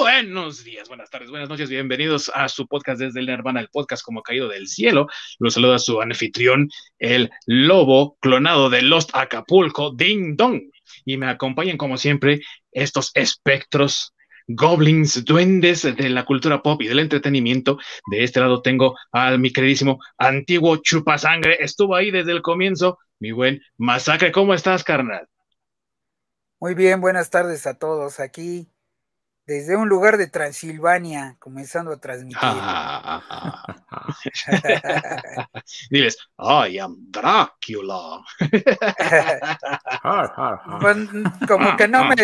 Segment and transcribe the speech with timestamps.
[0.00, 4.04] Buenos días, buenas tardes, buenas noches, bienvenidos a su podcast desde el Nirvana, el podcast
[4.04, 5.06] como caído del cielo.
[5.38, 6.68] Los saluda su anfitrión,
[6.98, 10.62] el lobo clonado de Lost Acapulco, Ding Dong.
[11.04, 12.40] Y me acompañan como siempre
[12.72, 14.12] estos espectros,
[14.48, 17.78] goblins, duendes de la cultura pop y del entretenimiento.
[18.10, 23.30] De este lado tengo a mi queridísimo antiguo chupasangre, estuvo ahí desde el comienzo, mi
[23.30, 24.32] buen masacre.
[24.32, 25.28] ¿Cómo estás, carnal?
[26.64, 28.20] Muy bien, buenas tardes a todos.
[28.20, 28.72] Aquí,
[29.46, 32.40] desde un lugar de Transilvania, comenzando a transmitir.
[35.90, 38.24] Diles, I am Drácula.
[40.80, 40.96] Pues,
[41.46, 42.16] como que no me,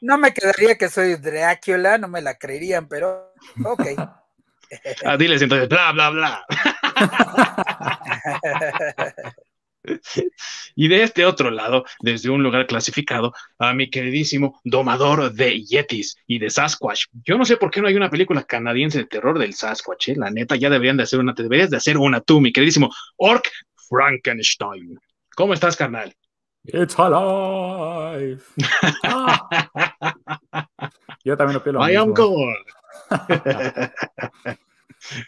[0.00, 3.34] no, me quedaría que soy Drácula, no me la creerían, pero
[3.66, 3.82] ok.
[5.04, 6.46] Ah, diles entonces, bla, bla, bla.
[10.74, 16.16] Y de este otro lado, desde un lugar clasificado, a mi queridísimo domador de Yetis
[16.26, 17.06] y de Sasquatch.
[17.24, 20.14] Yo no sé por qué no hay una película canadiense de terror del Sasquatch, ¿eh?
[20.16, 22.90] la neta, ya deberían de hacer una, te deberías de hacer una tú, mi queridísimo
[23.16, 23.48] Orc
[23.88, 24.98] Frankenstein.
[25.34, 26.14] ¿Cómo estás, carnal?
[26.64, 28.42] It's alive.
[31.24, 31.88] Yo también lo pido.
[31.88, 32.54] I am God.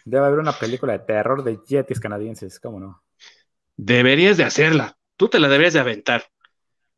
[0.05, 3.03] Debe haber una película de terror de yetis canadienses, ¿cómo no?
[3.83, 4.95] Deberías de hacerla.
[5.17, 6.25] Tú te la deberías de aventar.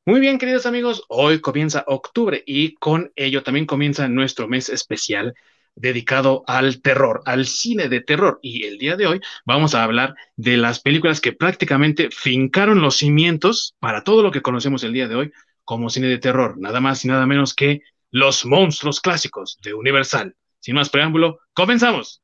[0.06, 5.34] Muy bien, queridos amigos, hoy comienza octubre y con ello también comienza nuestro mes especial
[5.76, 8.38] dedicado al terror, al cine de terror.
[8.42, 12.98] Y el día de hoy vamos a hablar de las películas que prácticamente fincaron los
[12.98, 15.32] cimientos para todo lo que conocemos el día de hoy
[15.64, 17.80] como cine de terror, nada más y nada menos que
[18.12, 20.36] los monstruos clásicos de Universal.
[20.60, 22.22] Sin más preámbulo, comenzamos.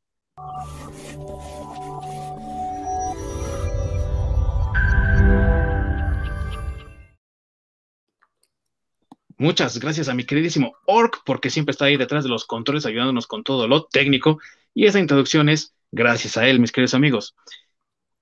[9.40, 13.26] Muchas gracias a mi queridísimo Orc, porque siempre está ahí detrás de los controles ayudándonos
[13.26, 14.38] con todo lo técnico.
[14.73, 17.38] Y esa introducción es gracias a él, mis queridos amigos.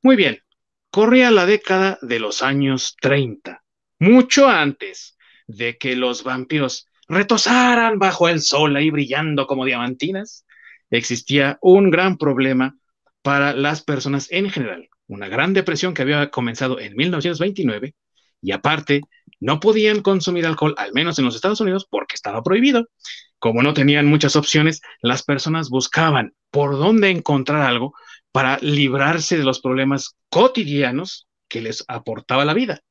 [0.03, 0.43] Muy bien,
[0.91, 3.63] corría la década de los años 30,
[3.97, 5.17] mucho antes
[5.47, 10.45] de que los vampiros retosaran bajo el sol ahí brillando como diamantinas,
[10.91, 12.77] existía un gran problema
[13.23, 17.95] para las personas en general, una gran depresión que había comenzado en 1929
[18.39, 19.01] y aparte
[19.39, 22.87] no podían consumir alcohol, al menos en los Estados Unidos, porque estaba prohibido.
[23.39, 27.93] Como no tenían muchas opciones, las personas buscaban por dónde encontrar algo
[28.31, 32.81] para librarse de los problemas cotidianos que les aportaba la vida.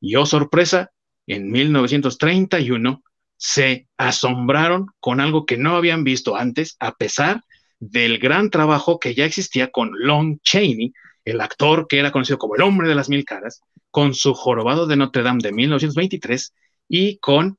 [0.00, 0.90] Y oh sorpresa,
[1.26, 3.02] en 1931
[3.36, 7.42] se asombraron con algo que no habían visto antes, a pesar
[7.80, 10.92] del gran trabajo que ya existía con Lon Chaney,
[11.30, 14.86] el actor que era conocido como el hombre de las mil caras, con su jorobado
[14.86, 16.54] de Notre Dame de 1923
[16.88, 17.58] y con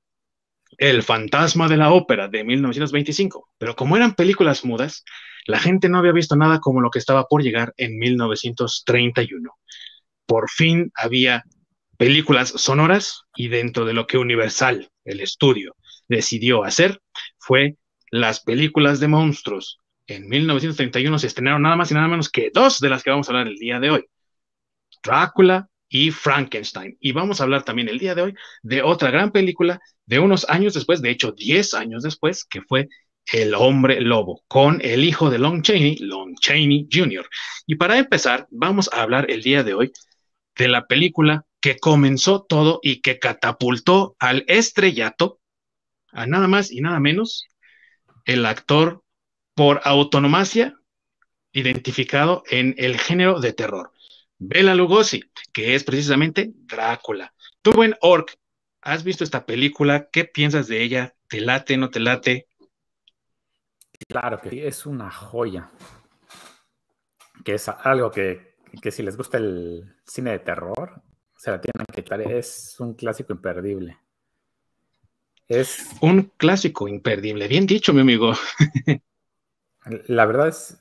[0.77, 3.49] El fantasma de la ópera de 1925.
[3.57, 5.03] Pero como eran películas mudas,
[5.45, 9.51] la gente no había visto nada como lo que estaba por llegar en 1931.
[10.25, 11.43] Por fin había
[11.97, 15.75] películas sonoras y dentro de lo que Universal, el estudio,
[16.07, 17.01] decidió hacer
[17.37, 17.77] fue
[18.11, 19.79] las películas de monstruos.
[20.09, 23.29] En 1931 se estrenaron nada más y nada menos que dos de las que vamos
[23.29, 24.05] a hablar el día de hoy.
[25.03, 26.97] Drácula y Frankenstein.
[26.99, 30.49] Y vamos a hablar también el día de hoy de otra gran película de unos
[30.49, 32.89] años después, de hecho 10 años después, que fue
[33.31, 37.29] El hombre lobo, con el hijo de Lon Chaney, Lon Chaney Jr.
[37.67, 39.91] Y para empezar, vamos a hablar el día de hoy
[40.57, 45.39] de la película que comenzó todo y que catapultó al estrellato
[46.11, 47.45] a nada más y nada menos
[48.25, 49.03] el actor
[49.59, 50.79] por autonomacia
[51.51, 53.91] identificado en el género de terror.
[54.37, 55.21] Bela Lugosi,
[55.51, 57.33] que es precisamente Drácula.
[57.61, 58.37] Tú, buen Orc,
[58.79, 60.07] ¿has visto esta película?
[60.13, 61.13] ¿Qué piensas de ella?
[61.27, 62.47] ¿Te late, no te late?
[64.07, 65.69] Claro que es una joya.
[67.43, 68.55] Que es algo que,
[68.89, 71.01] si les gusta el cine de terror,
[71.35, 72.21] se la tienen que echar.
[72.21, 73.97] Es un clásico imperdible.
[75.49, 77.49] Es un clásico imperdible.
[77.49, 78.31] Bien dicho, mi amigo.
[79.85, 80.79] La verdad es,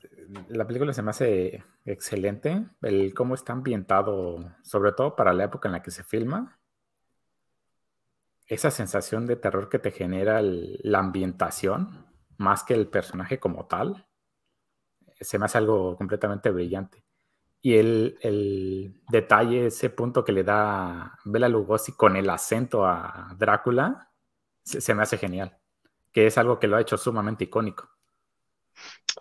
[0.49, 2.65] la película se me hace excelente.
[2.81, 6.59] El cómo está ambientado, sobre todo para la época en la que se filma.
[8.47, 12.07] Esa sensación de terror que te genera la ambientación,
[12.37, 14.07] más que el personaje como tal,
[15.19, 17.03] se me hace algo completamente brillante.
[17.61, 24.11] Y el, detalle, ese punto que le da Bela Lugosi con el acento a Drácula,
[24.63, 25.57] se me hace genial.
[26.11, 27.89] Que es algo que lo ha hecho sumamente icónico.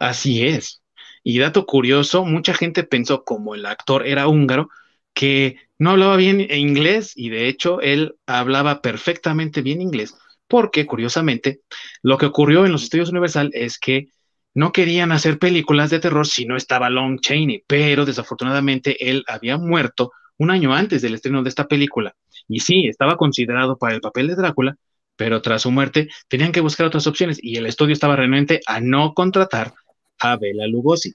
[0.00, 0.82] Así es.
[1.22, 4.70] Y dato curioso, mucha gente pensó como el actor era húngaro,
[5.14, 10.16] que no hablaba bien inglés y de hecho él hablaba perfectamente bien inglés,
[10.46, 11.60] porque curiosamente
[12.02, 14.08] lo que ocurrió en los estudios Universal es que
[14.54, 19.58] no querían hacer películas de terror si no estaba Long Chaney, pero desafortunadamente él había
[19.58, 22.14] muerto un año antes del estreno de esta película.
[22.48, 24.76] Y sí, estaba considerado para el papel de Drácula,
[25.16, 28.80] pero tras su muerte tenían que buscar otras opciones y el estudio estaba renuente a
[28.80, 29.74] no contratar
[30.18, 31.12] a Bela Lugosi.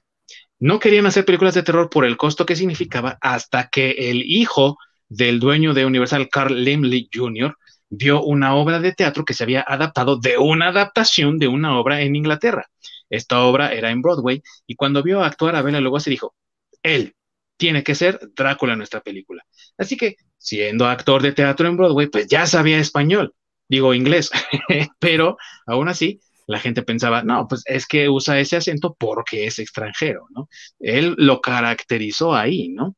[0.58, 4.78] No querían hacer películas de terror por el costo que significaba hasta que el hijo
[5.08, 7.56] del dueño de Universal, Carl Limley Jr.,
[7.90, 12.00] vio una obra de teatro que se había adaptado de una adaptación de una obra
[12.00, 12.66] en Inglaterra.
[13.10, 16.34] Esta obra era en Broadway y cuando vio actuar a Bela Lugosi dijo,
[16.82, 17.14] él
[17.56, 19.44] tiene que ser Drácula en nuestra película.
[19.78, 23.34] Así que, siendo actor de teatro en Broadway, pues ya sabía español,
[23.68, 24.30] digo inglés,
[24.98, 25.36] pero
[25.66, 30.26] aún así la gente pensaba, no, pues es que usa ese acento porque es extranjero,
[30.30, 30.48] ¿no?
[30.78, 32.96] Él lo caracterizó ahí, ¿no?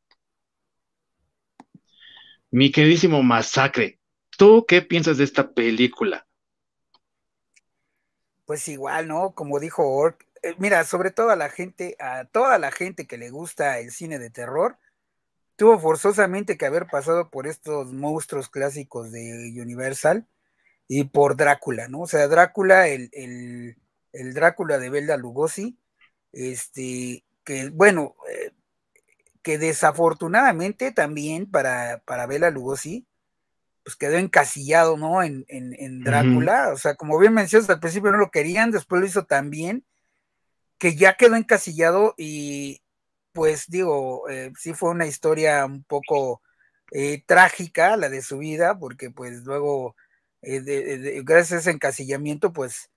[2.50, 3.98] Mi queridísimo Masacre,
[4.36, 6.26] ¿tú qué piensas de esta película?
[8.44, 9.32] Pues igual, ¿no?
[9.34, 13.18] Como dijo Ork, eh, mira, sobre todo a la gente, a toda la gente que
[13.18, 14.78] le gusta el cine de terror,
[15.56, 20.26] tuvo forzosamente que haber pasado por estos monstruos clásicos de Universal
[20.88, 22.02] y por Drácula, ¿no?
[22.02, 25.78] O sea, Drácula, el, el, Drácula de Belda Lugosi,
[26.32, 28.52] este, que bueno, eh,
[29.42, 33.06] que desafortunadamente también para, para Bela Lugosi,
[33.84, 35.22] pues quedó encasillado, ¿no?
[35.22, 39.06] En, en, Drácula, o sea, como bien mencionas, al principio no lo querían, después lo
[39.06, 39.84] hizo tan bien,
[40.78, 42.82] que ya quedó encasillado y
[43.32, 46.42] pues digo, eh, sí fue una historia un poco
[46.90, 49.94] eh, trágica la de su vida, porque pues luego
[50.46, 52.90] eh, gracias a ese encasillamiento, pues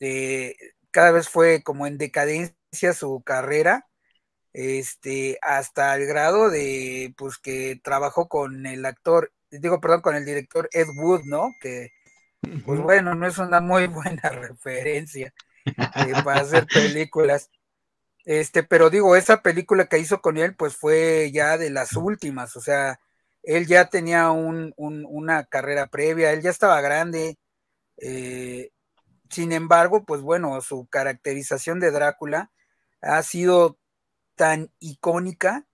[0.00, 0.56] eh,
[0.90, 3.86] cada vez fue como en decadencia su carrera,
[4.54, 10.24] este, hasta el grado de, pues que trabajó con el actor, digo, perdón, con el
[10.24, 11.50] director Ed Wood, ¿no?
[11.60, 11.92] Que,
[12.64, 15.34] pues bueno, no es una muy buena referencia
[15.66, 17.50] eh, para hacer películas.
[18.24, 22.56] Este, pero digo, esa película que hizo con él, pues fue ya de las últimas,
[22.56, 22.98] o sea,
[23.46, 27.38] él ya tenía una carrera previa, él ya estaba grande.
[27.96, 28.70] Eh,
[29.30, 32.50] sin embargo, pues bueno, su caracterización de Drácula
[33.00, 33.78] ha sido
[34.34, 35.64] tan icónica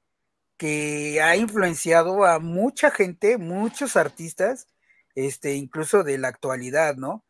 [0.58, 4.68] que ha influenciado a mucha gente, muchos artistas,
[5.14, 7.24] este, incluso de la actualidad, ¿no?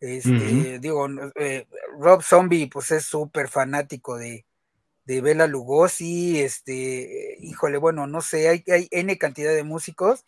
[0.00, 1.06] Este, digo,
[1.36, 1.68] eh,
[2.00, 4.44] Rob Zombie, pues es súper fanático de,
[5.04, 10.24] de Bela Lugosi, este, híjole, bueno, no sé, hay, hay N cantidad de músicos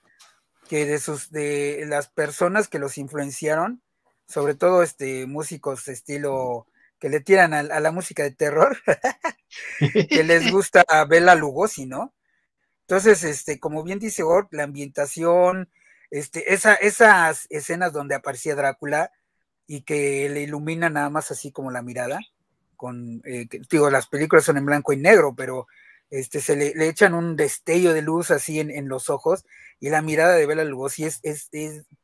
[0.68, 3.82] que de sus, de las personas que los influenciaron,
[4.28, 6.66] sobre todo este, músicos estilo
[6.98, 8.78] que le tiran a, la música de terror,
[10.10, 12.14] que les gusta a Bela Lugosi, ¿no?
[12.82, 15.70] Entonces, este, como bien dice Ork, la ambientación,
[16.10, 19.12] este, esa, esas escenas donde aparecía Drácula
[19.66, 22.20] y que le ilumina nada más así como la mirada,
[22.76, 25.66] con, eh, digo, las películas son en blanco y negro, pero
[26.10, 29.44] este, se le, echan un destello de luz así en, los ojos
[29.80, 31.50] y la mirada de Bela Lugosi es, es,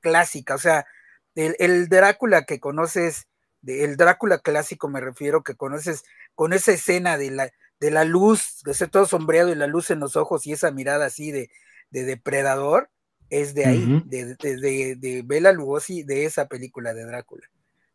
[0.01, 0.87] clásica, o sea,
[1.35, 3.29] el, Drácula que conoces,
[3.65, 6.05] el Drácula clásico me refiero, que conoces
[6.35, 9.91] con esa escena de la, de la luz, de ser todo sombreado y la luz
[9.91, 11.51] en los ojos y esa mirada así de,
[11.91, 12.91] de depredador,
[13.31, 17.49] es de ahí, de, de, de, Bela Lugosi, de esa película de Drácula.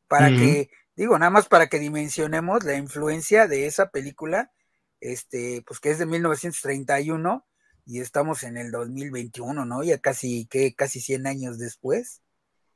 [0.07, 4.51] Para que digo, nada más para que dimensionemos la influencia de esa película,
[5.00, 7.46] este, pues que es de 1931
[7.86, 9.84] y estamos en el 2021, ¿no?
[9.84, 12.22] Ya casi, que casi 100 años después.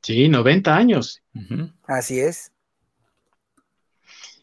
[0.02, 1.22] Sí, 90 años.
[1.84, 2.52] Así es.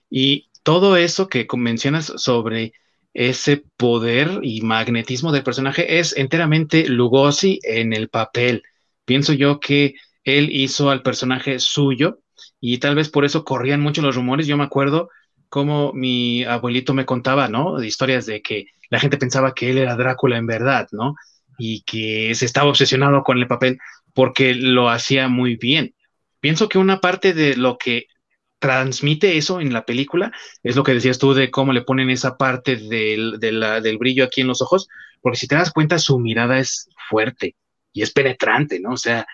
[0.09, 2.73] Y todo eso que mencionas sobre
[3.13, 8.63] ese poder y magnetismo del personaje es enteramente Lugosi en el papel.
[9.05, 12.19] Pienso yo que él hizo al personaje suyo
[12.59, 14.47] y tal vez por eso corrían mucho los rumores.
[14.47, 15.09] Yo me acuerdo
[15.49, 17.81] como mi abuelito me contaba, ¿no?
[17.83, 21.15] Historias de que la gente pensaba que él era Drácula en verdad, ¿no?
[21.57, 23.79] Y que se estaba obsesionado con el papel
[24.13, 25.95] porque lo hacía muy bien.
[26.39, 28.07] Pienso que una parte de lo que
[28.59, 30.31] transmite eso en la película
[30.63, 34.41] es lo que decías tú de cómo le ponen esa parte del, del brillo aquí
[34.41, 34.87] en los ojos,
[35.21, 37.55] porque si te das cuenta su mirada es fuerte
[37.93, 38.91] y es penetrante, ¿no?
[38.91, 39.25] O sea,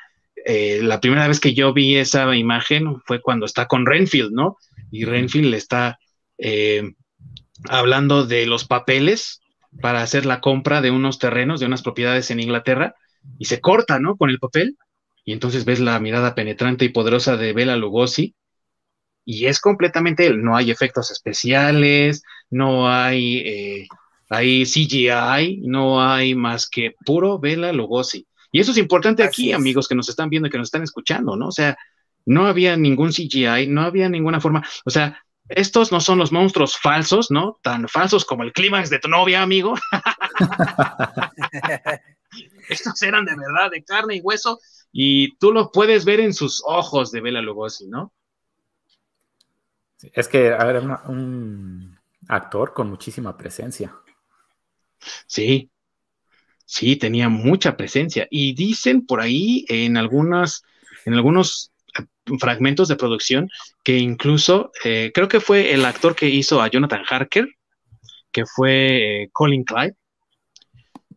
[0.45, 4.57] eh, la primera vez que yo vi esa imagen fue cuando está con Renfield, ¿no?
[4.91, 5.97] Y Renfield le está
[6.37, 6.93] eh,
[7.69, 9.41] hablando de los papeles
[9.81, 12.95] para hacer la compra de unos terrenos, de unas propiedades en Inglaterra,
[13.37, 14.17] y se corta, ¿no?
[14.17, 14.77] Con el papel,
[15.23, 18.35] y entonces ves la mirada penetrante y poderosa de Bela Lugosi,
[19.25, 23.87] y es completamente él, no hay efectos especiales, no hay, eh,
[24.29, 28.27] hay CGI, no hay más que puro Bela Lugosi.
[28.55, 31.35] Y eso es importante aquí, amigos que nos están viendo y que nos están escuchando,
[31.35, 31.49] ¿no?
[31.49, 31.77] O sea,
[32.25, 36.77] no había ningún CGI, no había ninguna forma, o sea, estos no son los monstruos
[36.77, 37.59] falsos, ¿no?
[37.61, 39.75] Tan falsos como el clímax de tu novia, amigo.
[42.69, 46.63] estos eran de verdad, de carne y hueso, y tú lo puedes ver en sus
[46.65, 48.13] ojos de Bela Lugosi, ¿no?
[50.01, 53.93] Es que era un actor con muchísima presencia.
[55.27, 55.69] Sí,
[56.65, 58.27] sí, tenía mucha presencia.
[58.29, 60.63] Y dicen por ahí en algunas,
[61.05, 62.03] en algunos eh,
[62.39, 63.49] fragmentos de producción
[63.83, 67.47] que incluso eh, creo que fue el actor que hizo a Jonathan Harker,
[68.31, 69.95] que fue eh, Colin Clyde.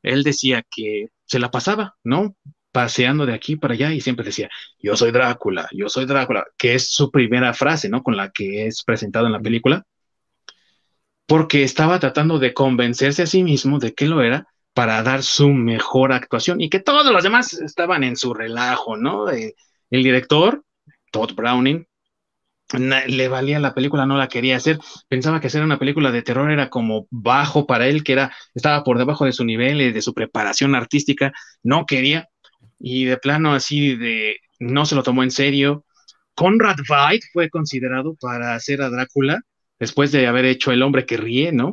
[0.03, 2.37] Él decía que se la pasaba, ¿no?
[2.73, 6.75] Paseando de aquí para allá y siempre decía, yo soy Drácula, yo soy Drácula, que
[6.75, 8.03] es su primera frase, ¿no?
[8.03, 9.85] Con la que es presentado en la película
[11.29, 14.49] porque estaba tratando de convencerse a sí mismo de que lo era
[14.79, 19.29] para dar su mejor actuación y que todos los demás estaban en su relajo, ¿no?
[19.29, 19.53] El
[19.91, 20.63] director,
[21.11, 21.85] Todd Browning,
[23.09, 26.53] le valía la película, no la quería hacer, pensaba que hacer una película de terror
[26.53, 30.15] era como bajo para él, que era, estaba por debajo de su nivel de su
[30.15, 31.33] preparación artística,
[31.65, 32.29] no quería,
[32.79, 35.87] y de plano así de, no se lo tomó en serio.
[36.37, 39.41] Conrad Veidt fue considerado para hacer a Drácula,
[39.81, 41.73] después de haber hecho El hombre que ríe, ¿no?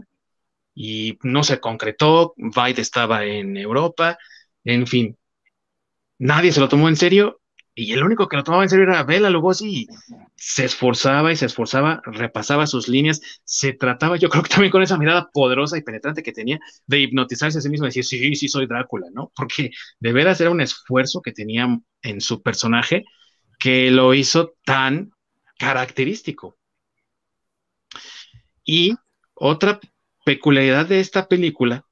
[0.75, 4.17] Y no se concretó, Vide estaba en Europa,
[4.63, 5.17] en fin,
[6.20, 7.41] nadie se lo tomó en serio
[7.77, 9.88] y el único que lo tomaba en serio era Bela Lugosi y
[10.38, 14.82] se esforzaba y se esforzaba, repasaba sus líneas, se trataba, yo creo que también con
[14.82, 18.36] esa mirada poderosa y penetrante que tenía de hipnotizarse a sí mismo y decir, sí,
[18.36, 19.32] sí, soy Drácula, ¿no?
[19.36, 21.67] Porque de veras era un esfuerzo que tenía
[22.01, 23.03] en su personaje
[23.60, 25.12] que lo hizo tan
[25.58, 26.58] característico.
[28.63, 28.96] Y
[29.34, 29.79] otra
[30.25, 31.86] peculiaridad de esta película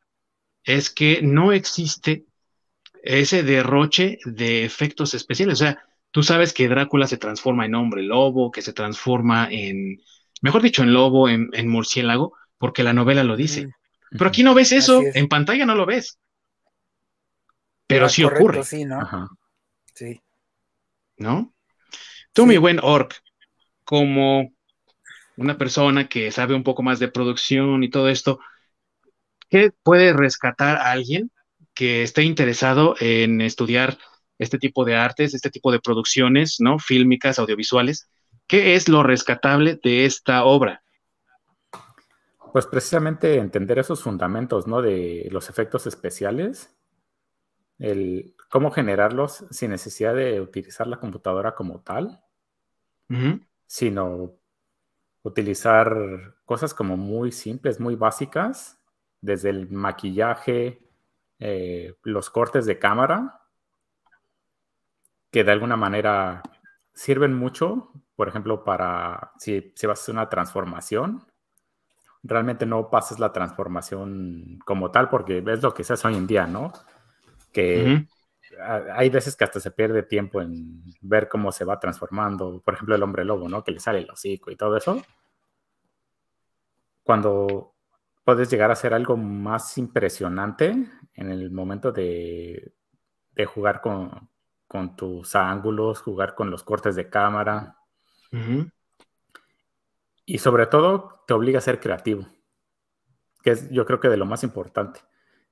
[0.65, 2.25] es que no existe
[3.03, 5.61] ese derroche de efectos especiales.
[5.61, 10.01] O sea, tú sabes que Drácula se transforma en hombre lobo, que se transforma en,
[10.41, 13.69] mejor dicho, en lobo, en, murciélago, porque la novela lo dice.
[14.11, 16.17] Pero aquí no ves eso, en pantalla no lo ves.
[17.87, 18.63] Pero ah, sí ocurre.
[18.63, 19.29] Sí, ¿no?
[19.93, 20.21] Sí.
[21.17, 21.53] ¿No?
[22.31, 23.21] Tú, mi buen Orc,
[23.83, 24.52] como
[25.37, 28.39] una persona que sabe un poco más de producción y todo esto,
[29.49, 31.31] ¿qué puede rescatar a alguien
[31.73, 33.97] que esté interesado en estudiar
[34.37, 36.79] este tipo de artes, este tipo de producciones, ¿no?
[36.79, 38.09] Fílmicas, audiovisuales.
[38.47, 40.83] ¿Qué es lo rescatable de esta obra?
[42.51, 44.81] Pues precisamente entender esos fundamentos, ¿no?
[44.81, 46.75] De los efectos especiales,
[47.79, 52.21] el cómo generarlos sin necesidad de utilizar la computadora como tal,
[53.65, 54.35] sino
[55.23, 58.79] utilizar cosas como muy simples, muy básicas,
[59.21, 60.81] desde el maquillaje,
[61.39, 63.41] eh, los cortes de cámara,
[65.31, 66.43] que de alguna manera
[66.93, 71.25] sirven mucho, por ejemplo, para si, si vas a hacer una transformación,
[72.21, 76.27] realmente no pases la transformación como tal, porque es lo que se hace hoy en
[76.27, 76.71] día, ¿no?
[77.51, 78.07] Que
[78.59, 82.95] hay veces que hasta se pierde tiempo en ver cómo se va transformando, por ejemplo,
[82.95, 83.63] el hombre lobo, ¿no?
[83.63, 85.01] Que le sale el hocico y todo eso.
[87.03, 87.73] Cuando
[88.23, 90.73] puedes llegar a hacer algo más impresionante
[91.13, 92.73] en el momento de,
[93.45, 94.29] jugar con,
[94.95, 97.77] tus ángulos, jugar con los cortes de cámara.
[100.25, 102.25] Y sobre todo, te obliga a ser creativo,
[103.43, 105.01] que es yo creo que de lo más importante.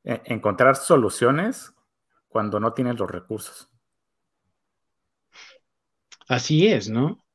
[0.03, 1.75] E, encontrar soluciones
[2.31, 3.69] cuando no tienes los recursos.
[6.27, 7.25] Así es, ¿no?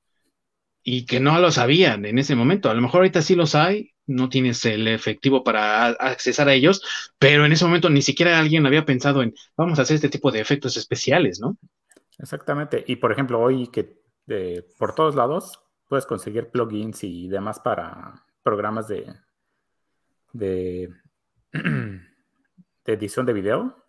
[0.82, 2.70] Y que no lo sabían en ese momento.
[2.70, 6.82] A lo mejor ahorita sí los hay, no tienes el efectivo para accesar a ellos,
[7.18, 10.30] pero en ese momento ni siquiera alguien había pensado en, vamos a hacer este tipo
[10.30, 11.58] de efectos especiales, ¿no?
[12.18, 12.82] Exactamente.
[12.86, 18.24] Y por ejemplo, hoy que eh, por todos lados puedes conseguir plugins y demás para
[18.42, 19.12] programas de,
[20.32, 20.88] de,
[21.52, 23.85] de edición de video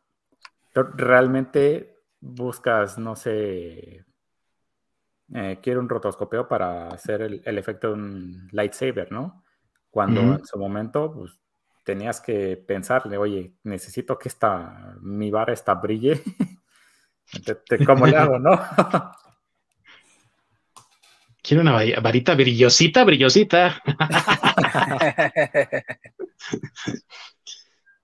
[0.84, 4.06] realmente buscas, no sé,
[5.34, 9.44] eh, quiero un rotoscopeo para hacer el, efecto de un lightsaber, ¿no?
[9.90, 11.40] Cuando en su momento, pues,
[11.84, 16.22] tenías que pensarle, oye, necesito que esta, mi vara esta brille.
[17.86, 18.52] ¿Cómo le hago, no?
[21.42, 23.82] Quiero una varita brillosita, brillosita.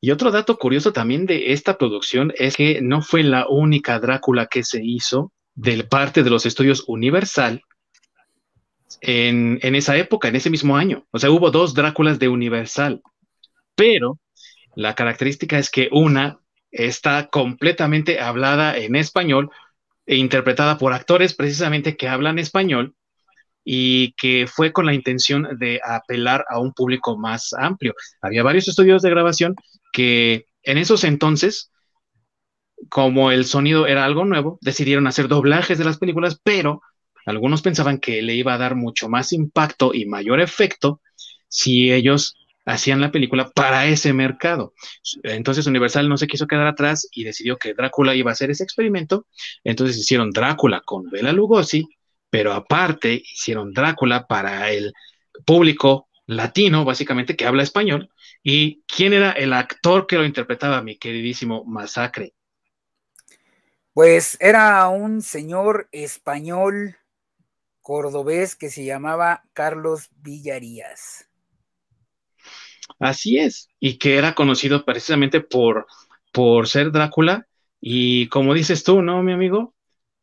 [0.04, 4.48] Y otro dato curioso también de esta producción es que no fue la única Drácula
[4.48, 7.62] que se hizo del parte de los estudios Universal
[9.00, 11.08] en, esa época, en ese mismo año.
[11.12, 13.02] O sea, hubo dos Dráculas de Universal.
[13.76, 14.20] Pero
[14.76, 16.38] La característica es que una
[16.70, 19.52] está completamente hablada en español
[20.06, 22.94] e interpretada por actores precisamente que hablan español
[23.64, 27.94] y que fue con la intención de apelar a un público más amplio.
[28.22, 29.56] Había varios estudios de grabación
[29.94, 31.72] que en esos entonces,
[32.90, 36.82] como el sonido era algo nuevo, decidieron hacer doblajes de las películas, pero
[37.26, 41.00] algunos pensaban que le iba a dar mucho más impacto y mayor efecto
[41.48, 42.36] si ellos
[42.66, 44.74] hacían la película para ese mercado.
[45.24, 48.64] Entonces Universal no se quiso quedar atrás y decidió que Drácula iba a hacer ese
[48.64, 49.28] experimento.
[49.64, 51.88] Entonces hicieron Drácula con Bela Lugosi,
[52.30, 54.94] pero aparte hicieron Drácula para el
[55.46, 58.10] público latino, básicamente, que habla español.
[58.42, 62.34] ¿Y quién era el actor que lo interpretaba, mi queridísimo Masacre?
[63.94, 66.98] Pues era un señor español
[67.82, 71.30] cordobés que se llamaba Carlos Villarías.
[73.00, 75.88] Así es, y que era conocido precisamente por,
[76.32, 77.48] por ser Drácula,
[77.80, 79.76] y como dices tú, ¿no, mi amigo?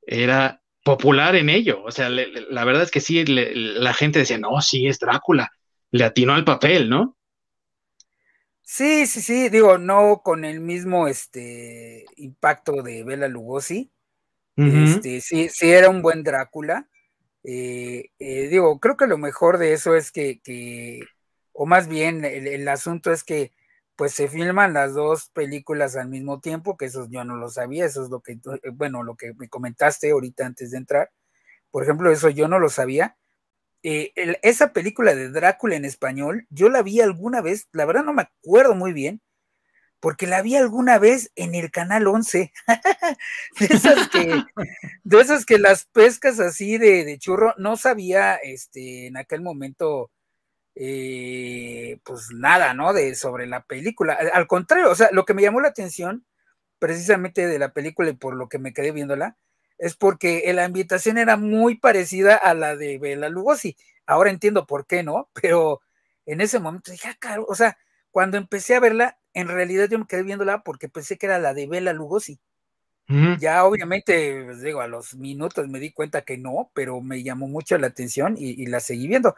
[0.02, 4.60] Era popular en ello, o sea, la verdad es que sí, la gente decía, no,
[4.62, 5.52] sí, es Drácula,
[5.90, 7.16] le atinó al papel, ¿no?
[8.62, 13.90] Sí, sí, sí, digo, no con el mismo este impacto de Bela Lugosi.
[14.56, 16.88] Este, sí, sí era un buen Drácula.
[17.42, 21.00] Eh, eh, digo, creo que lo mejor de eso es que, que
[21.52, 23.52] o más bien el, asunto es que
[23.96, 27.86] pues se filman las dos películas al mismo tiempo, que eso yo no lo sabía,
[27.86, 31.10] eso es lo que, eh, bueno, lo que me comentaste ahorita antes de entrar.
[31.70, 33.16] Por ejemplo, eso yo no lo sabía.
[33.82, 38.12] Eh, esa película de Drácula en español, yo la vi alguna vez, la verdad no
[38.12, 39.22] me acuerdo muy bien,
[40.00, 42.52] porque la vi alguna vez en el canal 11,
[43.60, 44.42] de, esas que,
[45.04, 50.10] de esas que las pescas así de, de, churro, no sabía este, en aquel momento
[50.74, 52.92] eh, pues nada, ¿no?
[52.92, 54.18] De sobre la película.
[54.32, 56.24] Al contrario, o sea, lo que me llamó la atención
[56.78, 59.36] precisamente de la película y por lo que me quedé viéndola,
[59.80, 63.76] es porque la ambientación era muy parecida a la de Bela Lugosi.
[64.06, 65.30] Ahora entiendo por qué, ¿no?
[65.42, 65.80] Pero
[66.26, 67.76] en ese momento dije, ah, caro, o sea,
[68.10, 71.54] cuando empecé a verla, en realidad yo me quedé viéndola porque pensé que era la
[71.54, 72.40] de Bela Lugosi.
[73.40, 77.48] Ya obviamente, pues, digo, a los minutos me di cuenta que no, pero me llamó
[77.48, 79.34] mucho la atención y la seguí viendo.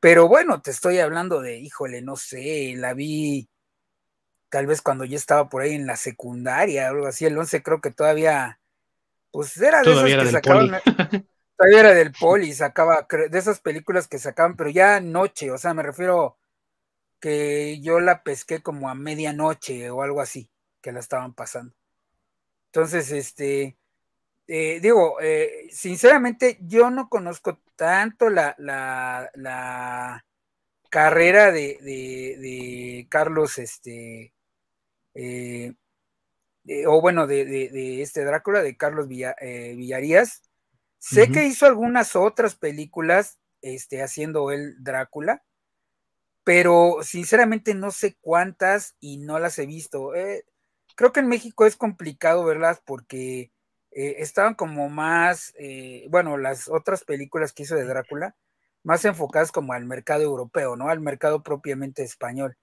[0.00, 3.48] Pero bueno, te estoy hablando de, híjole, no sé, la vi
[4.50, 7.80] tal vez cuando yo estaba por ahí en la secundaria, algo así, el 11 creo
[7.80, 8.60] que todavía,
[9.30, 10.70] pues era de esas que sacaban,
[11.56, 15.74] todavía era del poli, sacaba, de esas películas que sacaban, pero ya noche, o sea,
[15.74, 16.36] me refiero
[17.20, 21.74] que yo la pesqué como a medianoche o algo así, que la estaban pasando.
[22.66, 23.76] Entonces, este,
[24.48, 30.24] eh, digo, eh, sinceramente, yo no conozco tanto la, la,
[30.90, 34.32] carrera de, Carlos, este,
[35.14, 35.74] eh,
[36.86, 40.42] o bueno, de, este Drácula, de Carlos Villarías.
[40.98, 45.44] Sé que hizo algunas otras películas este, haciendo el Drácula,
[46.44, 50.12] pero sinceramente no sé cuántas y no las he visto.
[50.96, 53.52] creo que en México es complicado verlas porque
[53.98, 58.36] eh, estaban como más, eh, bueno, las otras películas que hizo de Drácula,
[58.82, 60.90] más enfocadas como al mercado europeo, ¿no?
[60.90, 62.58] Al mercado propiamente español.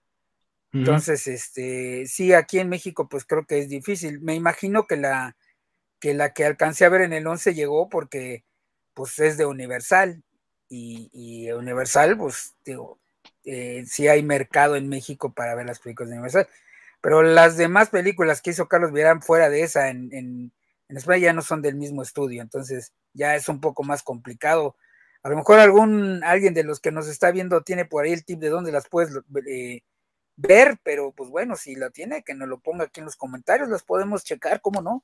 [0.74, 4.22] Entonces, este, sí, aquí en México, pues creo que es difícil.
[4.22, 5.38] Me imagino que la
[6.00, 8.44] que, la que alcancé a ver en el 11 llegó porque,
[8.94, 10.24] pues, es de Universal.
[10.70, 13.00] Y, Universal, pues, digo,
[13.46, 16.48] eh, sí hay mercado en México para ver las películas de Universal.
[17.02, 20.52] Pero las demás películas que hizo Carlos Vieran fuera de esa, en
[20.94, 24.76] en España ya no son del mismo estudio, entonces ya es un poco más complicado.
[25.24, 28.24] A lo mejor algún, alguien de los que nos está viendo tiene por ahí el
[28.24, 29.12] tip de dónde las puedes
[29.50, 29.82] eh,
[30.36, 33.69] ver, pero pues bueno, si la tiene, que nos lo ponga aquí en los comentarios,
[33.69, 35.04] las podemos checar, ¿cómo no?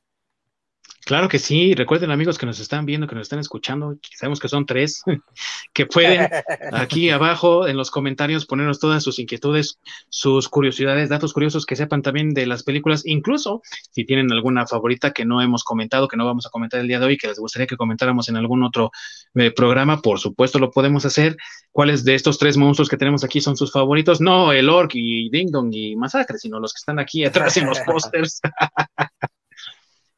[1.05, 4.47] Claro que sí, recuerden amigos que nos están viendo, que nos están escuchando, sabemos que
[4.47, 5.01] son tres,
[5.73, 6.29] que pueden
[6.71, 12.01] aquí abajo en los comentarios ponernos todas sus inquietudes, sus curiosidades, datos curiosos que sepan
[12.01, 16.25] también de las películas, incluso si tienen alguna favorita que no hemos comentado, que no
[16.25, 18.91] vamos a comentar el día de hoy, que les gustaría que comentáramos en algún otro
[19.35, 21.37] eh, programa, por supuesto lo podemos hacer.
[21.71, 24.21] ¿Cuáles de estos tres monstruos que tenemos aquí son sus favoritos?
[24.21, 27.65] No el Orc y Ding Dong y Masacre, sino los que están aquí atrás en
[27.65, 28.41] los pósters.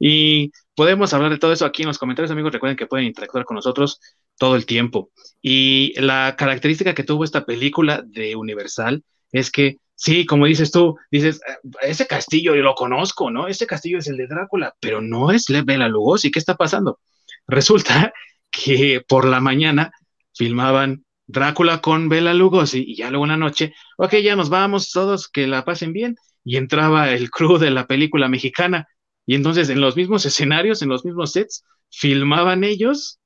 [0.04, 2.52] Y podemos hablar de todo eso aquí en los comentarios, amigos.
[2.52, 4.00] Recuerden que pueden interactuar con nosotros
[4.36, 5.10] todo el tiempo.
[5.40, 10.96] Y la característica que tuvo esta película de Universal es que, sí, como dices tú,
[11.08, 13.46] dices, ah, ese castillo yo lo conozco, ¿no?
[13.46, 16.32] Ese castillo es el de Drácula, pero no es Bela Lugosi.
[16.32, 16.98] ¿Qué está pasando?
[17.46, 18.12] Resulta
[18.50, 19.92] que por la mañana
[20.34, 25.28] filmaban Drácula con Bela Lugosi y ya luego una noche, ok, ya nos vamos todos,
[25.28, 28.88] que la pasen bien y entraba el crew de la película mexicana.
[29.26, 33.20] Y entonces en los mismos escenarios, en los mismos sets, filmaban ellos,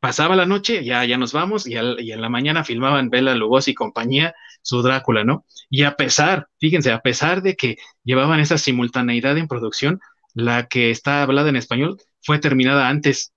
[0.00, 3.72] pasaba la noche, ya, ya nos vamos, y, y en la mañana filmaban Bela Lugosi
[3.72, 5.44] y compañía su Drácula, ¿no?
[5.68, 10.00] Y a pesar, fíjense, a pesar de que llevaban esa simultaneidad en producción,
[10.34, 13.32] la que está hablada en español fue terminada antes.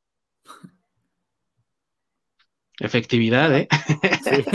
[2.79, 3.67] Efectividad, ¿eh?
[4.19, 4.45] Sí,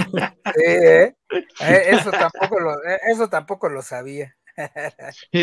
[0.55, 1.15] ¿eh?
[1.61, 4.38] Eh, eso, tampoco lo, eh, eso tampoco lo sabía.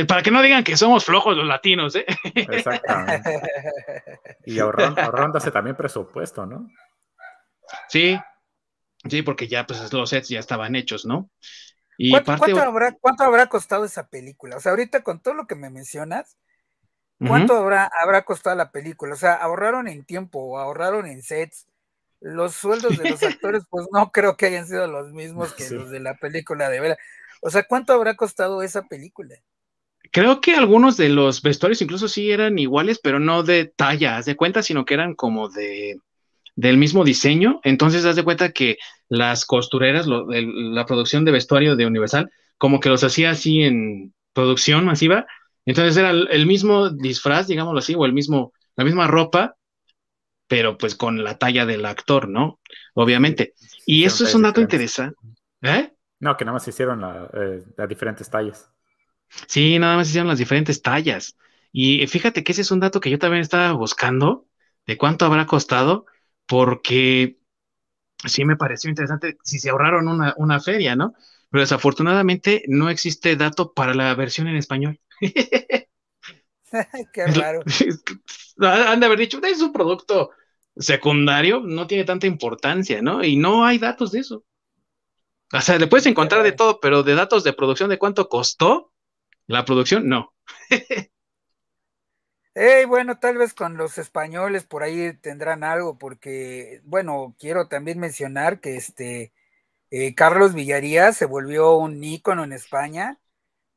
[0.07, 2.05] Para que no digan que somos flojos los latinos, ¿eh?
[2.35, 3.41] Exactamente.
[4.45, 6.69] Y ahorrándose también presupuesto, ¿no?
[7.89, 8.19] Sí,
[9.09, 11.31] sí, porque ya pues los sets ya estaban hechos, ¿no?
[11.97, 14.57] Y ¿Cuánto, habrá, ¿Cuánto habrá costado esa película?
[14.57, 16.37] O sea, ahorita con todo lo que me mencionas,
[17.19, 19.13] ¿cuánto habrá, habrá costado la película?
[19.13, 21.67] O sea, ahorraron en tiempo, ahorraron en sets,
[22.19, 25.89] los sueldos de los actores, pues no creo que hayan sido los mismos que los
[25.89, 26.97] de la película de Vera.
[27.45, 29.35] O sea, ¿cuánto habrá costado esa película?
[30.11, 34.25] Creo que algunos de los vestuarios incluso sí eran iguales, pero no de talla, haz
[34.25, 35.99] de cuenta, sino que eran como de
[36.55, 37.59] del mismo diseño.
[37.63, 38.77] Entonces, haz de cuenta que
[39.09, 44.83] las costureras, la producción de vestuario de Universal, como que los hacía así en producción
[44.83, 45.27] masiva.
[45.67, 49.55] Entonces era el, mismo disfraz, digámoslo así, o el mismo, la misma ropa,
[50.47, 52.59] pero pues con la talla del actor, ¿no?
[52.95, 53.53] Obviamente.
[53.85, 55.15] Y eso es un dato interesante.
[55.61, 55.91] ¿Eh?
[56.19, 57.01] No, que nada más hicieron
[57.33, 58.71] eh, las diferentes tallas.
[59.47, 61.37] Sí, nada más hicieron las diferentes tallas.
[61.71, 64.47] Y fíjate que ese es un dato que yo también estaba buscando,
[64.85, 66.05] de cuánto habrá costado,
[66.45, 67.39] porque
[68.25, 71.15] sí me pareció interesante si se ahorraron una, una feria, ¿no?
[71.51, 74.99] Pero desafortunadamente no existe dato para la versión en español.
[77.13, 77.63] Qué raro.
[78.59, 80.31] Han de haber dicho, es un producto
[80.77, 83.23] secundario, no tiene tanta importancia, ¿no?
[83.23, 84.43] Y no hay datos de eso.
[85.53, 88.91] O sea, le puedes encontrar de todo, pero de datos de producción de cuánto costó
[89.47, 90.33] la producción, no.
[92.57, 97.99] Hey, bueno, tal vez con los españoles por ahí tendrán algo, porque, bueno, quiero también
[97.99, 99.33] mencionar que este
[99.91, 103.19] eh, Carlos Villarías se volvió un ícono en España.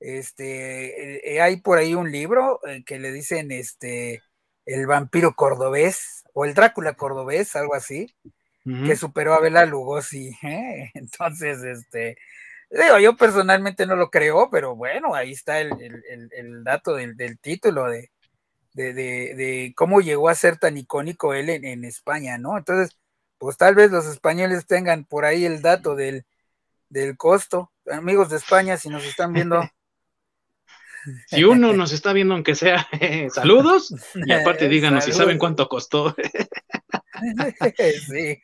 [0.01, 4.23] Este, eh, eh, hay por ahí un libro eh, que le dicen este,
[4.65, 8.15] el vampiro cordobés o el Drácula cordobés, algo así,
[8.87, 10.37] que superó a Bela Lugosi.
[10.95, 12.17] Entonces, este,
[12.71, 15.73] digo, yo personalmente no lo creo, pero bueno, ahí está el,
[16.65, 18.11] dato del, título de,
[18.75, 22.59] de, cómo llegó a ser tan icónico él en, en, España, ¿no?
[22.59, 22.99] Entonces,
[23.39, 26.25] pues tal vez los españoles tengan por ahí el dato del,
[26.89, 27.73] del costo.
[27.91, 29.63] Amigos de España, si nos están viendo,
[31.27, 32.87] si uno nos está viendo, aunque sea,
[33.33, 36.15] saludos, y aparte díganos si saben cuánto costó.
[38.07, 38.39] sí.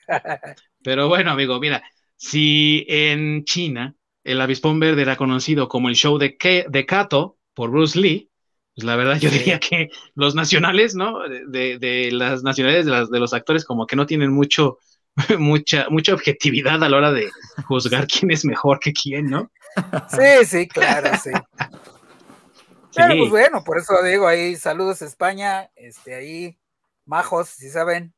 [0.82, 1.82] Pero bueno, amigo, mira,
[2.16, 6.36] si en China el avispón verde era conocido como el show de,
[6.68, 8.30] de Kato por Bruce Lee,
[8.74, 11.20] pues la verdad yo diría que los nacionales, ¿no?
[11.28, 14.78] De, las nacionalidades de, de, los actores como que no tienen mucho,
[15.38, 17.30] mucha, mucha objetividad a la hora de
[17.66, 19.50] juzgar quién es mejor que quién, ¿no?
[20.08, 21.30] Sí, sí, claro, sí.
[22.94, 26.58] Pero pues bueno, por eso digo ahí, saludos España, este ahí,
[27.04, 28.13] majos, si saben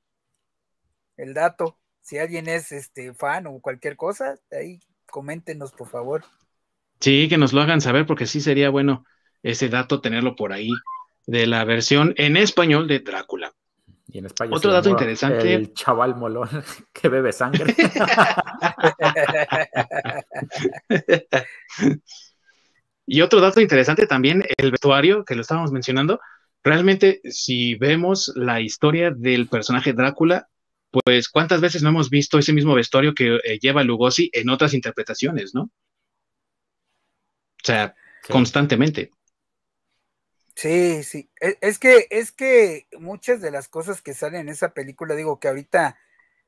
[1.17, 6.25] el dato, si alguien es este fan o cualquier cosa, ahí coméntenos por favor.
[7.01, 9.05] Sí, que nos lo hagan saber porque sí sería bueno
[9.43, 10.71] ese dato tenerlo por ahí
[11.27, 13.53] de la versión en español de Drácula.
[14.09, 15.53] Y en España Otro dato interesante.
[15.53, 16.49] El chaval molón
[16.93, 17.75] que bebe sangre.
[23.09, 26.19] Y otro dato interesante también, el vestuario que lo estábamos mencionando,
[26.65, 30.49] realmente si vemos la historia del personaje Drácula,
[31.05, 34.75] pues cuántas veces no hemos visto ese mismo vestuario que eh, lleva Lugosi en otras
[34.75, 35.63] interpretaciones, ¿no?
[35.63, 37.95] O sea,
[38.29, 39.11] constantemente.
[40.55, 41.29] Sí, sí.
[41.41, 45.41] E, es que, es que muchas de las cosas que salen en esa película, digo
[45.41, 45.99] que ahorita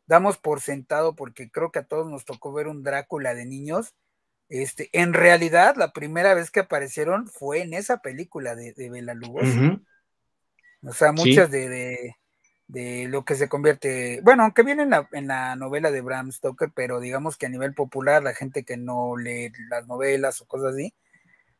[0.06, 3.94] damos por sentado porque creo que a todos nos tocó ver un Drácula de niños
[4.48, 9.14] este, en realidad, la primera vez que aparecieron fue en esa película de, de Bela
[9.14, 9.78] Lugosi.
[10.82, 12.16] O sea, muchas de, de,
[12.68, 16.70] lo que se convierte, bueno, aunque viene en la, en la, novela de Bram Stoker,
[16.74, 20.74] pero digamos que a nivel popular, la gente que no lee las novelas o cosas
[20.74, 20.94] así,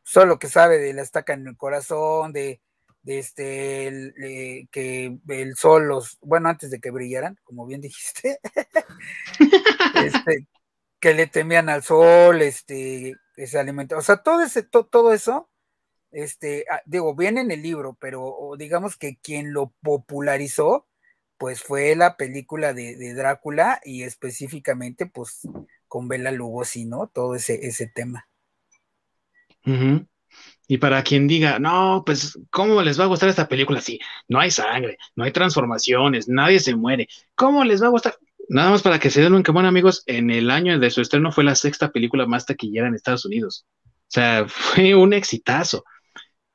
[0.03, 2.61] solo que sabe de la estaca en el corazón, de,
[3.01, 4.13] de este,
[4.71, 8.39] que el sol los, bueno, antes de que brillaran, como bien dijiste,
[9.95, 10.47] este,
[10.99, 15.49] que le temían al sol, este, que se alimentaban, o sea, todo ese, todo eso,
[16.11, 20.87] este, ah, digo, viene en el libro, pero digamos que quien lo popularizó,
[21.39, 25.47] pues fue la película de, Drácula y específicamente, pues,
[25.87, 27.07] con Bela Lugosi, ¿no?
[27.07, 28.27] Todo ese, ese tema.
[30.67, 33.79] Y para quien diga, no, pues, ¿cómo les va a gustar esta película?
[33.79, 37.07] Sí, no hay sangre, no hay transformaciones, nadie se muere.
[37.35, 38.17] ¿Cómo les va a gustar?
[38.49, 41.31] Nada más para que se den un bueno, amigos, en el año de su estreno
[41.31, 43.65] fue la sexta película más taquillera en Estados Unidos.
[43.85, 45.85] O sea, fue un exitazo.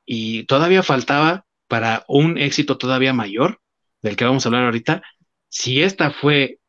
[0.05, 3.59] Y todavía faltaba para un éxito todavía mayor,
[4.05, 5.01] del que vamos a hablar ahorita.
[5.49, 6.59] Si esta fue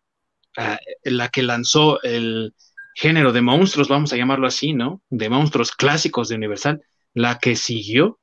[0.57, 2.55] ah, la que lanzó el
[2.95, 5.03] género de monstruos, vamos a llamarlo así, ¿no?
[5.11, 8.19] De monstruos clásicos de Universal la que siguió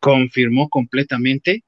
[0.00, 1.64] confirmó completamente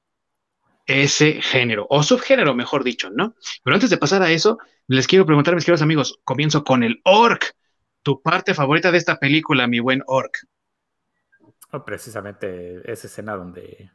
[0.85, 3.35] ese género, o subgénero, mejor dicho, ¿no?
[3.63, 6.99] Pero antes de pasar a eso, les quiero preguntar, mis queridos amigos, comienzo con el
[7.05, 7.55] Orc.
[8.01, 10.45] ¿Tu parte favorita de esta película, mi buen Orc?
[11.71, 13.89] Oh, precisamente esa escena donde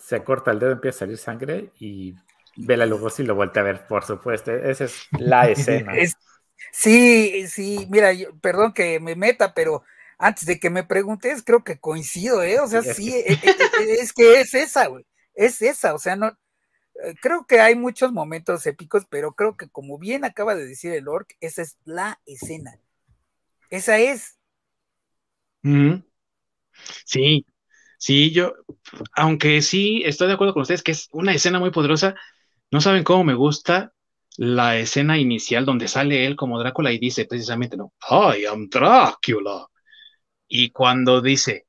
[0.00, 2.14] se corta el dedo, empieza a salir sangre y
[2.56, 4.52] ve la luz y lo vuelve a ver, por supuesto.
[4.52, 5.92] Esa es la escena.
[6.72, 8.10] sí, sí, mira,
[8.40, 9.84] perdón que me meta, pero
[10.18, 12.58] antes de que me preguntes, creo que coincido, ¿eh?
[12.60, 13.38] O sea, sí, e, e,
[13.80, 17.74] e, es, que es esa, güey, es esa, o sea, no, eh, creo que hay
[17.74, 21.78] muchos momentos épicos, pero creo que como bien acaba de decir el Orc, esa es
[21.84, 22.78] la escena.
[23.70, 24.38] Esa es.
[27.04, 27.46] Sí,
[28.00, 28.54] sí, yo,
[29.14, 32.16] aunque sí estoy de acuerdo con ustedes que es una escena muy poderosa,
[32.70, 33.92] no saben cómo me gusta
[34.36, 39.66] la escena inicial donde sale él como Drácula y dice precisamente, no, I am Drácula.
[40.48, 41.66] Y cuando dice,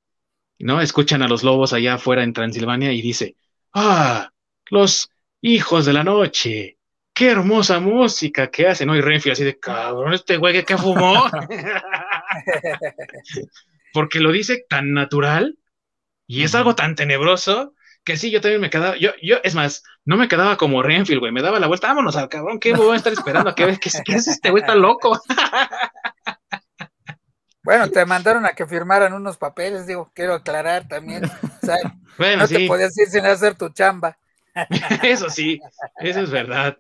[0.60, 0.82] ¿no?
[0.82, 3.36] Escuchan a los lobos allá afuera en Transilvania y dice,
[3.74, 4.32] ah,
[4.70, 5.10] los
[5.42, 6.78] hijos de la noche,
[7.14, 8.88] qué hermosa música que hacen.
[8.88, 8.96] ¿no?
[8.96, 11.26] Y Renfield así de, cabrón, este güey que fumó.
[13.94, 15.58] Porque lo dice tan natural
[16.32, 17.74] y es algo tan tenebroso
[18.06, 21.20] que sí, yo también me quedaba, yo, yo, es más, no me quedaba como Renfield,
[21.20, 23.54] güey, me daba la vuelta, vámonos al cabrón, ¿qué voy a estar esperando?
[23.54, 25.20] ¿Qué, qué, qué es este güey tan loco?
[27.64, 31.22] Bueno, te mandaron a que firmaran unos papeles, digo, quiero aclarar también.
[32.18, 34.18] no te podías ir sin hacer tu chamba.
[35.04, 35.60] eso sí,
[35.98, 36.80] eso es verdad.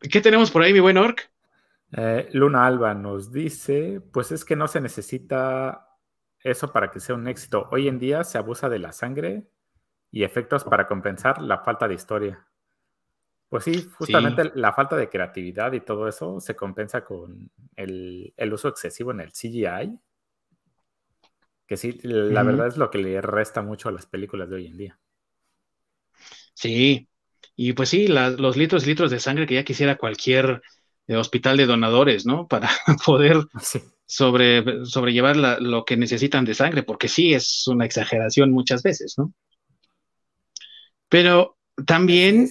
[0.00, 1.30] ¿Qué tenemos por ahí, mi buen Orc?
[1.92, 5.85] Eh, Luna Alba nos dice, pues es que no se necesita
[6.50, 7.68] eso para que sea un éxito.
[7.70, 9.46] Hoy en día se abusa de la sangre
[10.10, 12.46] y efectos para compensar la falta de historia.
[13.48, 18.52] Pues sí, justamente la falta de creatividad y todo eso se compensa con el, el
[18.52, 19.98] uso excesivo en el CGI
[21.66, 24.66] que sí, la verdad es lo que le resta mucho a las películas de hoy
[24.66, 24.98] en día.
[26.54, 27.08] Sí,
[27.56, 30.62] y pues sí, los litros y litros de sangre que ya quisiera cualquier
[31.08, 32.46] eh, hospital de donadores, ¿no?
[32.48, 32.70] Para
[33.04, 33.38] poder
[34.06, 39.32] sobre, sobrellevar lo que necesitan de sangre, porque sí es una exageración muchas veces, ¿no?
[41.08, 42.50] Pero también,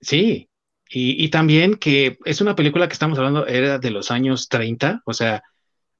[0.00, 0.48] sí,
[0.90, 5.02] y, y, también que es una película que estamos hablando, era de los años 30,
[5.04, 5.42] o sea,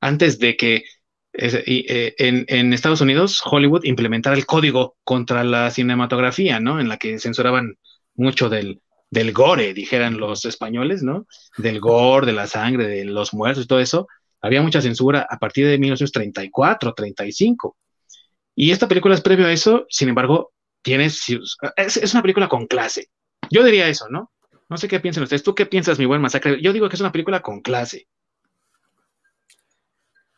[0.01, 0.85] antes de que
[1.41, 6.81] eh, en, Estados Unidos, Hollywood implementara el código contra la cinematografía, ¿no?
[6.81, 7.77] En la que censuraban
[8.15, 8.81] mucho del,
[9.11, 11.27] del gore, dijeran los españoles, ¿no?
[11.57, 14.09] Del gore, de la sangre, de los muertos y todo eso.
[14.41, 17.77] Había mucha censura a partir de 1934, 35.
[18.55, 21.29] Y esta película es previo a eso, sin embargo, tiene, es,
[21.97, 23.09] es una película con clase.
[23.51, 24.33] Yo diría eso, ¿no?
[24.69, 25.43] No sé qué piensan ustedes.
[25.43, 26.61] ¿Tú qué piensas, mi buen masacre?
[26.61, 28.07] Yo digo que es una película con clase.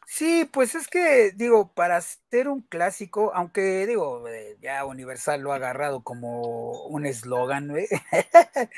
[0.06, 5.52] Sí, pues es que, digo, para ser un clásico, aunque digo, eh, ya Universal lo
[5.52, 7.72] ha agarrado como un eslogan,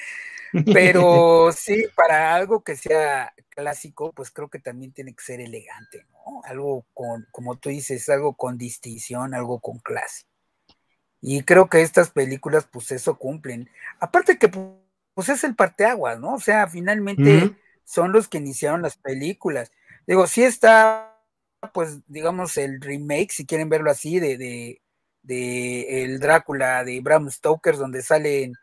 [0.73, 6.07] pero sí, para algo que sea clásico, pues creo que también tiene que ser elegante,
[6.13, 6.43] ¿no?
[6.45, 10.25] Algo con, como tú dices, algo con distinción, algo con clase.
[11.21, 13.71] Y creo que estas películas, pues eso cumplen.
[14.01, 16.35] Aparte que, pues es el parteaguas, ¿no?
[16.35, 19.71] O sea, finalmente son los que iniciaron las películas.
[20.07, 21.13] Digo, sí está
[21.73, 24.81] pues, digamos, el remake, si quieren verlo así, de,
[25.23, 28.55] de, el Drácula de Bram Stoker, donde salen,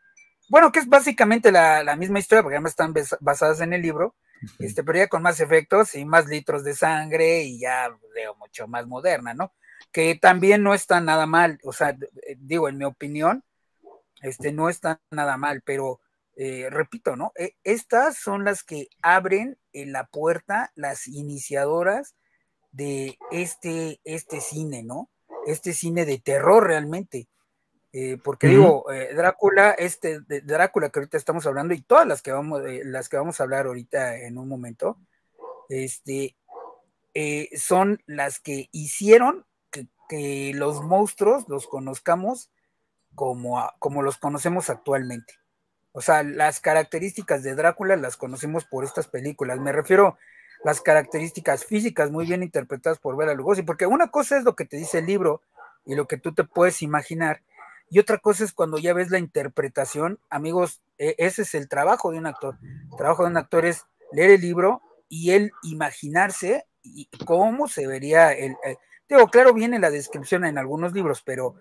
[0.49, 4.15] bueno, que es básicamente la, misma historia, porque además están basadas en el libro,
[4.57, 8.67] este, pero ya con más efectos y más litros de sangre y ya veo mucho
[8.67, 9.53] más moderna, ¿no?
[9.91, 13.43] Que también no está nada mal, o sea, eh, digo, en mi opinión,
[14.21, 16.01] este, no está nada mal, pero
[16.35, 17.31] eh, repito, ¿no?
[17.35, 22.15] E, estas son las que abren en la puerta, las iniciadoras
[22.71, 25.09] de este, este cine, ¿no?
[25.45, 27.27] Este cine de terror realmente.
[27.91, 32.21] Eh, porque digo, eh, Drácula, este de Drácula que ahorita estamos hablando y todas las
[32.21, 34.97] que vamos, eh, las que vamos a hablar ahorita en un momento,
[35.69, 36.35] este,
[37.57, 42.51] son las que hicieron que, que, los monstruos los conozcamos
[43.15, 45.33] como, como los conocemos actualmente.
[45.91, 49.59] O sea, las características de Drácula las conocemos por estas películas.
[49.59, 50.17] Me refiero
[50.63, 54.65] las características físicas muy bien interpretadas por Bela Lugosi, porque una cosa es lo que
[54.65, 55.41] te dice el libro
[55.85, 57.41] y lo que tú te puedes imaginar,
[57.89, 62.11] y otra cosa es cuando ya ves la interpretación, amigos, e, ese es el trabajo
[62.11, 62.57] de un actor.
[62.61, 67.87] El trabajo de un actor es leer el libro y él imaginarse y cómo se
[67.87, 71.55] vería el, eh, digo, claro, viene la descripción en algunos libros, pero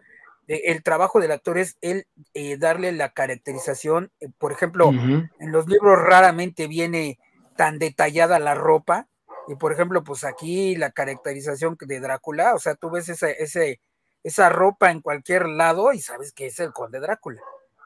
[0.46, 5.66] eh, el trabajo del actor es él eh, darle la caracterización, por ejemplo, en los
[5.66, 7.18] libros raramente viene
[7.56, 9.08] tan detallada la ropa,
[9.48, 13.80] y por ejemplo, pues aquí la caracterización de Drácula, o sea, tú ves ese, ese,
[14.22, 17.40] esa ropa en cualquier lado y sabes que es el conde Drácula.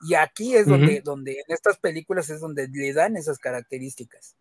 [0.09, 4.37] Y aquí es donde, donde en estas películas es donde le dan esas características.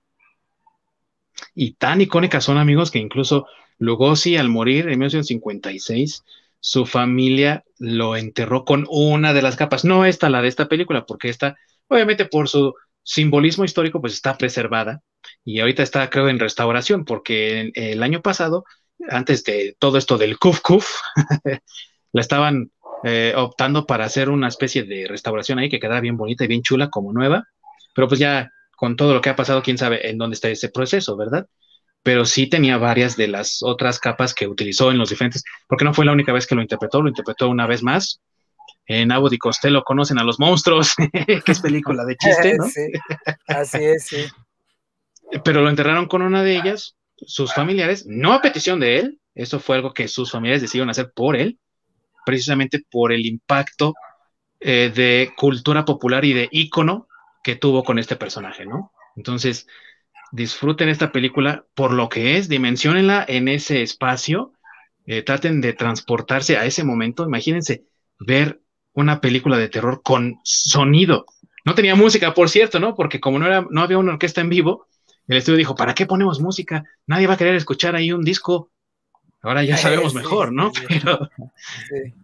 [1.54, 3.46] Y tan icónicas son, amigos, que incluso
[3.78, 6.24] Lugosi, al morir en 1956,
[6.60, 11.06] su familia lo enterró con una de las capas, no esta, la de esta película,
[11.06, 15.02] porque esta, obviamente por su simbolismo histórico, pues está preservada
[15.44, 18.66] y ahorita está, creo, en restauración, porque el año pasado
[19.10, 20.88] antes de todo esto del Kuf Kuf,
[22.14, 22.72] la estaban
[23.04, 26.62] eh, optando para hacer una especie de restauración ahí que quedara bien bonita y bien
[26.62, 27.48] chula como nueva,
[27.96, 30.70] pero pues ya con todo lo que ha pasado, quién sabe en dónde está ese
[30.70, 31.48] proceso, ¿verdad?
[32.04, 35.94] Pero sí tenía varias de las otras capas que utilizó en los diferentes, porque no
[35.94, 38.22] fue la única vez que lo interpretó, lo interpretó una vez más.
[38.88, 40.96] En Abbott y Costello conocen a los monstruos,
[41.46, 42.66] que es película de chiste, ¿no?
[42.70, 42.92] Sí,
[43.48, 44.26] así es, sí.
[45.44, 49.60] Pero lo enterraron con una de ellas, sus familiares, no a petición de él, eso
[49.60, 51.60] fue algo que sus familiares decidieron hacer por él,
[52.26, 53.94] precisamente por el impacto
[54.60, 57.08] eh, de cultura popular y de ícono
[57.44, 58.92] que tuvo con este personaje, ¿no?
[59.16, 59.68] Entonces,
[60.32, 64.54] disfruten esta película por lo que es, dimensionenla en ese espacio,
[65.06, 67.84] eh, traten de transportarse a ese momento, imagínense
[68.20, 68.62] ver
[68.94, 71.26] una película de terror con sonido.
[71.66, 72.96] No tenía música, por cierto, ¿no?
[72.96, 74.88] Porque como no, era, no había una orquesta en vivo,
[75.28, 76.84] el estudio dijo, ¿para qué ponemos música?
[77.08, 78.72] Nadie va a querer escuchar ahí un disco.
[79.42, 80.72] Ahora ya sabemos mejor, ¿no?
[80.88, 81.30] pero,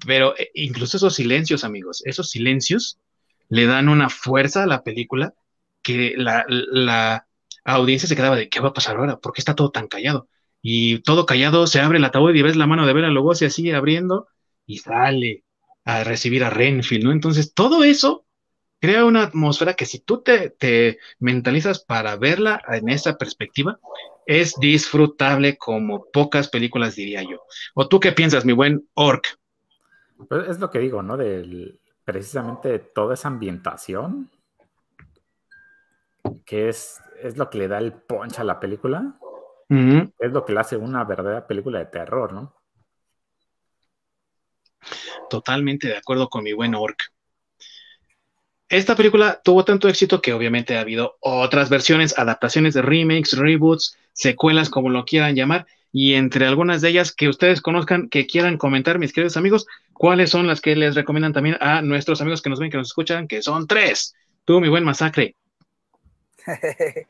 [0.05, 2.99] pero eh, incluso esos silencios, amigos, esos silencios
[3.49, 5.33] le dan una fuerza a la película
[5.81, 7.27] que la, la
[7.63, 9.17] audiencia se quedaba de, ¿qué va a pasar ahora?
[9.19, 10.27] ¿Por qué está todo tan callado?
[10.62, 13.71] Y todo callado, se abre el ataúd y ves la mano de Bela Lugosi así
[13.71, 14.27] abriendo
[14.65, 15.43] y sale
[15.86, 17.12] a recibir a Renfield, ¿no?
[17.12, 18.25] Entonces, todo eso
[18.79, 23.79] crea una atmósfera que si tú te, mentalizas para verla en esa perspectiva,
[24.25, 27.43] es disfrutable como pocas películas diría yo.
[27.73, 29.39] ¿O tú qué piensas, mi buen Orc?
[30.27, 31.17] Pues es lo que digo, ¿no?
[31.17, 34.29] De precisamente toda esa ambientación,
[36.45, 39.17] que es, es lo que le da el punch a la película,
[39.69, 42.55] es lo que le hace una verdadera película de terror, ¿no?
[45.29, 47.11] Totalmente de acuerdo con mi buen Orc.
[48.69, 53.97] Esta película tuvo tanto éxito que obviamente ha habido otras versiones, adaptaciones de remakes, reboots,
[54.12, 58.58] secuelas, como lo quieran llamar, y entre algunas de ellas que ustedes conozcan, que quieran
[58.58, 62.49] comentar, mis queridos amigos, cuáles son las que les recomiendan también a nuestros amigos que
[62.49, 64.15] nos ven, que nos escuchan, que son tres.
[64.43, 65.36] Tú, mi buen masacre.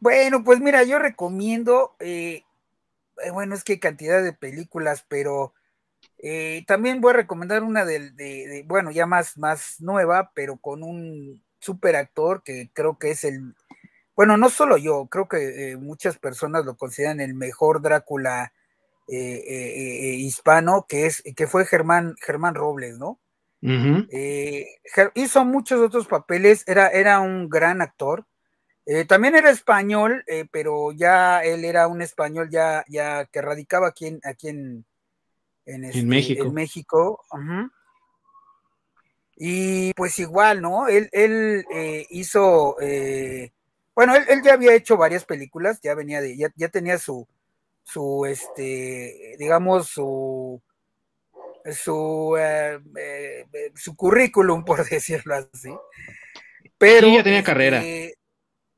[0.00, 2.44] bueno, pues mira, yo recomiendo, eh,
[3.24, 5.54] eh, bueno, es que hay cantidad de películas, pero
[6.24, 11.42] eh, también voy a recomendar una de, bueno, ya más, más nueva, pero con un
[11.58, 13.54] super actor que creo que es el,
[14.14, 18.52] bueno, no solo yo, creo que eh, muchas personas lo consideran el mejor Drácula
[19.08, 23.18] eh, hispano, que es, que fue Germán, Germán Robles, ¿no?
[25.14, 28.26] hizo muchos otros papeles, era, era un gran actor.
[29.08, 34.48] también era español, pero ya él era un español ya, ya que radicaba aquí aquí
[34.48, 34.84] en,
[35.66, 36.44] en, este, México.
[36.44, 37.26] En México.
[39.36, 40.88] Y pues igual, ¿no?
[40.88, 43.52] Él, él eh, hizo, eh,
[43.94, 47.26] bueno, él, ya había hecho varias películas, ya venía de, ya, ya tenía su,
[47.82, 50.62] su, este, digamos, su,
[51.72, 52.78] su, eh,
[53.74, 55.74] su currículum, por decirlo así.
[56.78, 57.78] Pero ya tenía carrera.
[57.78, 58.18] Este,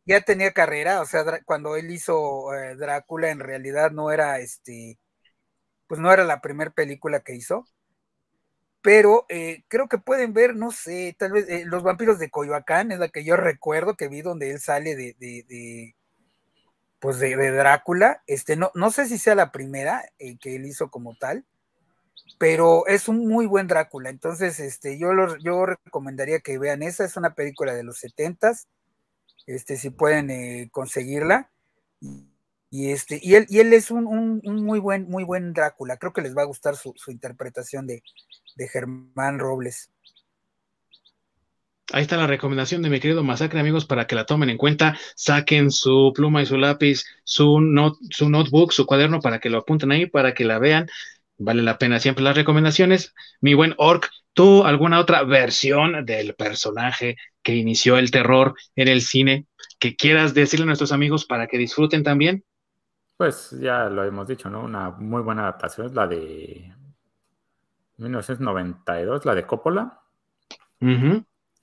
[0.06, 4.98] ya tenía carrera, o sea, cuando él hizo Drácula, en realidad no era este
[5.86, 7.66] pues no era la primera película que hizo,
[8.84, 12.92] pero eh, creo que pueden ver, no sé, tal vez eh, Los vampiros de Coyoacán
[12.92, 15.96] es la que yo recuerdo que vi donde él sale de, de,
[16.98, 20.90] pues de, Drácula, este, no, no sé si sea la primera eh, que él hizo
[20.90, 21.46] como tal,
[22.38, 27.16] pero es un muy buen Drácula, entonces este, yo, yo recomendaría que vean esa, es
[27.16, 28.68] una película de los setentas,
[29.46, 31.50] este, si pueden conseguirla,
[32.76, 35.96] y, este, y, él, y él es un, muy, buen, muy buen Drácula.
[35.96, 38.02] Creo que les va a gustar su, interpretación de,
[38.68, 39.92] Germán Robles.
[41.92, 44.98] Ahí está la recomendación de mi querido Masacre, amigos, para que la tomen en cuenta.
[45.14, 47.60] Saquen su pluma y su lápiz, su,
[48.10, 50.88] su notebook, su cuaderno, para que lo apunten ahí, para que la vean.
[51.38, 53.14] Vale la pena siempre las recomendaciones.
[53.40, 59.00] Mi buen Orc, ¿tú alguna otra versión del personaje que inició el terror en el
[59.00, 59.46] cine
[59.78, 62.44] que quieras decirle a nuestros amigos para que disfruten también?
[63.16, 64.62] Pues ya lo hemos dicho, ¿no?
[64.62, 66.74] Una muy buena adaptación es la de
[67.98, 70.00] 1992, la de Coppola.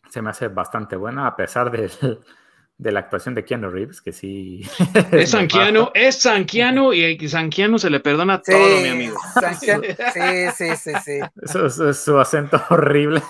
[0.09, 1.91] Se me hace bastante buena, a pesar de,
[2.77, 4.61] de, la actuación de Keanu Reeves, que sí.
[5.11, 9.17] Es Sanquiano, es Sanquiano y a Sanquiano se le perdona todo, mi amigo.
[9.59, 11.19] sí, sí, sí, sí.
[11.41, 13.21] Eso, es su acento horrible,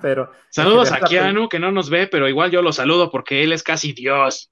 [0.00, 0.32] pero.
[0.48, 3.62] Saludos a Keanu, que no nos ve, pero igual yo lo saludo porque él es
[3.62, 4.50] casi Dios.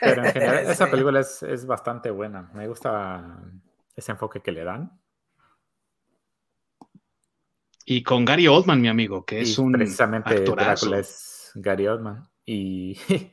[0.00, 2.50] Pero en general, esa película es, bastante buena.
[2.54, 3.42] Me gusta
[3.94, 5.00] ese enfoque que le dan.
[7.84, 9.72] Y con Gary Oldman, mi amigo, que es un.
[9.72, 12.28] Precisamente Drácula es Gary Oldman.
[12.44, 12.98] Y,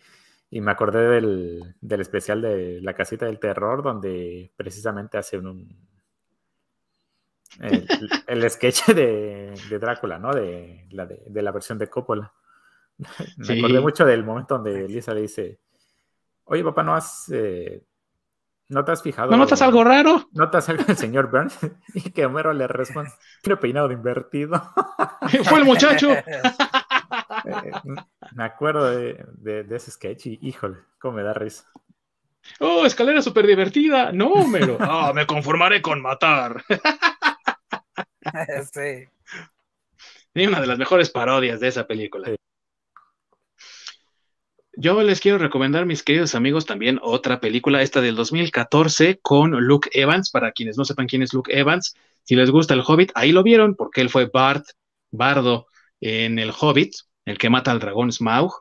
[0.51, 5.76] y me acordé del, especial de La Casita del Terror, donde precisamente hace un.
[8.28, 10.32] el, sketch de, Drácula, ¿no?
[10.32, 12.32] De la, de, la versión de Coppola.
[13.38, 15.62] Me acordé mucho del momento donde Lisa le dice
[16.46, 17.30] Oye, papá, ¿no has...
[17.34, 17.84] Eh,
[18.70, 19.30] ¿No te has fijado?
[19.30, 20.30] ¿No notas algo raro?
[20.32, 21.58] ¿Notas algo del señor Burns?
[21.94, 24.62] y que Homero le responde, tiene peinado de invertido.
[25.46, 26.10] Fue el muchacho.
[27.46, 27.72] Eh,
[28.36, 31.70] me acuerdo de, ese sketch y híjole, cómo me da risa.
[32.60, 34.12] Oh, escalera súper divertida.
[34.12, 34.78] No, Homero.
[34.80, 36.64] Ah, me conformaré con matar.
[38.72, 39.08] sí.
[40.34, 42.30] Y una de las mejores parodias de esa película.
[44.76, 49.90] Yo les quiero recomendar, mis queridos amigos, también otra película, esta del 2014 con Luke
[49.94, 51.94] Evans, para quienes no sepan quién es Luke Evans.
[52.24, 54.66] Si les gusta el Hobbit, ahí lo vieron, porque él fue Bart,
[55.12, 55.68] Bardo
[56.02, 56.96] en el Hobbit,
[57.26, 58.52] el que mata al dragón Smaug,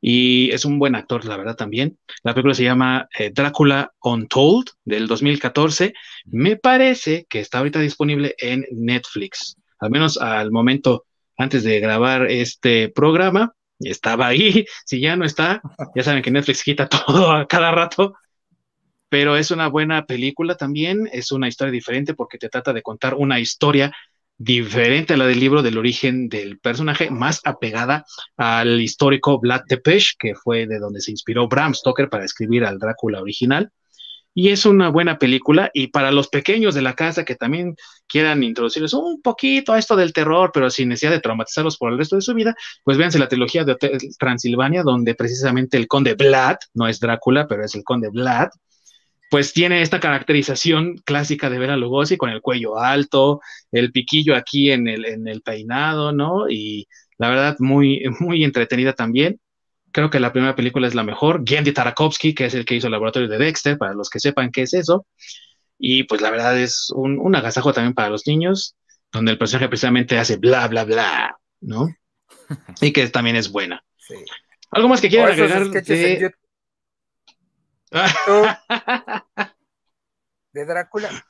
[0.00, 1.96] y es un buen actor, la verdad, también.
[2.24, 5.94] La película se llama eh, Drácula Untold, del 2014.
[6.24, 11.04] Me parece que está ahorita disponible en Netflix, al menos al momento
[11.36, 13.54] antes de grabar este programa
[13.84, 15.62] estaba ahí, si ya no está,
[15.94, 18.14] ya saben que Netflix quita todo a cada rato,
[19.08, 23.14] pero es una buena película también, es una historia diferente porque te trata de contar
[23.14, 23.92] una historia
[24.38, 28.04] diferente a la del libro del origen del personaje, más apegada
[28.36, 32.78] al histórico Vlad Tepes, que fue de donde se inspiró Bram Stoker para escribir al
[32.78, 33.70] Drácula original.
[34.34, 37.76] Y es una buena película y para los pequeños de la casa que también
[38.06, 41.98] quieran introducirles un poquito a esto del terror, pero sin necesidad de traumatizarlos por el
[41.98, 46.14] resto de su vida, pues véanse la trilogía de Hotel Transilvania, donde precisamente el conde
[46.14, 48.48] Vlad, no es Drácula, pero es el conde Vlad,
[49.32, 54.70] pues tiene esta caracterización clásica de Bela Lugosi con el cuello alto, el piquillo aquí
[54.70, 56.50] en el, en el peinado, ¿no?
[56.50, 59.40] Y la verdad, muy, muy entretenida también.
[59.92, 61.42] Creo que la primera película es la mejor.
[61.46, 64.50] Gendy Tarakovsky, que es el que hizo el laboratorio de Dexter, para los que sepan
[64.50, 65.06] qué es eso.
[65.78, 68.76] Y pues la verdad es un, agasajo también para los niños,
[69.10, 71.88] donde el personaje precisamente hace bla, bla, bla, ¿no?
[72.80, 73.84] y que también es buena.
[73.98, 74.14] Sí.
[74.70, 75.68] ¿Algo más que quieran agregar?
[75.68, 76.32] De...
[80.52, 81.26] de Drácula.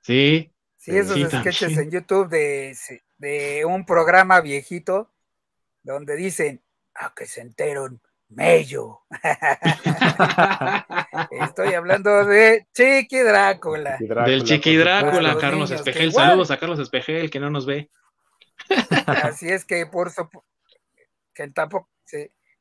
[0.00, 0.50] Sí.
[0.78, 2.76] Sí, esos sketches en YouTube de,
[3.18, 5.12] de un programa viejito
[5.84, 6.60] donde dicen,
[6.94, 9.00] a que se enteren, Mello.
[11.30, 13.98] Estoy hablando de Chiqui Drácula.
[13.98, 16.12] Del Chiqui Drácula, Carlos Espejel.
[16.12, 17.90] Saludos a Carlos Espejel, que no nos ve.
[19.06, 20.12] Así es que por
[21.34, 21.88] que tampoco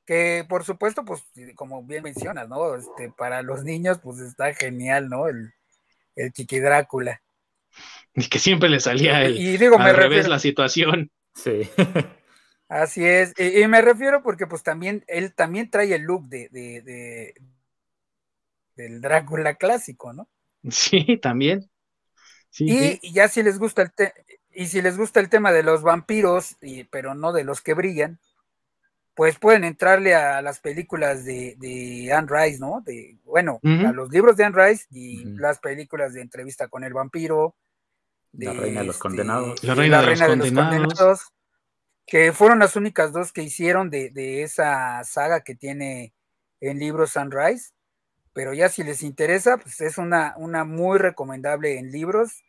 [0.06, 1.24] que por supuesto, pues,
[1.56, 2.76] como bien mencionas, ¿no?
[2.76, 5.28] Este, para los niños, pues está genial, ¿no?
[5.28, 5.54] El,
[6.16, 7.22] el Chiqui Drácula.
[8.14, 11.12] Y que siempre le salía el, y digo, me revés la situación.
[11.34, 11.70] Sí.
[12.72, 17.36] Así es, y, me refiero porque pues también, él también trae el look de, de,
[18.78, 20.30] del Drácula clásico, ¿no?
[20.69, 21.69] Sí, también.
[22.59, 23.91] y, ya si les gusta el
[24.53, 27.74] y si les gusta el tema de los vampiros, y, pero no de los que
[27.74, 28.22] brillan,
[29.15, 32.80] pues pueden entrarle a las películas de, de Anne Rice, ¿no?
[32.86, 36.93] De, bueno, a los libros de Anne Rice y las películas de entrevista con el
[36.93, 37.53] vampiro.
[38.32, 39.61] De, la reina de los este, condenados.
[39.61, 41.34] La reina, de, los condenados
[42.12, 46.14] que fueron las únicas dos que hicieron de, esa saga que tiene
[46.59, 47.72] en libros Sunrise,
[48.34, 52.43] pero ya si les interesa, pues es una, una muy recomendable en libros,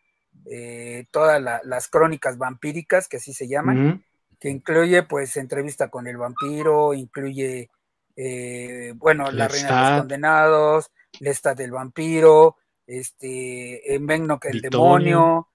[0.50, 4.04] eh, todas las crónicas vampíricas, que así se llaman,
[4.40, 7.70] que incluye pues entrevista con el vampiro, incluye,
[8.16, 10.90] eh, bueno, la reina de los condenados,
[11.20, 15.51] Lestat del vampiro, este, que el demonio,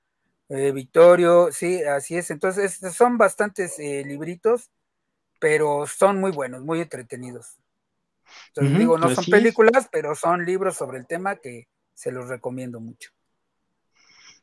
[0.49, 2.31] eh, Victorio, sí, así es.
[2.31, 4.69] Entonces, son bastantes eh, libritos
[5.39, 7.57] pero son muy buenos, muy entretenidos.
[8.49, 12.79] Entonces digo, no son películas, pero son libros sobre el tema que se los recomiendo
[12.79, 13.11] mucho.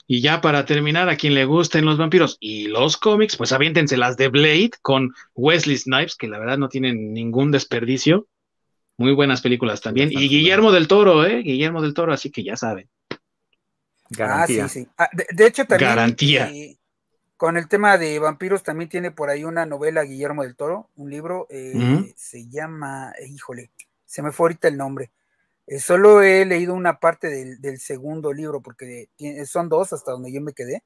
[0.06, 3.96] Y ya para terminar, a quien le gusten los vampiros y los cómics, pues aviéntense
[3.96, 8.26] las de Blade con Wesley Snipes, que la verdad no tienen ningún desperdicio.
[8.96, 10.10] Muy buenas películas también.
[10.12, 11.42] Y Guillermo del Toro, ¿eh?
[11.42, 12.88] Guillermo del Toro, así que ya saben.
[14.16, 14.64] Garantía.
[14.64, 14.88] Ah, sí, sí.
[14.96, 15.90] Ah, de, hecho, también.
[15.90, 16.50] Garantía.
[16.50, 16.78] Eh,
[17.36, 21.10] con el tema de vampiros también tiene por ahí una novela Guillermo del Toro, un
[21.10, 23.70] libro, eh, se llama, híjole,
[24.06, 25.10] se me fue ahorita el nombre.
[25.66, 29.10] Eh, solo he leído una parte del, segundo libro, porque
[29.46, 30.84] son dos hasta donde yo me quedé,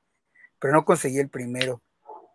[0.58, 1.80] pero no conseguí el primero.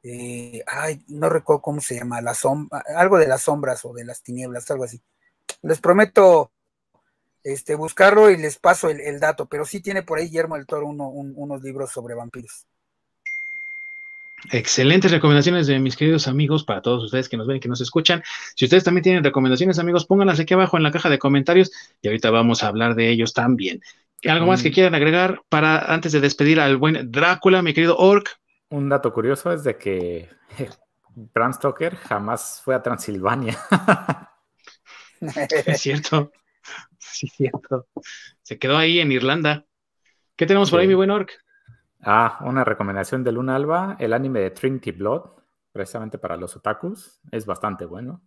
[0.03, 4.05] Eh, ay, no recuerdo cómo se llama, la sombra, algo de las sombras o de
[4.05, 5.01] las tinieblas, algo así.
[5.61, 6.52] Les prometo
[7.43, 10.87] este, buscarlo y les paso el, dato, pero sí tiene por ahí Guillermo del Toro
[10.87, 12.65] unos libros sobre vampiros.
[14.51, 17.79] Excelentes recomendaciones de mis queridos amigos para todos ustedes que nos ven y que nos
[17.79, 18.21] escuchan.
[18.55, 21.71] Si ustedes también tienen recomendaciones, amigos, pónganlas aquí abajo en la caja de comentarios
[22.01, 23.81] y ahorita vamos a hablar de ellos también.
[24.25, 24.73] ¿Algo más que mm.
[24.73, 28.37] quieran agregar para antes de despedir al buen Drácula, mi querido Orc?
[28.69, 30.29] Un dato curioso es de que
[31.15, 33.57] Bram Stoker jamás fue a Transilvania.
[35.21, 36.31] es cierto.
[37.17, 37.87] Sí, cierto.
[38.41, 39.65] Se quedó ahí en Irlanda.
[40.35, 41.31] ¿Qué tenemos por ahí, mi buen Orc?
[42.01, 45.21] Ah, una recomendación de Luna Alba, el anime de Trinity Blood,
[45.71, 48.21] precisamente para los otakus, es bastante bueno.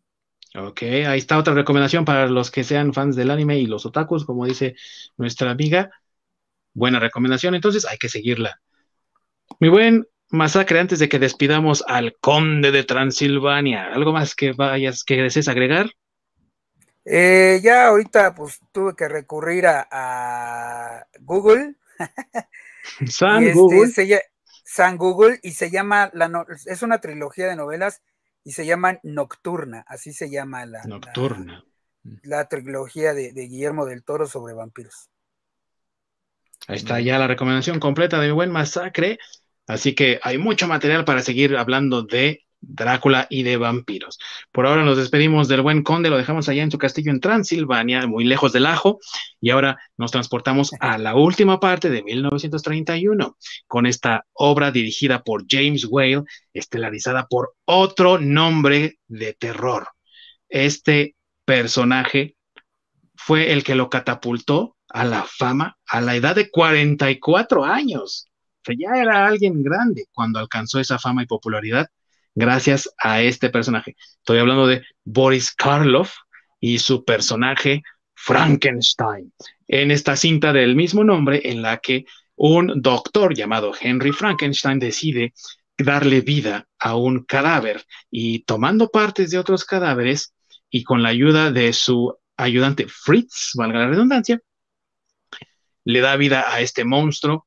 [0.54, 4.24] Ok, ahí está otra recomendación para los que sean fans del anime y los otakus,
[4.24, 4.76] como dice
[5.16, 5.90] nuestra amiga.
[6.72, 8.60] Buena recomendación, entonces hay que seguirla.
[9.60, 15.04] Mi buen Masacre, antes de que despidamos al conde de Transilvania, ¿algo más que vayas,
[15.04, 15.90] que desees agregar?
[17.08, 21.76] Eh, ya ahorita pues tuve que recurrir a, a Google
[23.06, 24.22] San este, Google.
[24.64, 28.02] San Google y se llama, la es una trilogía de novelas
[28.44, 31.64] y se llama Nocturna, así se llama la, Nocturna.
[32.22, 35.08] la, trilogía de, Guillermo del Toro sobre vampiros.
[36.68, 39.18] Ahí está ya la recomendación completa de mi buen masacre.
[39.68, 44.18] Así que hay mucho material para seguir hablando de Drácula y de vampiros.
[44.52, 48.06] Por ahora nos despedimos del buen conde, lo dejamos allá en su castillo en Transilvania,
[48.06, 48.98] muy lejos del ajo,
[49.40, 53.36] y ahora nos transportamos a la última parte de 1931,
[53.66, 59.88] con esta obra dirigida por James Whale, estelarizada por otro nombre de terror.
[60.48, 62.36] Este personaje
[63.14, 68.28] fue el que lo catapultó a la fama a la edad de 44 años.
[68.66, 71.88] Ya era alguien grande cuando alcanzó esa fama y popularidad
[72.36, 73.96] gracias a este personaje.
[74.18, 76.14] Estoy hablando de Boris Karloff
[76.60, 77.82] y su personaje
[78.14, 79.32] Frankenstein,
[79.66, 82.04] en esta cinta del mismo nombre en la que
[82.36, 85.32] un doctor llamado Henry Frankenstein decide
[85.78, 90.34] darle vida a un cadáver y tomando partes de otros cadáveres
[90.70, 94.40] y con la ayuda de su ayudante Fritz, valga la redundancia,
[95.84, 97.46] le da vida a este monstruo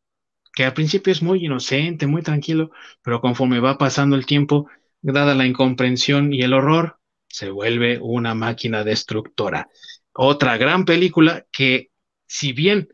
[0.53, 2.71] que al principio es muy inocente, muy tranquilo,
[3.01, 4.67] pero conforme va pasando el tiempo
[5.01, 9.69] dada la incomprensión y el horror, se vuelve una máquina destructora.
[10.13, 11.91] Otra gran película que,
[12.25, 12.89] si bien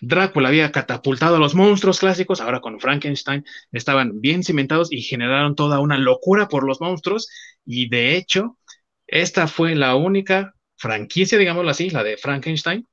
[0.00, 5.54] Drácula había catapultado a los monstruos clásicos, ahora con Frankenstein estaban bien cimentados y generaron
[5.54, 7.28] toda una locura por los monstruos.
[7.64, 8.58] Y de hecho,
[9.06, 12.86] esta fue la única franquicia, digámoslo así, la de Frankenstein,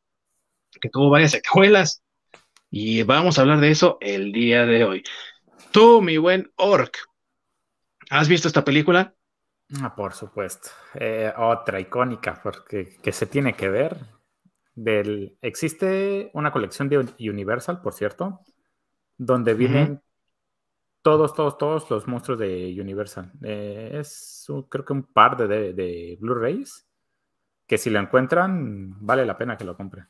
[0.80, 2.02] que tuvo varias secuelas.
[2.72, 5.04] Y vamos a hablar de eso el día de hoy.
[5.72, 6.98] Tú, mi buen Orc,
[8.10, 9.14] ¿Has visto esta película?
[9.82, 10.70] Ah, por supuesto.
[10.96, 13.98] Eh, otra icónica, porque que se tiene que ver.
[14.76, 16.98] Del, existe una colección de
[17.30, 18.40] Universal, por cierto,
[19.18, 20.02] donde vienen
[21.04, 23.32] todos, todos, todos los monstruos de Universal.
[23.44, 26.88] Eh, es creo que un par de, de Blu-rays
[27.68, 30.08] que si lo encuentran, vale la pena que lo compren.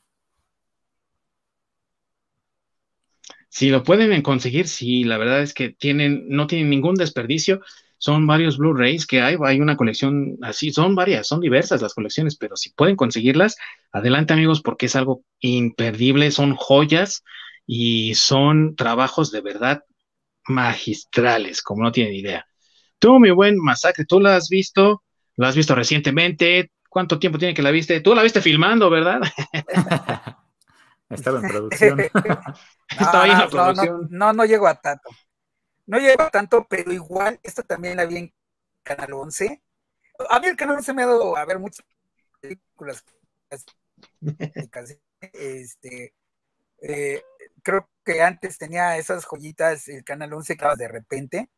[3.54, 7.62] Si lo pueden conseguir, sí, la verdad es que tienen, no tienen ningún desperdicio
[8.04, 12.36] son varios Blu-rays que hay, hay una colección así, son varias, son diversas las colecciones,
[12.36, 13.56] pero si pueden conseguirlas,
[13.93, 17.24] adelante amigos, porque es algo imperdible, son joyas
[17.66, 19.84] y son trabajos de verdad
[20.49, 22.45] magistrales, como no tienen idea.
[22.99, 25.04] Tú, mi buen Masacre, tú la has visto,
[25.38, 28.01] la has visto recientemente, ¿cuánto tiempo tiene que la viste?
[28.01, 29.22] Tú la viste filmando, ¿verdad?
[31.14, 31.99] Estaba en producción.
[32.89, 34.07] Estaba ahí en la producción.
[34.09, 35.09] No, no, no llego a tanto.
[35.86, 38.34] No lleva tanto, pero igual, esta también la vi en
[38.84, 39.61] Canal 11.
[40.30, 41.86] A mí el Canal 11 me ha dado a ver muchas
[42.39, 43.03] películas.
[45.34, 46.14] este,
[46.82, 47.24] eh,
[47.61, 51.49] creo que antes tenía esas joyitas el Canal 11 que de repente.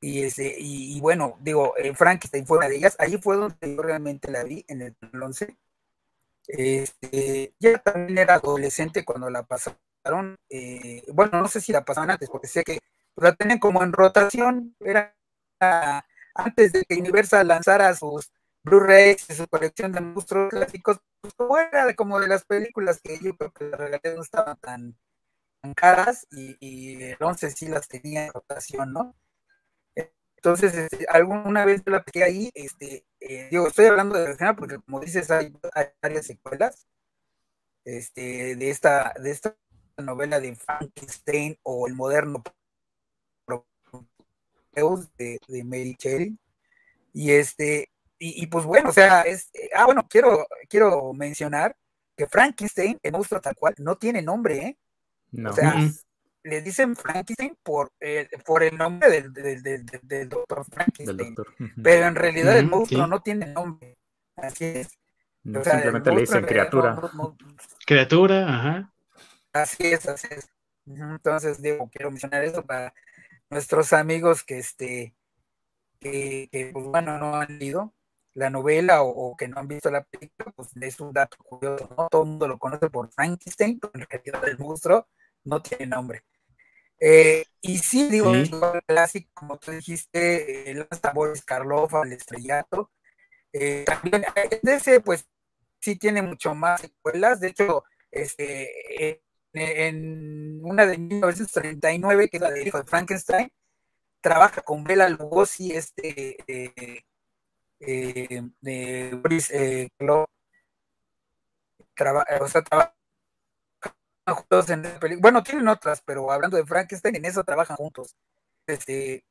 [0.00, 2.96] Y, ese, y, bueno, digo, eh, Frankenstein fue una de ellas.
[2.98, 5.56] Ahí fue donde yo realmente la vi, en el 11.
[6.48, 10.36] Este, ya también era adolescente cuando la pasaron.
[10.50, 12.80] Eh, bueno, no sé si la pasaron antes, porque sé que
[13.16, 14.76] la tenían como en rotación.
[14.80, 15.16] Era
[16.34, 18.30] antes de que Universal lanzara sus
[18.62, 20.98] Blu-rays y su colección de monstruos clásicos,
[21.36, 24.96] pues era como de las películas que yo creo que las regalé no estaban tan,
[25.74, 29.16] caras y, y el 11 sí las tenía en rotación, ¿no?
[30.36, 34.78] Entonces, este, alguna vez la pegué ahí, este, eh, digo, estoy hablando de original porque
[34.78, 35.52] como dices, hay,
[36.02, 36.86] varias secuelas
[37.84, 39.56] este, de, esta, de esta
[39.98, 42.42] novela de Frankenstein o el moderno
[45.18, 46.36] de, de Mary Shelley.
[47.12, 51.76] Y este, y, pues bueno, o sea, es, ah, bueno, quiero, quiero mencionar
[52.16, 54.78] que Frankenstein, el monstruo tal cual, no tiene nombre, ¿eh?
[55.32, 55.50] No.
[55.50, 55.74] O sea,
[56.46, 59.62] le dicen Frankenstein por, eh, por el nombre del,
[60.02, 61.34] del, doctor Frankenstein.
[61.82, 63.98] Pero en realidad el monstruo no tiene nombre.
[64.36, 64.88] Así es.
[65.42, 67.00] simplemente le dicen criatura.
[67.84, 68.92] criatura, ajá.
[69.52, 70.48] Así es, así es.
[70.86, 72.94] Entonces, digo, quiero mencionar eso para
[73.50, 75.14] nuestros amigos que, este,
[75.98, 77.92] que, que pues bueno, no han leído
[78.34, 82.06] la novela o, que no han visto la película, pues es un dato curioso, ¿no?
[82.08, 85.08] Todo el mundo lo conoce por Frankenstein, pero en realidad el monstruo
[85.44, 86.22] no tiene nombre.
[86.98, 88.50] Eh, y sí, digo, ¿Sí?
[88.52, 92.90] el clásico, como tú dijiste, el lanza Boris Karloff al estrellato.
[93.52, 95.28] Eh, también eh, ese, pues,
[95.80, 97.40] sí tiene mucho más secuelas.
[97.40, 99.22] De hecho, este,
[99.52, 103.50] en una de 1939, que es la de Hijo de Frankenstein,
[104.20, 106.36] trabaja con Bela Lugosi, este,
[109.22, 109.52] Boris
[109.98, 110.28] Karloff.
[112.40, 112.95] o sea, trabaja
[115.20, 118.16] bueno, tienen otras, pero hablando de Frankenstein, en eso trabajan juntos.
[118.66, 119.24] Este,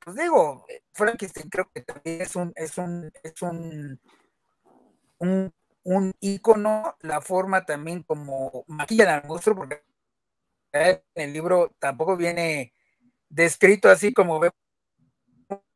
[0.00, 4.00] pues digo, Frankenstein creo que también es un, es un, es un,
[5.18, 5.52] un,
[5.84, 9.82] un ícono, la forma también como maquillan al monstruo, porque
[10.72, 12.72] en el libro tampoco viene
[13.28, 14.54] descrito así como vemos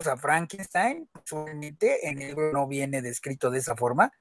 [0.04, 4.12] a Frankenstein, en el libro no viene descrito de esa forma,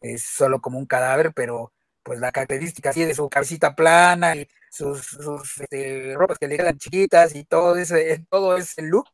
[0.00, 1.72] es solo como un cadáver, pero
[2.02, 5.18] pues la característica así de su cabecita plana y sus,
[5.60, 9.08] este, ropas que le quedan chiquitas y todo ese, todo ese look,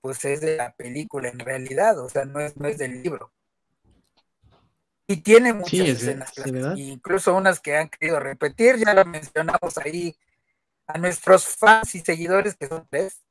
[0.00, 3.32] pues es de la película en realidad, o sea, no es, no es del libro.
[5.06, 6.32] Y tiene muchas escenas,
[6.76, 10.16] incluso unas que han querido repetir, ya lo mencionamos ahí
[10.86, 13.22] a nuestros fans y seguidores que son tres.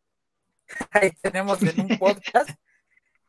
[0.91, 2.49] Ahí tenemos en un podcast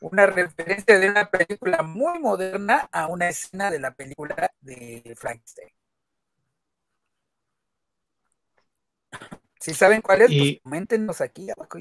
[0.03, 5.69] una referencia de una película muy moderna a una escena de la película de Frankenstein.
[9.61, 11.79] Si saben cuál es, pues coméntenos aquí abajo.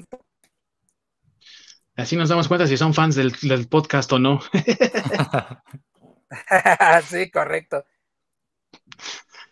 [1.96, 4.40] Así nos damos cuenta si son fans del, del podcast o no.
[7.08, 7.84] sí, correcto.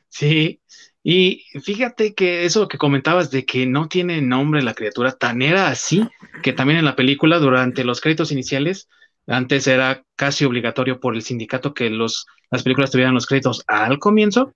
[0.09, 0.63] Sí,
[1.03, 5.69] y fíjate que eso que comentabas de que no tiene nombre la criatura, tan era
[5.69, 6.07] así
[6.43, 8.89] que también en la película, durante los créditos iniciales,
[9.27, 13.99] antes era casi obligatorio por el sindicato que los, las películas tuvieran los créditos al
[13.99, 14.55] comienzo.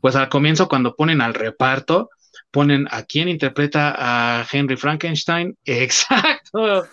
[0.00, 2.10] Pues al comienzo, cuando ponen al reparto,
[2.50, 5.56] ponen a quién interpreta a Henry Frankenstein.
[5.64, 6.86] Exacto.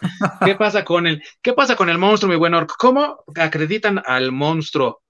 [0.43, 2.71] ¿Qué pasa con el, qué pasa con el monstruo, mi buen orc?
[2.77, 5.01] ¿Cómo acreditan al monstruo?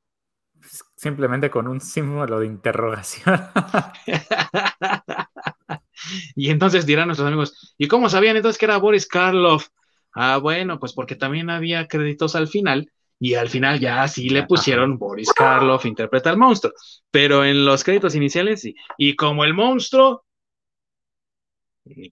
[1.02, 3.42] Simplemente con un símbolo de interrogación.
[6.36, 9.70] y entonces dirán nuestros amigos, ¿y cómo sabían entonces que era Boris Karloff?
[10.14, 14.44] Ah, bueno, pues porque también había créditos al final y al final ya sí le
[14.44, 16.72] pusieron Boris Karloff interpreta al monstruo,
[17.10, 18.76] pero en los créditos iniciales sí.
[18.96, 20.24] Y como el monstruo,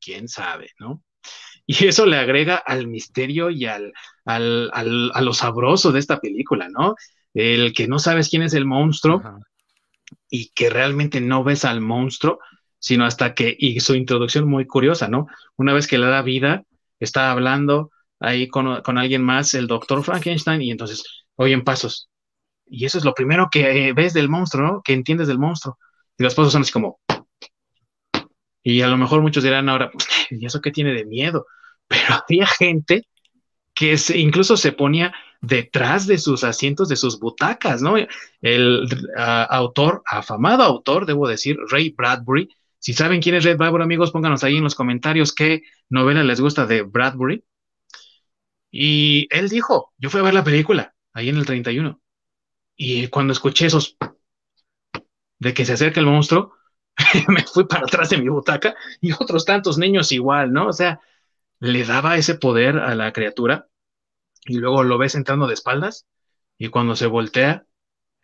[0.02, 1.04] quién sabe, ¿no?
[1.68, 3.94] Y eso le agrega al misterio y al,
[4.26, 6.96] al, a lo sabroso de esta película, ¿no?
[7.34, 9.22] El que no sabes quién es el monstruo
[10.30, 12.40] y que realmente no ves al monstruo,
[12.80, 15.28] sino hasta que, y su introducción muy curiosa, ¿no?
[15.58, 16.64] Una vez que le da vida,
[17.00, 21.04] está hablando ahí con, alguien más, el doctor Frankenstein, y entonces
[21.36, 22.10] oyen pasos.
[22.66, 24.82] Y eso es lo primero que eh, ves del monstruo, ¿no?
[24.84, 25.78] Que entiendes del monstruo.
[26.18, 27.00] Y los pasos son así como...
[28.62, 29.90] Y a lo mejor muchos dirán ahora,
[30.30, 31.46] ¿y eso qué tiene de miedo?
[31.88, 33.08] Pero había gente
[33.74, 37.96] que incluso se ponía detrás de sus asientos, de sus butacas, ¿no?
[38.42, 42.50] El autor, afamado autor, debo decir, Ray Bradbury.
[42.80, 46.42] Si saben quién es Ray Bradbury, amigos, pónganos ahí en los comentarios qué novela les
[46.42, 47.44] gusta de Bradbury.
[48.72, 52.02] Y él dijo, yo fui a ver la película, ahí en el 31.
[52.76, 53.98] Y cuando escuché esos
[55.40, 56.54] de que se acerca el monstruo,
[57.28, 60.68] me fui para atrás de mi butaca y otros tantos niños igual, ¿no?
[60.68, 61.00] O sea,
[61.60, 63.70] le daba ese poder a la criatura
[64.50, 66.08] y luego lo ves entrando de espaldas
[66.58, 67.66] y cuando se voltea,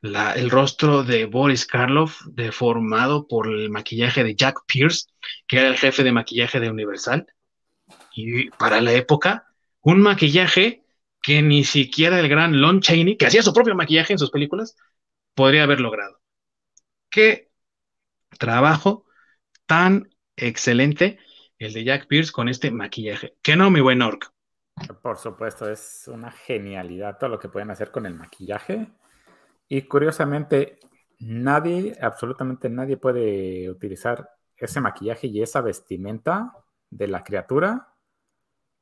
[0.01, 5.05] el rostro de Boris Karloff deformado por el maquillaje de Jack Pierce,
[5.47, 7.27] que era el jefe de maquillaje de Universal.
[8.13, 9.47] Y para la época,
[9.81, 10.83] un maquillaje
[11.21, 14.75] que ni siquiera el gran Lon Chaney, que hacía su propio maquillaje en sus películas,
[15.33, 16.19] podría haber logrado.
[17.09, 17.49] Qué
[18.37, 19.05] trabajo
[19.65, 21.19] tan excelente
[21.57, 23.35] el de Jack Pierce con este maquillaje.
[23.41, 24.34] Que no, mi buen Orc.
[25.01, 28.91] Por supuesto, es una genialidad todo lo que pueden hacer con el maquillaje.
[29.67, 30.79] Y curiosamente,
[31.19, 36.53] nadie, absolutamente nadie puede utilizar ese maquillaje y esa vestimenta
[36.89, 37.93] de la criatura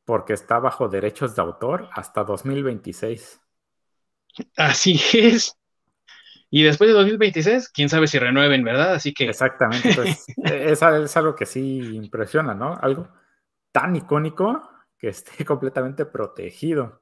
[0.05, 3.39] porque está bajo derechos de autor hasta 2026.
[4.57, 5.55] Así es.
[6.49, 8.93] Y después de 2026, quién sabe si renueven, ¿verdad?
[8.93, 9.25] Así que.
[9.29, 9.93] Exactamente.
[9.95, 12.77] Pues, es, es, algo que sí impresiona, ¿no?
[12.81, 13.07] Algo
[13.71, 14.72] tan icónico
[15.03, 17.01] que esté completamente protegido.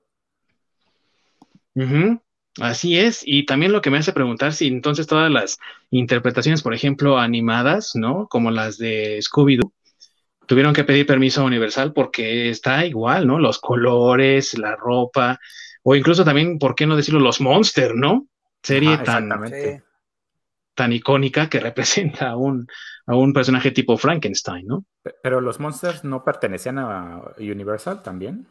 [2.59, 5.59] Así es, y también lo que me hace preguntar si entonces todas las
[5.91, 8.27] interpretaciones, por ejemplo, animadas, ¿no?
[8.27, 9.71] Como las de Scooby-Doo,
[10.47, 13.37] tuvieron que pedir permiso a Universal porque está igual, ¿no?
[13.37, 15.39] Los colores, la ropa,
[15.83, 17.19] o incluso también, ¿por qué no decirlo?
[17.19, 18.25] Los Monster, ¿no?
[18.63, 19.29] Serie tan,
[20.75, 22.67] tan icónica que representa a un,
[23.05, 24.85] a un personaje tipo Frankenstein, ¿no?
[25.23, 28.47] Pero los Monsters no pertenecían a Universal también.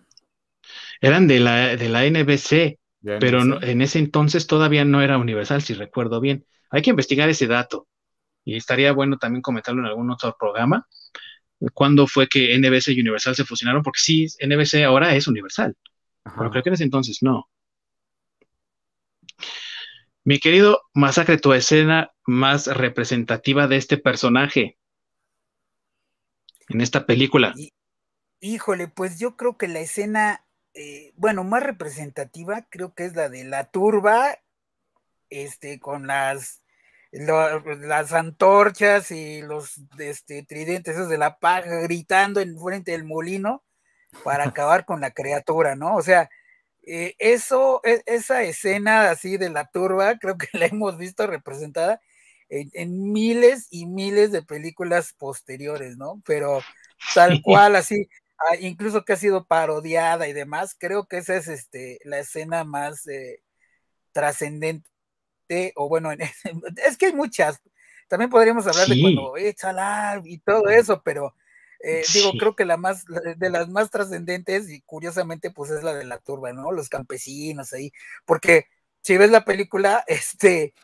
[1.00, 5.74] Eran de la, de la NBC, pero en ese entonces todavía no era Universal, si
[5.74, 6.44] recuerdo bien.
[6.70, 7.88] Hay que investigar ese dato
[8.44, 10.86] y estaría bueno también comentarlo en algún otro programa,
[11.74, 15.76] cuándo fue que NBC y Universal se fusionaron, porque sí, NBC ahora es Universal,
[16.24, 17.48] pero creo que en ese entonces no.
[20.24, 24.78] Mi querido Masacre, tu escena más representativa de este personaje
[26.68, 27.54] en esta película.
[28.40, 33.28] híjole, pues yo creo que la escena, eh, bueno, más representativa, creo que es la
[33.28, 34.38] de la turba,
[35.30, 36.60] este, con las
[37.12, 43.64] las antorchas y los este, tridentes esos de la paja gritando en frente del molino
[44.22, 45.96] para acabar con la criatura, ¿no?
[45.96, 46.30] O sea,
[46.86, 52.00] eh, eso, e, esa escena así de la turba, creo que la hemos visto representada
[52.48, 56.20] en, miles y miles de películas posteriores, ¿no?
[56.26, 56.60] Pero
[57.14, 58.08] tal cual, así,
[58.38, 62.64] ah, incluso que ha sido parodiada y demás, creo que esa es este, la escena
[62.64, 63.42] más eh,
[64.12, 64.84] trascendente
[65.76, 66.10] o bueno,
[66.84, 67.60] es que hay muchas.
[68.08, 71.34] También podríamos hablar de cuando échala y todo eso, pero
[71.82, 75.94] eh, digo, creo que la más, de las más trascendentes y curiosamente, pues es la
[75.94, 76.72] de la turba, ¿no?
[76.72, 77.92] Los campesinos ahí,
[78.26, 78.66] porque
[79.02, 80.74] si ves la película, este,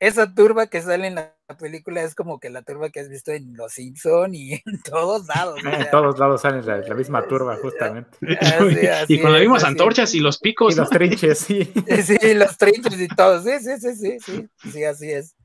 [0.00, 3.30] esa turba que sale en la película es como que la turba que has visto
[3.30, 5.60] en Los Simpson y en todos lados.
[5.64, 8.18] en todos lados sale la, misma turba, justamente.
[9.08, 10.74] y cuando vimos antorchas y los picos.
[10.74, 11.72] Y los trinches, sí.
[12.02, 13.40] Sí, los trinches y todo.
[13.42, 15.35] Sí, sí, sí, sí, sí, sí, así es.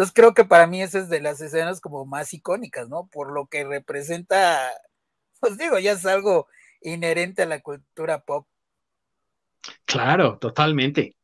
[0.00, 3.06] Entonces creo que para mí esa es de las escenas como más icónicas, ¿no?
[3.08, 4.72] Por lo que representa,
[5.40, 6.46] pues digo, ya es algo
[6.80, 8.48] inherente a la cultura pop.
[9.84, 11.18] Claro, totalmente.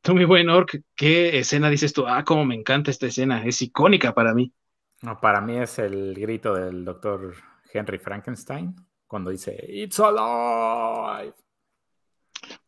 [0.00, 2.06] Tú, mi buen Orc, ¿qué escena dices tú?
[2.06, 4.54] Ah, cómo me encanta esta escena, es icónica para mí.
[5.02, 7.34] No, para mí es el grito del doctor
[7.74, 8.74] Henry Frankenstein
[9.06, 11.34] cuando dice It's alive.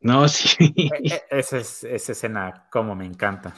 [0.01, 0.75] No, sí.
[0.77, 3.55] E, e, esa, es, esa escena, como me encanta.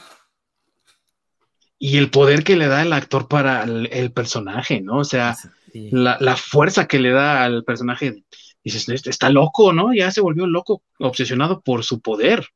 [1.79, 4.97] Y el poder que le da el actor para el, personaje, ¿no?
[4.97, 5.37] O sea,
[5.73, 8.23] la, la, fuerza que le da al personaje.
[8.61, 9.93] Dices, está loco, ¿no?
[9.93, 12.49] Ya se volvió loco, obsesionado por su poder.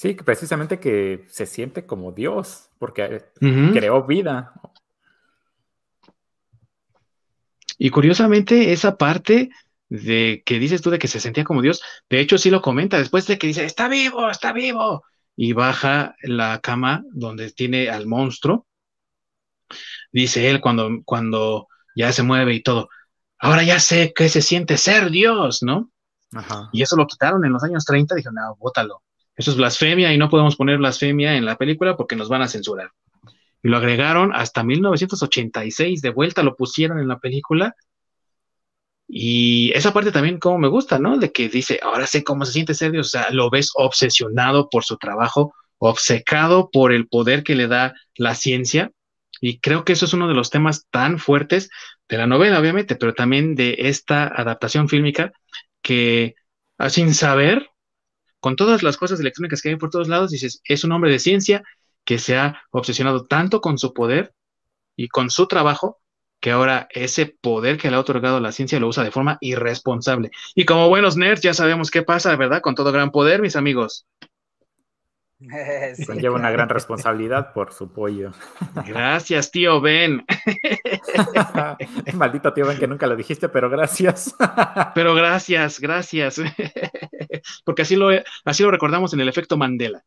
[0.00, 4.54] Sí, precisamente que se siente como Dios, porque creó vida.
[7.76, 9.50] Y curiosamente, esa parte
[9.90, 12.96] de que dices tú de que se sentía como Dios, de hecho sí lo comenta
[12.96, 15.04] después de que dice, está vivo, está vivo,
[15.42, 18.66] y baja la cama donde tiene al monstruo,
[20.12, 21.66] dice él cuando, cuando
[21.96, 22.90] ya se mueve y todo,
[23.38, 25.90] ahora ya sé que se siente ser Dios, ¿no?
[26.72, 29.02] Y eso lo quitaron en los años 30, dijeron, no, bótalo.
[29.34, 32.48] Eso es blasfemia y no podemos poner blasfemia en la película porque nos van a
[32.48, 32.90] censurar.
[33.62, 37.74] Y lo agregaron hasta 1986, de vuelta lo pusieron en la película.
[39.12, 41.18] Y esa parte también como me gusta, ¿no?
[41.18, 44.84] De que dice, ahora sé cómo se siente ser o sea, lo ves obsesionado por
[44.84, 48.92] su trabajo, obcecado por el poder que le da la ciencia.
[49.40, 51.70] Y creo que eso es uno de los temas tan fuertes
[52.08, 55.32] de la novela, obviamente, pero también de esta adaptación fílmica
[55.82, 56.36] que
[56.88, 57.68] sin saber
[58.38, 61.18] con todas las cosas electrónicas que hay por todos lados, dices, es un hombre de
[61.18, 61.64] ciencia
[62.04, 64.34] que se ha obsesionado tanto con su poder
[64.96, 65.98] y con su trabajo
[66.40, 70.30] que ahora ese poder que le ha otorgado la ciencia lo usa de forma irresponsable.
[70.54, 72.62] Y como buenos nerds ya sabemos qué pasa, ¿verdad?
[72.62, 74.06] Con todo gran poder, mis amigos.
[75.94, 78.32] Sí, lleva una gran responsabilidad por su pollo.
[78.86, 80.24] Gracias, tío Ben.
[82.14, 84.34] Maldito tío Ben que nunca lo dijiste, pero gracias.
[84.94, 86.42] pero gracias, gracias.
[87.64, 88.10] Porque así lo,
[88.44, 90.04] así lo recordamos en el efecto Mandela.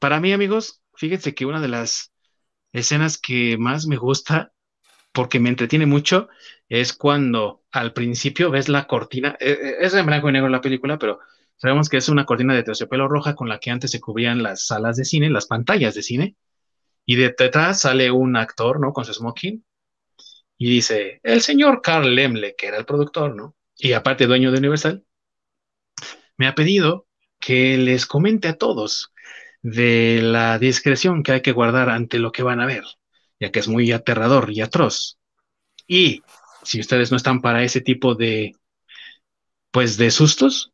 [0.00, 2.12] Para mí, amigos, fíjense que una de las
[2.72, 4.52] escenas que más me gusta,
[5.12, 6.28] porque me entretiene mucho,
[6.68, 10.60] es cuando al principio ves la cortina, eh, eh, es en blanco y negro la
[10.60, 11.20] película, pero
[11.62, 14.66] Sabemos que es una cortina de terciopelo roja con la que antes se cubrían las
[14.66, 16.36] salas de cine, las pantallas de cine.
[17.06, 18.92] Y de detrás sale un actor, ¿no?
[18.92, 19.64] Con su smoking.
[20.58, 23.54] Y dice, el señor Carl Lemle, que era el productor, ¿no?
[23.76, 25.04] Y aparte dueño de Universal,
[26.36, 27.06] me ha pedido
[27.38, 29.11] que les comente a todos
[29.62, 32.84] de la discreción que hay que guardar ante lo que van a ver,
[33.40, 35.18] ya que es muy aterrador y atroz.
[35.86, 36.22] Y
[36.62, 38.54] si ustedes no están para ese tipo de,
[39.70, 40.72] pues, de sustos,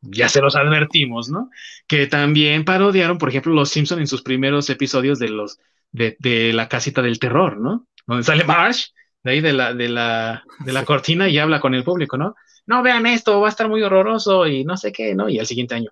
[0.00, 1.50] ya se los advertimos, ¿no?
[1.86, 5.58] Que también parodiaron, por ejemplo, Los Simpson en sus primeros episodios de los
[5.92, 7.86] de, la casita del terror, ¿no?
[8.06, 8.88] Donde sale Marsh,
[9.22, 12.34] de ahí de la, de la, de la cortina y habla con el público, ¿no?
[12.66, 15.28] No vean esto, va a estar muy horroroso y no sé qué, ¿no?
[15.28, 15.90] Y al siguiente año.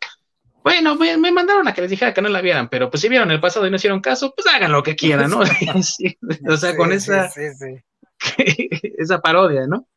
[0.69, 3.31] Bueno, me, mandaron a que les dijera que no la vieran, pero pues si vieron
[3.31, 5.41] el pasado y no hicieron caso, pues hagan lo que quieran, ¿no?
[6.49, 7.31] o sea, con esa,
[8.99, 9.89] esa parodia, ¿no?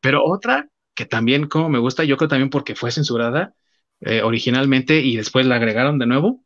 [0.00, 3.54] Pero otra que también como me gusta, yo creo también porque fue censurada
[4.00, 6.42] eh, originalmente y después la agregaron de nuevo,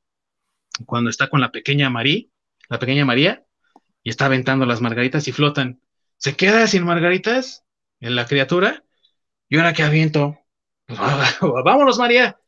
[0.85, 2.25] cuando está con la pequeña María,
[2.69, 3.45] la pequeña María,
[4.03, 5.81] y está aventando las margaritas y flotan.
[6.17, 7.65] Se queda sin margaritas
[8.01, 8.83] en la criatura,
[9.49, 10.41] y ahora que aviento,
[11.65, 12.39] vámonos María,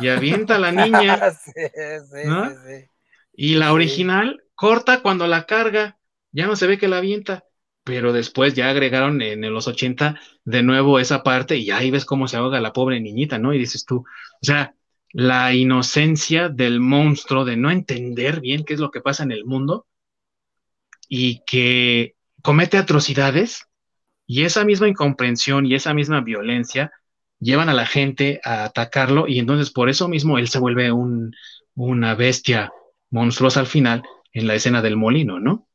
[0.00, 1.20] y avienta a la niña.
[3.34, 5.98] y la original corta cuando la carga,
[6.32, 7.44] ya no se ve que la avienta
[7.84, 12.28] pero después ya agregaron en, los 80 de nuevo esa parte y ahí ves cómo
[12.28, 13.52] se ahoga la pobre niñita, ¿no?
[13.52, 14.74] Y dices tú, o sea,
[15.12, 19.44] la inocencia del monstruo de no entender bien qué es lo que pasa en el
[19.44, 19.86] mundo
[21.08, 23.66] y que comete atrocidades
[24.26, 26.92] y esa misma incomprensión y esa misma violencia
[27.40, 31.34] llevan a la gente a atacarlo y entonces por eso mismo él se vuelve un,
[31.74, 32.70] una bestia
[33.10, 35.66] monstruosa al final en la escena del molino, ¿no?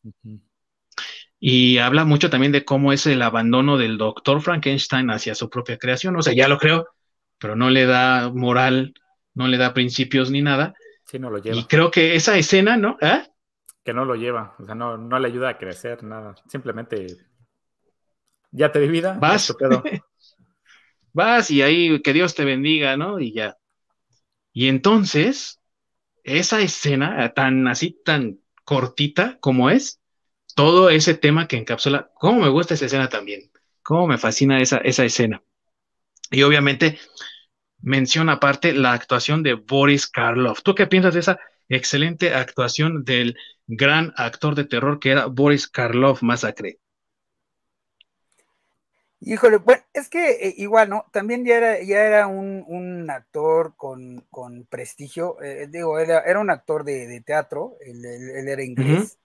[1.40, 5.78] Y habla mucho también de cómo es el abandono del doctor Frankenstein hacia su propia
[5.78, 6.16] creación.
[6.16, 6.88] O sea, ya lo creo,
[7.38, 8.94] pero no le da moral,
[9.34, 10.74] no le da principios ni nada.
[11.04, 11.58] Sí, no lo lleva.
[11.58, 12.98] Y creo que esa escena, ¿no?
[13.02, 13.24] ¿Eh?
[13.84, 16.36] Que no lo lleva, o sea, no, no le ayuda a crecer, nada.
[16.48, 17.06] Simplemente
[18.52, 19.18] ya te di vida.
[19.20, 19.54] Vas.
[21.16, 23.22] Vas y ahí que Dios te bendiga, ¿no?
[23.22, 23.58] Y ya.
[24.52, 25.62] Y entonces,
[26.26, 30.02] esa escena tan así, tan cortita como es,
[30.56, 33.50] todo ese tema que encapsula, cómo me gusta esa escena también,
[33.82, 35.42] cómo me fascina esa, esa escena.
[36.32, 37.00] Y obviamente
[37.80, 40.64] menciona aparte la actuación de Boris Karloff.
[40.64, 41.40] ¿Tú qué piensas de esa
[41.70, 43.38] excelente actuación del
[43.68, 46.80] gran actor de terror que era Boris Karloff Masacre?
[49.28, 51.06] Híjole, bueno, es que eh, igual, ¿no?
[51.12, 54.24] También ya era, ya era un, actor con,
[54.70, 59.18] prestigio, eh, digo, era, era, un actor de, teatro, él, era inglés.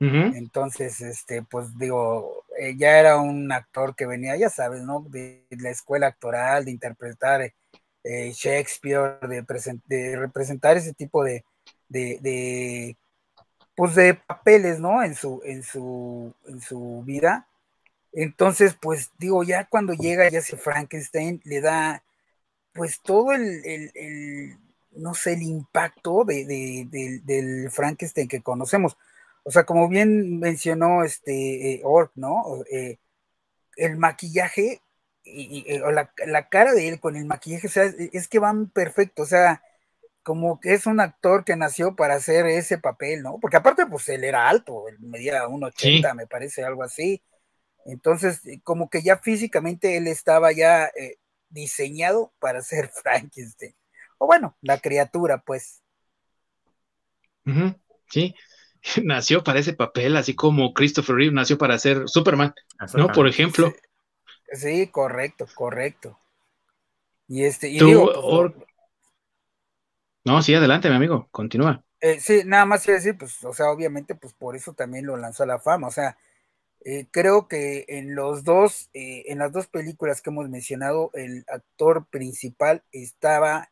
[0.00, 5.00] Entonces, este, pues digo, eh, ya era un actor que venía, ya sabes, ¿no?
[5.10, 7.52] De, la escuela actoral, de interpretar
[8.02, 9.44] eh, Shakespeare, de,
[9.86, 11.44] de, representar ese tipo de,
[11.88, 12.96] de,
[13.76, 15.02] pues de papeles, ¿no?
[15.02, 17.46] En su, en su, en su vida.
[18.14, 22.02] Entonces, pues digo, ya cuando llega ya ese Frankenstein, le da
[22.72, 24.58] pues todo el,
[24.92, 28.96] no sé, el impacto del Frankenstein que conocemos
[29.44, 32.64] o sea, como bien mencionó este eh, Ork, ¿no?
[32.70, 32.98] Eh,
[33.76, 34.80] el maquillaje
[35.22, 35.82] y, eh,
[36.26, 39.62] la, cara de él con el maquillaje, o sea, es que van perfecto, o sea,
[40.22, 43.38] como que es un actor que nació para hacer ese papel, ¿no?
[43.38, 47.22] Porque aparte, pues él era alto, él medía 1,80, me parece, algo así.
[47.84, 50.90] Entonces, como que ya físicamente él estaba ya
[51.48, 53.74] diseñado para ser Frankenstein.
[54.18, 55.82] O bueno, la criatura, pues.
[58.08, 58.34] Sí,
[59.02, 62.54] nació para ese papel, así como Christopher Reeve nació para ser Superman,
[62.94, 63.08] ¿no?
[63.08, 63.72] Por ejemplo.
[64.52, 66.18] Sí, correcto, correcto.
[67.26, 68.52] Y este, y pues,
[70.24, 71.82] No, sí, adelante, mi amigo, continúa.
[72.00, 75.16] Eh, sí, nada más quiero decir, pues, o sea, obviamente, pues por eso también lo
[75.16, 75.88] lanzó a la fama.
[75.88, 76.18] O sea,
[76.84, 81.44] eh, creo que en los dos, eh, en las dos películas que hemos mencionado, el
[81.48, 83.70] actor principal estaba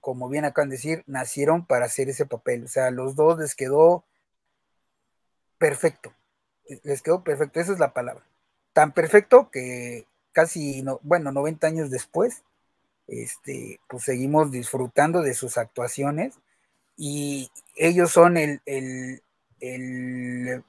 [0.00, 2.64] como bien acaban de decir, nacieron para hacer ese papel.
[2.64, 4.04] O sea, los dos les quedó
[5.58, 6.12] perfecto.
[6.84, 8.24] Les quedó perfecto, esa es la palabra.
[8.72, 12.42] Tan perfecto que casi, no, bueno, 90 años después,
[13.06, 16.38] este, pues seguimos disfrutando de sus actuaciones
[16.96, 19.22] y ellos son el, el,
[19.60, 20.62] el,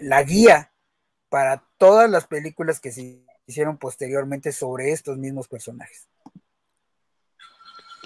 [0.00, 0.72] la guía
[1.36, 6.08] para todas las películas que se hicieron posteriormente sobre estos mismos personajes.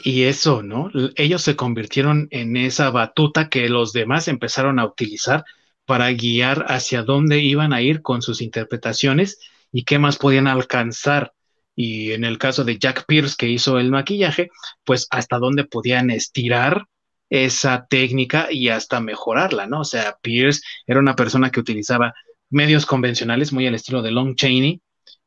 [0.03, 0.91] Y eso, ¿no?
[1.15, 5.45] Ellos se convirtieron en esa batuta que los demás empezaron a utilizar
[5.85, 9.39] para guiar hacia dónde iban a ir con sus interpretaciones
[9.71, 11.33] y qué más podían alcanzar.
[11.77, 14.51] Y en el caso de Jack Pierce, que hizo el maquillaje,
[14.83, 16.89] pues hasta dónde podían estirar
[17.29, 19.83] esa técnica y hasta mejorarla, ¿no?
[19.83, 22.13] O sea, Pierce era una persona que utilizaba
[22.51, 24.83] medios convencionales, muy al estilo de Long Cheney,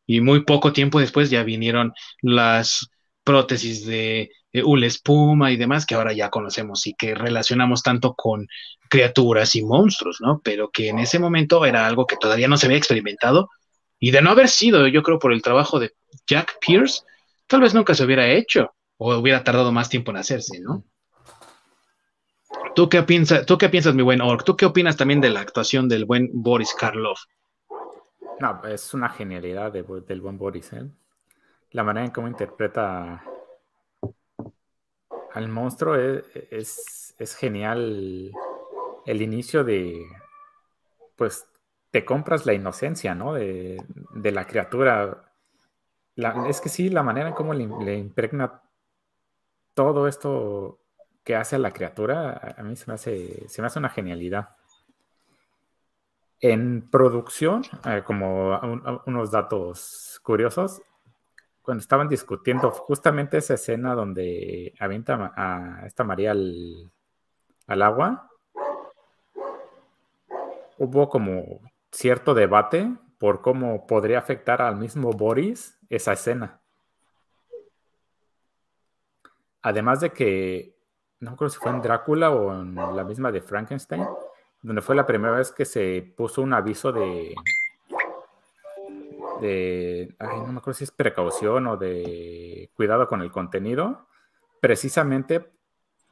[0.05, 2.89] y muy poco tiempo después ya vinieron las
[3.23, 8.47] prótesis de Ule Espuma y demás que ahora ya conocemos y que relacionamos tanto con
[8.89, 10.41] criaturas y monstruos, ¿no?
[10.43, 13.49] Pero que en ese momento era algo que todavía no se había experimentado
[13.99, 15.93] y de no haber sido, yo creo, por el trabajo de
[16.27, 17.01] Jack Pierce,
[17.47, 20.83] tal vez nunca se hubiera hecho o hubiera tardado más tiempo en hacerse, ¿no?
[22.75, 24.43] ¿Tú qué, piensas, ¿Tú qué piensas, mi buen Ork?
[24.43, 27.21] ¿Tú qué opinas también de la actuación del buen Boris Karloff?
[28.39, 30.89] No, es una genialidad del buen Boris, ¿eh?
[31.71, 33.23] La manera en cómo interpreta
[35.33, 38.31] al monstruo es, es genial.
[39.05, 40.05] El inicio de,
[41.15, 41.47] pues,
[41.93, 43.33] te compras la inocencia, ¿no?
[43.33, 43.77] De,
[44.15, 45.31] la criatura.
[46.47, 48.63] es que sí, la manera en cómo le, impregna
[49.75, 50.79] todo esto
[51.23, 54.55] que hace a la criatura, a mí se me hace, se me hace una genialidad.
[56.39, 58.59] En producción, eh, como
[59.05, 60.81] unos datos curiosos,
[61.61, 66.91] cuando estaban discutiendo justamente esa escena donde avienta a esta María al,
[67.67, 68.29] al agua,
[70.77, 71.61] hubo como
[71.91, 76.59] cierto debate por cómo podría afectar al mismo Boris esa escena.
[79.61, 80.75] Además de que,
[81.23, 84.05] no creo si fue en Drácula o en la misma de Frankenstein,
[84.61, 87.35] donde fue la primera vez que se puso un aviso de,
[89.41, 94.07] de, ay, no me acuerdo si es precaución o de cuidado con el contenido,
[94.59, 95.51] precisamente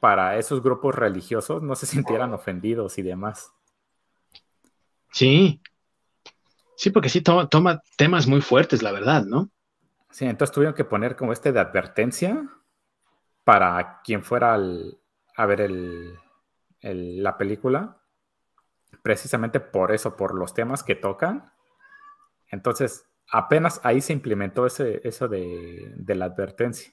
[0.00, 3.52] para esos grupos religiosos no se sintieran ofendidos y demás.
[5.10, 5.60] Sí,
[6.82, 9.50] Sí, porque sí toma, temas muy fuertes, la verdad, ¿no?
[10.10, 12.44] Sí, entonces tuvieron que poner como este de advertencia
[13.44, 14.58] para quien fuera
[15.36, 15.70] a ver
[16.82, 18.00] la película,
[19.02, 21.52] precisamente por eso, por los temas que tocan.
[22.48, 26.92] Entonces, apenas ahí se implementó ese, eso de, la advertencia.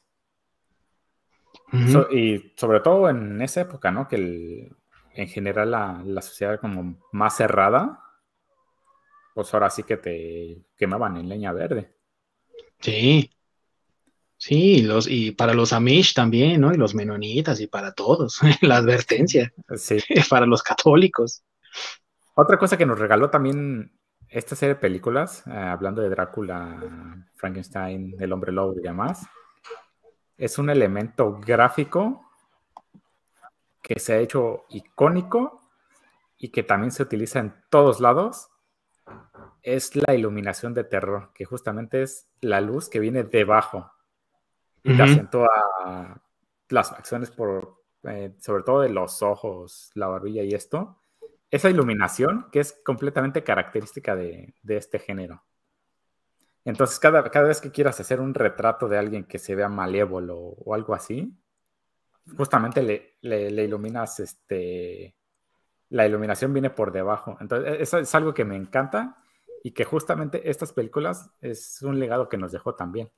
[2.11, 4.07] y sobre todo en esa época, ¿no?
[4.07, 4.71] Que
[5.13, 8.03] en general la, la sociedad como más cerrada
[9.39, 11.95] pues ahora sí que te quemaban en leña verde.
[12.81, 13.31] Sí.
[14.39, 16.73] Sí, los, y para los Amish también, ¿no?
[16.73, 19.53] Y los menonitas y para todos, la advertencia.
[19.75, 19.97] Sí.
[20.29, 21.43] para los católicos.
[22.35, 23.91] Otra cosa que nos regaló también
[24.29, 29.27] esta serie de películas, eh, hablando de Drácula, Frankenstein, El hombre lobo y demás,
[30.37, 32.25] es un elemento gráfico
[33.81, 35.69] que se ha hecho icónico
[36.37, 38.49] y que también se utiliza en todos lados
[39.63, 43.91] es la iluminación de terror, que justamente es la luz que viene debajo
[44.83, 46.21] y te acentúa
[46.69, 50.99] las acciones por, eh, sobre todo de los ojos, la barbilla y esto.
[51.51, 55.43] Esa iluminación que es completamente característica de, este género.
[56.65, 60.37] Entonces, cada, cada, vez que quieras hacer un retrato de alguien que se vea malévolo
[60.37, 61.33] o algo así,
[62.37, 65.15] justamente le, le iluminas este,
[65.89, 67.37] la iluminación viene por debajo.
[67.41, 69.17] Entonces, e-, eso es algo que me encanta
[69.63, 73.11] y que justamente estas películas es un legado que nos dejó también.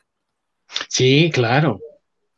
[0.88, 1.80] Sí, claro.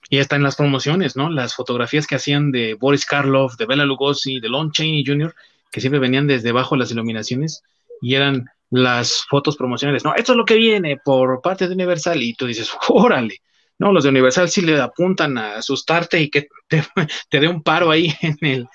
[0.09, 1.29] Y está en las promociones, ¿no?
[1.29, 5.33] Las fotografías que hacían de Boris Karloff, de Bela Lugosi, de Lon Chaney Jr.,
[5.71, 7.63] que siempre venían desde abajo las iluminaciones
[8.01, 10.03] y eran las fotos promocionales.
[10.03, 13.41] No, esto es lo que viene por parte de Universal y tú dices, órale.
[13.79, 16.83] No, los de Universal sí le apuntan a asustarte y que te,
[17.29, 18.67] te dé un paro ahí en el,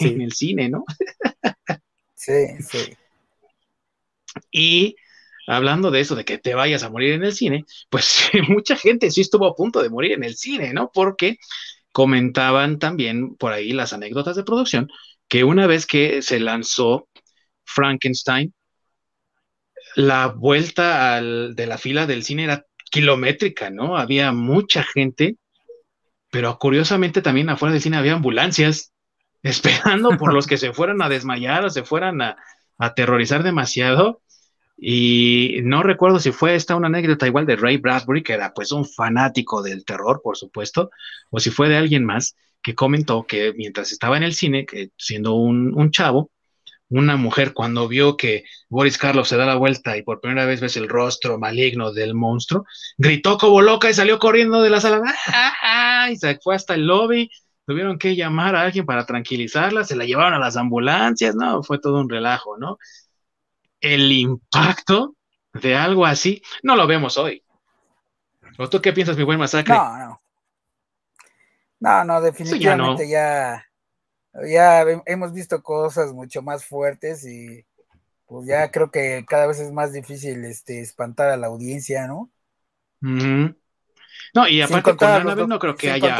[0.00, 0.84] en el cine, ¿no?
[2.14, 2.96] Sí, sí.
[4.50, 4.96] Y
[5.56, 9.10] hablando de eso, de que te vayas a morir en el cine, pues mucha gente
[9.10, 10.90] sí estuvo a punto de morir en el cine, ¿no?
[10.92, 11.38] Porque
[11.92, 14.88] comentaban también por ahí las anécdotas de producción,
[15.28, 17.08] que una vez que se lanzó
[17.64, 18.54] Frankenstein,
[19.94, 23.96] la vuelta de la fila del cine era kilométrica, ¿no?
[23.96, 25.36] Había mucha gente,
[26.30, 28.92] pero curiosamente también afuera del cine había ambulancias
[29.42, 32.36] esperando por los que se fueran a desmayar o se fueran a,
[32.78, 34.21] aterrorizar demasiado.
[34.84, 38.72] Y no recuerdo si fue esta una anécdota igual de Ray Bradbury, que era pues
[38.72, 40.90] un fanático del terror, por supuesto,
[41.30, 44.90] o si fue de alguien más que comentó que mientras estaba en el cine, que
[44.96, 46.32] siendo un, un chavo,
[46.88, 50.60] una mujer cuando vio que Boris Karloff se da la vuelta y por primera vez
[50.60, 52.64] ves el rostro maligno del monstruo,
[52.98, 56.10] gritó como loca y salió corriendo de la sala ¡Ah, ah!
[56.10, 57.30] y se fue hasta el lobby.
[57.64, 61.78] Tuvieron que llamar a alguien para tranquilizarla, se la llevaron a las ambulancias, no, fue
[61.78, 62.78] todo un relajo, ¿no?
[63.82, 65.16] El impacto
[65.52, 67.44] de algo así no lo vemos hoy.
[68.58, 69.74] ¿O tú qué piensas, mi buen masacre?
[69.74, 70.22] No, no.
[71.80, 73.66] No, no, definitivamente ya
[74.48, 77.66] ya hemos visto cosas mucho más fuertes y
[78.26, 82.30] pues ya creo que cada vez es más difícil este, espantar a la audiencia, ¿no?
[83.00, 86.16] No, y aparte con Annabelle no creo que haya...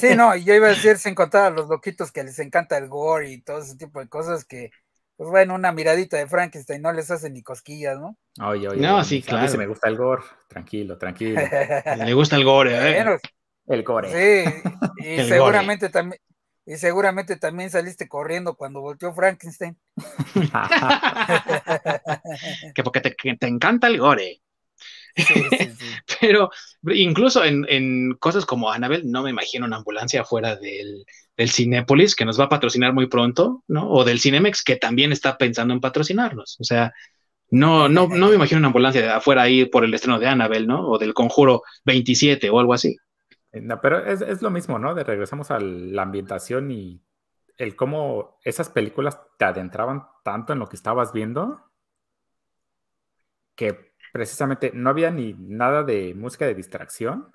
[0.00, 2.88] Sí, no, yo iba a decir sin contar a los loquitos que les encanta el
[2.88, 4.70] gore y todo ese tipo de cosas que,
[5.16, 8.16] pues bueno, una miradita de Frankenstein no les hace ni cosquillas, ¿no?
[8.44, 9.46] Oye, oye, no, sí, claro.
[9.46, 11.40] A mí me gusta el gore, tranquilo, tranquilo.
[11.98, 13.18] Me gusta el gore, ¿eh?
[13.66, 14.44] El gore.
[14.44, 14.50] Sí,
[14.98, 16.20] y seguramente también.
[16.68, 19.78] Y seguramente también saliste corriendo cuando volteó Frankenstein.
[22.74, 24.42] que porque te, encanta el gore.
[26.20, 26.50] Pero
[26.94, 31.04] incluso en, cosas como Annabelle, no me imagino una ambulancia fuera del,
[31.36, 33.88] del Cinépolis que nos va a patrocinar muy pronto, ¿no?
[33.90, 36.56] O del Cinemex que también está pensando en patrocinarnos.
[36.60, 36.92] O sea,
[37.50, 40.88] no, no, no me imagino una ambulancia afuera ahí por el estreno de Annabelle, ¿no?
[40.88, 42.96] O del Conjuro 27 o algo así.
[43.52, 44.94] Eh, no, pero es, lo mismo, ¿no?
[44.94, 47.02] De regresamos a la ambientación y
[47.56, 51.62] el cómo esas películas te adentraban tanto en lo que estabas viendo
[53.54, 53.85] que
[54.16, 57.30] precisamente no había ni nada de música de distracción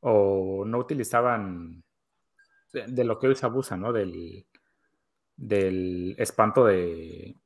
[0.00, 1.84] o no utilizaban
[2.72, 3.92] de, lo que hoy se abusa, ¿no?
[3.92, 4.46] Del,
[5.36, 7.36] del espanto de...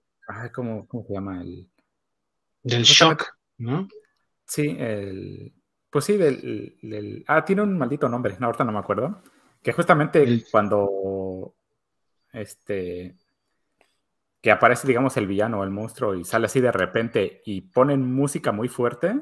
[0.54, 1.42] ¿cómo, ¿Cómo se llama?
[1.42, 1.68] El,
[2.62, 3.88] del shock, ¿no?
[4.44, 5.52] Sí, el,
[5.90, 9.22] pues sí, del, Ah, tiene un maldito nombre, no, ahorita no me acuerdo.
[9.60, 11.56] Que justamente cuando.
[12.32, 13.16] Este.
[14.40, 18.12] Que aparece, digamos, el villano o el monstruo y sale así de repente y ponen
[18.12, 19.20] música muy fuerte.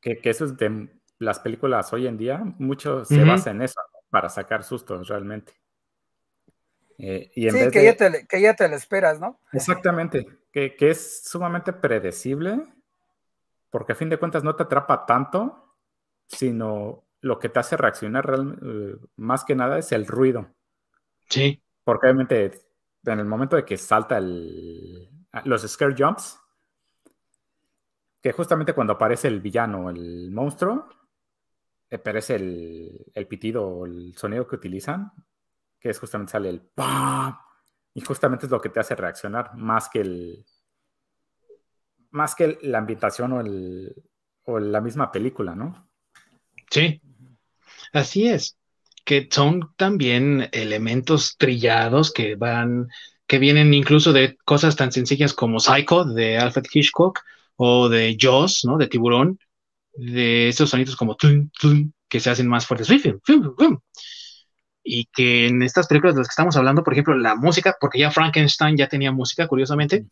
[0.00, 0.88] Que, eso es de
[1.18, 5.52] las películas hoy en día, mucho se basa en eso, para sacar sustos realmente.
[6.96, 9.38] Eh, y sí, que, ya te, que, ya te, lo esperas, ¿no?
[9.52, 12.64] Exactamente, que, que es sumamente predecible
[13.70, 15.74] porque a fin de cuentas no te atrapa tanto,
[16.26, 18.32] sino lo que te hace reaccionar
[18.62, 20.54] eh, más que nada es el ruido.
[21.28, 21.62] Sí.
[21.88, 22.52] Porque obviamente
[23.02, 25.08] en el momento de que salta el,
[25.44, 26.38] los scare jumps,
[28.20, 30.86] que justamente cuando aparece el villano, el monstruo,
[31.90, 35.10] aparece el, el pitido o el sonido que utilizan,
[35.80, 37.38] que es justamente sale el ¡pam!
[37.94, 40.44] Y justamente es lo que te hace reaccionar, más que el,
[42.10, 43.94] más que la ambientación o, el,
[44.42, 45.88] o la misma película, ¿no?
[46.70, 47.00] Sí,
[47.94, 48.58] así es,
[49.08, 52.88] que son también elementos trillados que van,
[53.26, 57.20] que vienen incluso de cosas tan sencillas como Psycho de Alfred Hitchcock
[57.56, 58.76] o de Jaws, ¿no?
[58.76, 59.38] De tiburón,
[59.94, 61.16] de esos sonidos como
[62.06, 62.90] que se hacen más fuertes.
[64.84, 68.00] Y que en estas películas de las que estamos hablando, por ejemplo, la música, porque
[68.00, 70.04] ya Frankenstein ya tenía música, curiosamente,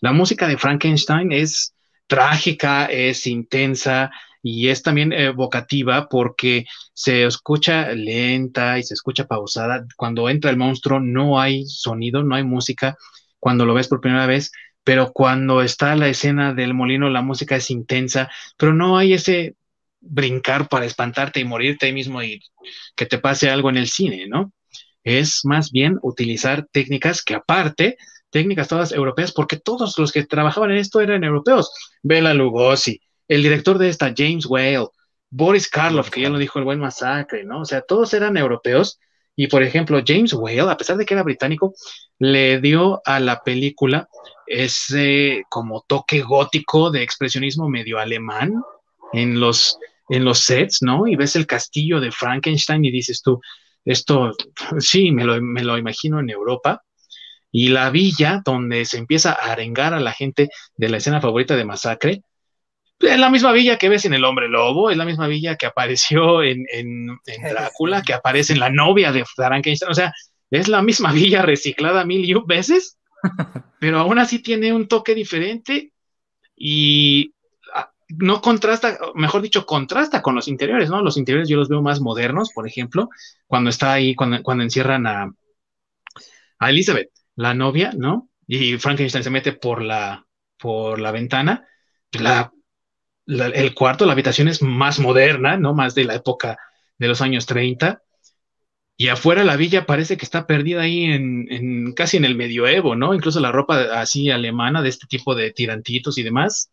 [0.00, 1.72] la música de Frankenstein es
[2.08, 4.10] trágica, es intensa
[4.44, 9.86] y es también evocativa porque se escucha lenta y se escucha pausada.
[9.96, 12.94] Cuando entra el monstruo no hay sonido, no hay música
[13.40, 14.52] cuando lo ves por primera vez,
[14.84, 19.56] pero cuando está la escena del molino la música es intensa, pero no hay ese
[20.00, 22.42] brincar para espantarte y morirte mismo y
[22.94, 24.52] que te pase algo en el cine, ¿no?
[25.04, 27.96] Es más bien utilizar técnicas que aparte
[28.28, 31.72] técnicas todas europeas, porque todos los que trabajaban en esto eran europeos.
[32.02, 34.88] Bela Lugosi, el director de esta, James Whale,
[35.30, 37.60] Boris Karloff, que ya lo dijo el buen masacre, ¿no?
[37.60, 39.00] O sea, todos eran europeos.
[39.36, 41.74] Y por ejemplo, James Whale, a pesar de que era británico,
[42.18, 44.08] le dio a la película
[44.46, 48.62] ese como toque gótico de expresionismo medio alemán
[49.12, 49.78] en los,
[50.08, 51.06] en los sets, ¿no?
[51.08, 53.40] Y ves el castillo de Frankenstein y dices tú,
[53.84, 54.32] esto
[54.78, 56.84] sí, me lo, me lo imagino en Europa
[57.50, 61.54] y la villa donde se empieza a arengar a la gente de la escena favorita
[61.54, 62.22] de Masacre,
[63.00, 65.66] es la misma villa que ves en El Hombre Lobo, es la misma villa que
[65.66, 66.66] apareció en,
[67.26, 70.12] Drácula, que aparece en La novia de Frankenstein, o sea,
[70.50, 72.98] es la misma villa reciclada mil y veces,
[73.80, 75.92] pero aún así tiene un toque diferente
[76.56, 77.34] y
[78.08, 81.02] no contrasta, mejor dicho, contrasta con los interiores, ¿no?
[81.02, 83.08] Los interiores yo los veo más modernos, por ejemplo,
[83.46, 85.32] cuando está ahí, cuando, cuando encierran a,
[86.58, 88.28] a Elizabeth, la novia, ¿no?
[88.46, 90.26] Y Frankenstein se mete por la,
[90.58, 91.66] por la ventana.
[92.12, 92.52] La,
[93.26, 95.74] el cuarto, la habitación es más moderna, ¿no?
[95.74, 96.58] Más de la época
[96.98, 98.02] de los años 30.
[98.96, 103.14] Y afuera la villa parece que está perdida ahí en, casi en el medioevo, ¿no?
[103.14, 106.70] Incluso la ropa así alemana de este tipo de tirantitos y demás,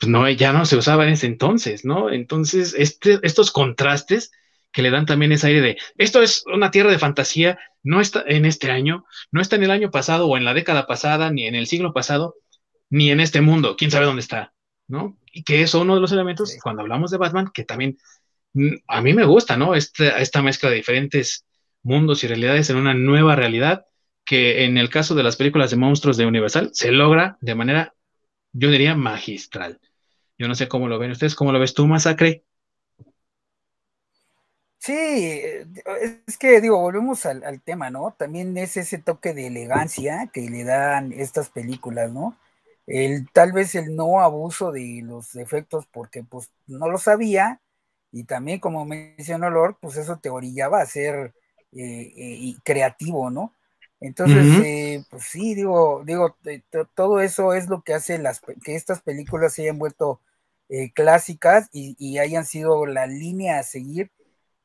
[0.00, 2.10] pues no, ya no se usaba en ese entonces, ¿no?
[2.10, 4.32] Entonces, este, estos contrastes
[4.72, 8.24] que le dan también ese aire de, esto es una tierra de fantasía, no está
[8.26, 11.46] en este año, no está en el año pasado o en la década pasada, ni
[11.46, 12.36] en el siglo pasado,
[12.90, 14.54] ni en este mundo, quién sabe dónde está,
[14.88, 15.16] ¿no?
[15.32, 17.98] Y que es uno de los elementos, cuando hablamos de Batman, que también
[18.54, 19.74] Mm, a mí me gusta, ¿no?
[19.74, 21.46] Esta, esta mezcla de diferentes
[21.82, 23.86] mundos y realidades en una nueva realidad
[24.24, 27.94] que en el caso de las películas de monstruos de Universal se logra de manera,
[28.52, 29.80] yo diría, magistral.
[30.38, 32.44] Yo no sé cómo lo ven ustedes, ¿cómo lo ves tú, Masacre?
[34.78, 34.92] Sí,
[36.26, 38.14] es que digo, volvemos al, al, tema, ¿no?
[38.18, 42.36] También es ese toque de elegancia que le dan estas películas, ¿no?
[42.86, 47.60] El, tal vez el no abuso de los efectos porque pues no lo sabía,
[48.12, 51.34] y también, como mencionó Lord, pues eso te orillaba a ser
[51.72, 53.54] eh, eh, creativo, ¿no?
[54.00, 56.36] Entonces, eh, pues sí, digo, digo,
[56.94, 60.20] todo eso es lo que hace las, que estas películas se hayan vuelto
[60.94, 64.10] clásicas y, hayan sido la línea a seguir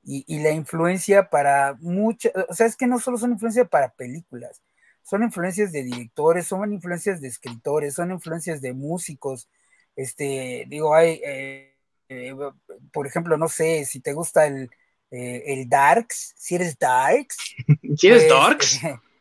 [0.04, 3.90] y, y la influencia para muchas, o sea, es que no solo son influencias para
[3.90, 4.62] películas,
[5.08, 9.48] son influencias de directores, son influencias de escritores, son influencias de músicos,
[9.96, 12.36] este, digo, hay eh,
[12.92, 14.70] por ejemplo, no sé, si te gusta el,
[15.12, 17.38] eh, el Darks, si eres Darks.
[17.98, 18.80] si eres pues, Darks.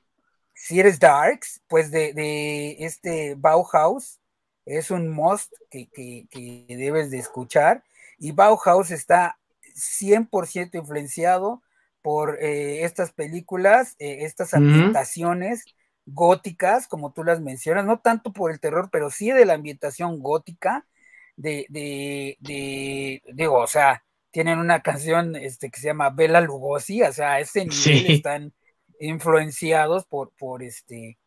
[0.54, 4.20] si eres Darks, pues de, de, este Bauhaus
[4.64, 7.84] es un must que, que, que debes de escuchar.
[8.18, 9.38] Y Bauhaus está
[9.74, 11.62] 100% influenciado
[12.06, 15.64] por eh, estas películas, estas ambientaciones
[16.04, 20.20] góticas, como tú las mencionas, no tanto por el terror, pero sí de la ambientación
[20.20, 20.86] gótica,
[21.34, 27.02] de, de, de, digo, o sea, tienen una canción este, que se llama Bela Lugosi,
[27.02, 28.52] o sea, a ese nivel están
[29.00, 31.18] influenciados por, por este,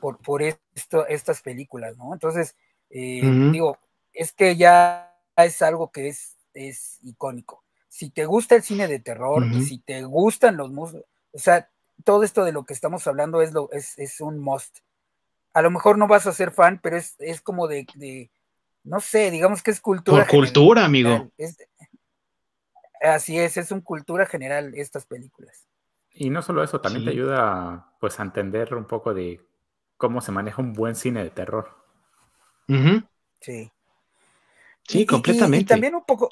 [0.00, 2.14] por, por esto, estas películas, ¿no?
[2.14, 2.56] Entonces,
[2.88, 3.20] eh,
[3.52, 3.76] digo,
[4.14, 7.61] es que ya es algo que es, es icónico.
[7.92, 11.68] Si te gusta el cine de terror, si te gustan los músicos, o sea,
[12.04, 14.78] todo esto de lo que estamos hablando es, lo, es, es un must.
[15.52, 18.30] A lo mejor no vas a ser fan, pero es, es como de, de
[18.82, 20.24] no sé, digamos que es cultura.
[20.24, 21.30] Por cultura, amigo.
[23.02, 25.66] así es, es un cultura general estas películas.
[26.14, 29.46] Y no solo eso, también te ayuda pues a entender un poco de
[29.98, 31.76] cómo se maneja un buen cine de terror.
[33.38, 33.70] Sí.
[34.88, 35.64] Sí, completamente.
[35.64, 36.30] Y, también un poco,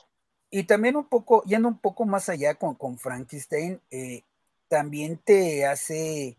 [0.50, 4.22] y también un poco, yendo un poco más allá con, con Frankenstein, eh,
[4.68, 6.36] también te hace,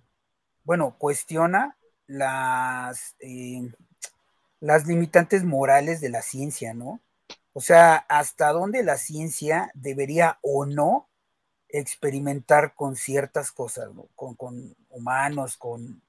[0.63, 1.77] bueno, cuestiona
[2.07, 3.71] las, eh,
[4.59, 6.99] las limitantes morales de la ciencia, ¿no?
[7.53, 11.07] O sea, hasta dónde la ciencia debería o no
[11.69, 14.07] experimentar con ciertas cosas, ¿no?
[14.15, 16.01] con, humanos, con,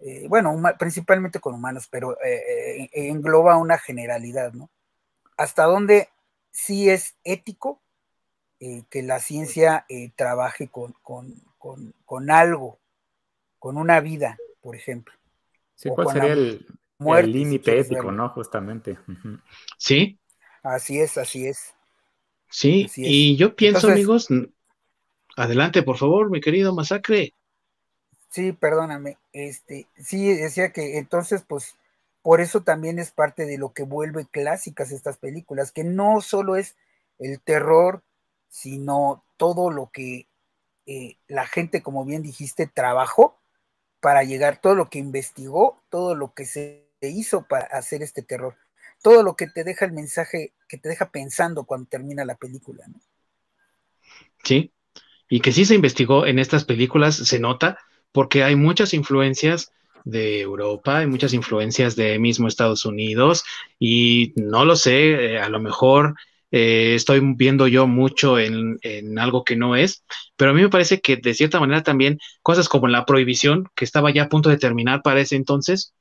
[0.00, 2.16] eh, bueno, principalmente con humanos, pero
[2.92, 4.68] engloba una generalidad, ¿no?
[5.36, 6.10] Hasta dónde
[6.58, 7.80] sí es ético
[8.58, 9.86] que la ciencia
[10.16, 12.80] trabaje con, con, algo,
[13.60, 15.14] con una vida, por ejemplo.
[15.76, 16.66] Sí, ¿cuál sería el,
[16.98, 18.30] el límite ético, ¿no?
[18.30, 18.98] Justamente.
[19.76, 20.18] Sí.
[20.64, 21.74] Así es, así es.
[22.50, 24.28] Sí, y yo pienso, amigos,
[25.36, 27.34] adelante, por favor, mi querido Masacre.
[28.30, 29.16] Sí, perdóname.
[29.32, 31.76] Este, sí, decía que entonces, pues,
[32.22, 36.56] por eso también es parte de lo que vuelve clásicas estas películas, que no solo
[36.56, 36.76] es
[37.18, 38.02] el terror,
[38.48, 40.28] sino todo lo que
[40.86, 43.38] eh, la gente, como bien dijiste, trabajó
[44.00, 48.56] para llegar, todo lo que investigó, todo lo que se hizo para hacer este terror.
[49.02, 52.86] Todo lo que te deja el mensaje, que te deja pensando cuando termina la película.
[52.88, 53.00] ¿no?
[54.42, 54.72] Sí,
[55.28, 57.78] y que sí se investigó en estas películas, se nota,
[58.12, 59.72] porque hay muchas influencias
[60.08, 63.44] de Europa, hay muchas influencias de mismo Estados Unidos,
[63.78, 66.14] y no lo sé, eh, a lo mejor
[66.50, 70.04] eh, estoy viendo yo mucho en, en, algo que no es,
[70.36, 73.84] pero a mí me parece que de cierta manera también cosas como la prohibición, que
[73.84, 75.92] estaba ya a punto de terminar para ese entonces,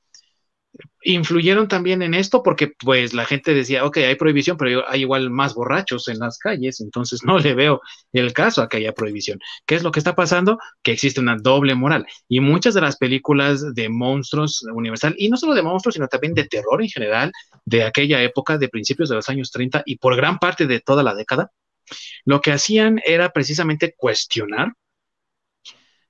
[1.03, 5.29] influyeron también en esto porque pues la gente decía, ok, hay prohibición, pero hay igual
[5.29, 7.81] más borrachos en las calles, entonces no le veo
[8.13, 9.39] el caso a que haya prohibición.
[9.65, 10.57] ¿Qué es lo que está pasando?
[10.83, 12.05] Que existe una doble moral.
[12.27, 16.33] Y muchas de las películas de monstruos universal, y no solo de monstruos, sino también
[16.33, 17.31] de terror en general,
[17.65, 21.03] de aquella época, de principios de los años 30 y por gran parte de toda
[21.03, 21.51] la década,
[22.25, 24.73] lo que hacían era precisamente cuestionar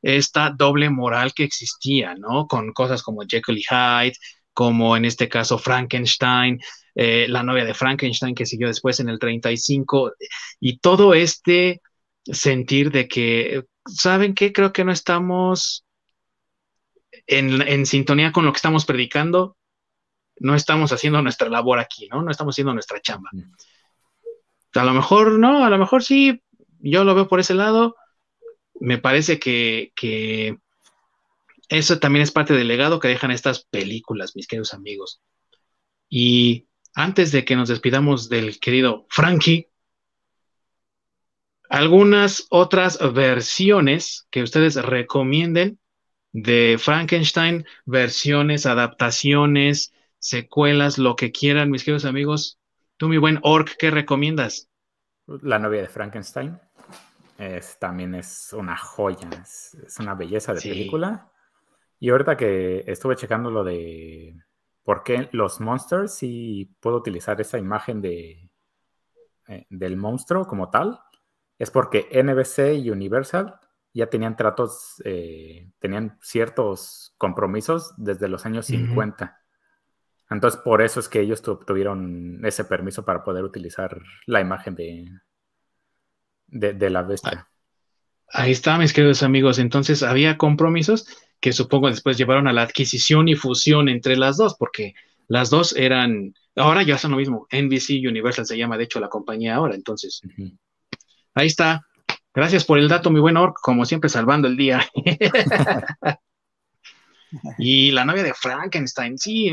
[0.02, 2.48] esta doble moral que existía, ¿no?
[2.48, 4.18] Con cosas como Jekyll y Hyde,
[4.58, 6.60] como en este caso Frankenstein,
[6.96, 10.14] eh, la novia de Frankenstein que siguió después en el 35,
[10.60, 11.80] y todo este
[12.26, 14.52] sentir de que, ¿saben qué?
[14.52, 15.86] Creo que no estamos
[17.28, 19.58] en, en sintonía con lo que estamos predicando,
[20.40, 22.24] no estamos haciendo nuestra labor aquí, ¿no?
[22.24, 23.30] No estamos haciendo nuestra chamba.
[24.74, 26.42] A lo mejor no, a lo mejor sí,
[26.80, 27.96] yo lo veo por ese lado.
[28.80, 30.58] Me parece que, que
[31.70, 35.22] eso también es parte del legado que dejan estas películas, mis queridos amigos.
[36.10, 39.70] Y antes de que nos despidamos del querido Frankie,
[41.70, 45.80] algunas otras versiones que ustedes recomienden
[46.32, 52.60] de Frankenstein, versiones, adaptaciones, secuelas, lo que quieran, mis queridos amigos.
[52.98, 54.70] Tú, mi buen Orc, ¿qué recomiendas?
[55.26, 56.60] La novia de Frankenstein.
[57.38, 61.32] Es, también es una joya, es, una belleza de película.
[62.00, 64.36] Y ahorita que estuve checando lo de
[64.84, 68.50] por qué los monsters, sí puedo utilizar esa imagen de,
[69.48, 71.00] eh, del monstruo como tal,
[71.58, 73.60] es porque NBC y Universal
[73.94, 79.42] ya tenían tratos, eh, tenían ciertos compromisos desde los años 50.
[80.30, 85.10] Entonces, por eso es que ellos tuvieron ese permiso para poder utilizar la imagen de,
[86.48, 87.50] de, de la bestia.
[88.30, 89.58] Ahí está, mis queridos amigos.
[89.58, 91.08] Entonces, había compromisos
[91.40, 94.94] que supongo después llevaron a la adquisición y fusión entre las dos, porque
[95.28, 99.10] las dos eran, ahora ya son lo mismo, NBC Universal se llama de hecho la
[99.10, 100.22] compañía ahora, entonces,
[101.34, 101.84] ahí está.
[102.34, 104.88] Gracias por el dato, mi buen Orc, como siempre salvando el día.
[107.58, 109.52] y la novia de Frankenstein, sí,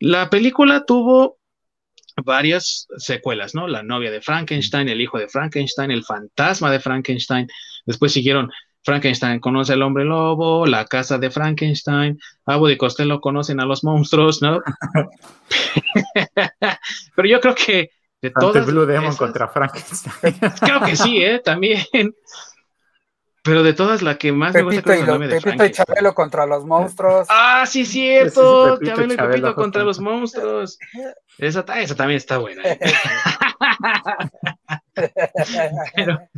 [0.00, 1.38] la película tuvo
[2.22, 3.66] varias secuelas, ¿no?
[3.68, 7.48] La novia de Frankenstein, el hijo de Frankenstein, el fantasma de Frankenstein,
[7.86, 8.50] después siguieron
[8.84, 13.82] Frankenstein conoce al hombre lobo, la casa de Frankenstein, Abu de Costello conocen a los
[13.82, 14.60] monstruos, ¿no?
[17.16, 17.90] Pero yo creo que
[18.20, 20.38] de todas Blue Demon contra Frankenstein.
[20.60, 21.40] creo que sí, ¿eh?
[21.44, 21.84] También.
[23.42, 26.46] Pero de todas, la que más me gusta es la de Pepito y Chabelo contra
[26.46, 27.26] los monstruos.
[27.28, 28.78] Ah, sí, cierto.
[28.82, 30.78] Chabelo y Pepito contra los monstruos.
[31.38, 32.62] Esa, esa también está buena.
[32.64, 32.78] ¿eh?
[34.94, 36.28] pero,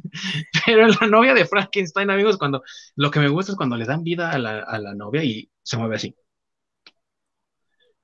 [0.65, 2.63] pero, la novia de Frankenstein, amigos, cuando
[2.97, 5.51] lo que me gusta es cuando le dan vida a la, a la novia y
[5.63, 6.15] se mueve así.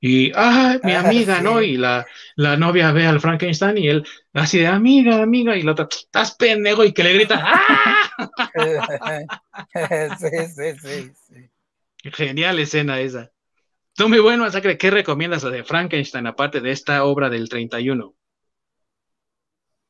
[0.04, 1.62] Y, ah, mi amiga, ¿no?
[1.62, 2.04] Y la,
[2.34, 6.34] la, novia ve al Frankenstein y él, así de amiga, amiga, y la otra, estás
[6.34, 8.10] pendejo, y que le grita, ¡ah!
[10.18, 11.50] sí, sí, sí, sí.
[12.10, 13.30] Genial escena esa.
[13.94, 18.16] Tú, muy bueno, Masacre, ¿qué recomiendas de Frankenstein, aparte de esta obra del 31?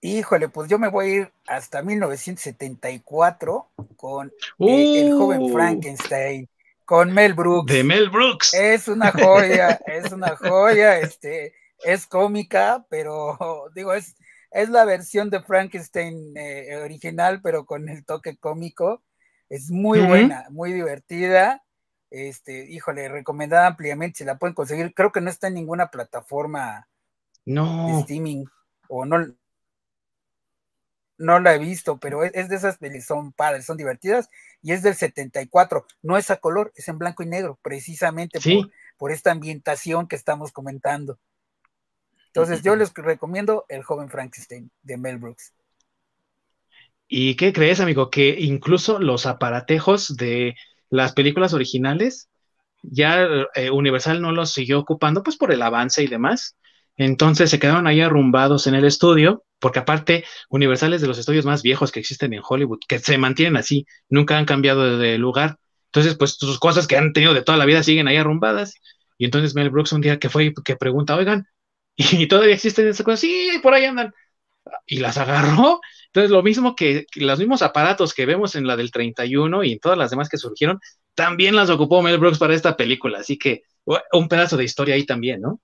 [0.05, 5.53] Híjole, pues yo me voy a ir hasta 1974 con eh, El joven uh.
[5.53, 6.49] Frankenstein,
[6.85, 7.73] con Mel Brooks.
[7.73, 8.53] De Mel Brooks.
[8.53, 11.55] Es una joya, es una joya, este,
[11.85, 14.17] es cómica, pero digo, es,
[14.51, 19.05] es la versión de Frankenstein eh, original, pero con el toque cómico.
[19.49, 21.63] Es muy buena, muy divertida.
[22.11, 24.95] Este, híjole, recomendada ampliamente, si la pueden conseguir.
[24.95, 26.89] Creo que no está en ninguna plataforma
[27.45, 27.87] no.
[27.87, 28.47] de streaming,
[28.89, 29.33] o no,
[31.23, 34.29] no la he visto, pero es, de esas que son padres, son divertidas,
[34.61, 38.41] y es del 74, no es a color, es en blanco y negro, precisamente
[38.99, 41.19] por, esta ambientación que estamos comentando.
[42.27, 45.53] Entonces yo les recomiendo El joven Frankenstein de Mel Brooks.
[47.09, 48.11] ¿Y qué crees, amigo?
[48.11, 50.55] Que incluso los aparatejos de
[50.89, 52.29] las películas originales,
[52.83, 56.57] ya eh, Universal no los siguió ocupando, pues por el avance y demás.
[56.97, 61.47] Entonces se quedaron ahí arrumbados en el estudio porque aparte Universal es de los estudios
[61.47, 65.57] más viejos que existen en Hollywood, que se mantienen así, nunca han cambiado de lugar.
[65.87, 68.75] Entonces, pues sus cosas que han tenido de toda la vida siguen ahí arrumbadas.
[69.19, 71.47] Y entonces Mel Brooks un día que fue que pregunta, oigan,
[71.97, 73.21] ¿y todavía existen esas cosas?
[73.21, 74.13] Sí, por ahí andan.
[74.87, 75.81] Y las agarró.
[76.07, 79.79] Entonces, lo mismo que, los mismos aparatos que vemos en la del 31 y en
[79.79, 80.81] todas las demás que surgieron,
[81.15, 83.21] también las ocupó Mel Brooks para esta película.
[83.21, 83.63] Así que
[84.13, 85.61] un pedazo de historia ahí también, ¿no?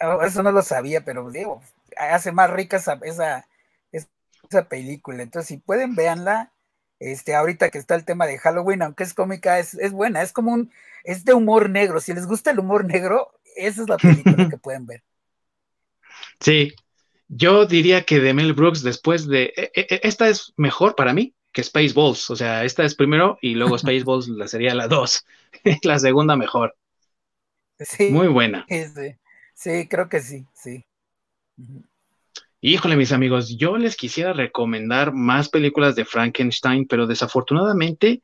[0.00, 1.62] Oh, eso no lo sabía, pero digo,
[1.96, 3.46] hace más rica esa, esa,
[4.68, 5.22] película.
[5.22, 6.52] Entonces, si pueden, véanla.
[6.98, 10.32] Este, ahorita que está el tema de Halloween, aunque es cómica, es, es buena, es
[10.32, 10.70] como un,
[11.02, 11.98] es de humor negro.
[11.98, 15.02] Si les gusta el humor negro, esa es la película que pueden ver.
[16.40, 16.74] Sí,
[17.28, 21.14] yo diría que de Mel Brooks después de, e, e, e, esta es mejor para
[21.14, 25.24] mí que Spaceballs, o sea, esta es primero y luego Spaceballs la sería la dos,
[25.82, 26.76] la segunda mejor.
[27.78, 28.66] Sí, Muy buena.
[28.68, 29.16] sí, sí,
[29.88, 30.84] creo que sí, sí.
[32.60, 38.22] Híjole, mis amigos, yo les quisiera recomendar más películas de Frankenstein, pero desafortunadamente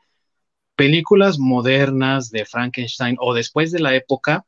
[0.77, 4.45] películas modernas de Frankenstein o después de la época,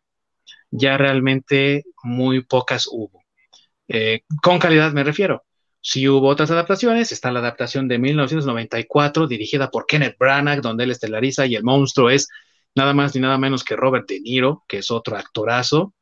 [0.71, 3.25] ya realmente muy pocas hubo.
[3.89, 5.45] Eh, con calidad me refiero.
[5.81, 10.91] Si hubo otras adaptaciones, está la adaptación de 1994 dirigida por Kenneth Branagh, donde él
[10.91, 12.29] estelariza y el monstruo es
[12.75, 15.95] nada más ni nada menos que Robert De Niro, que es otro actorazo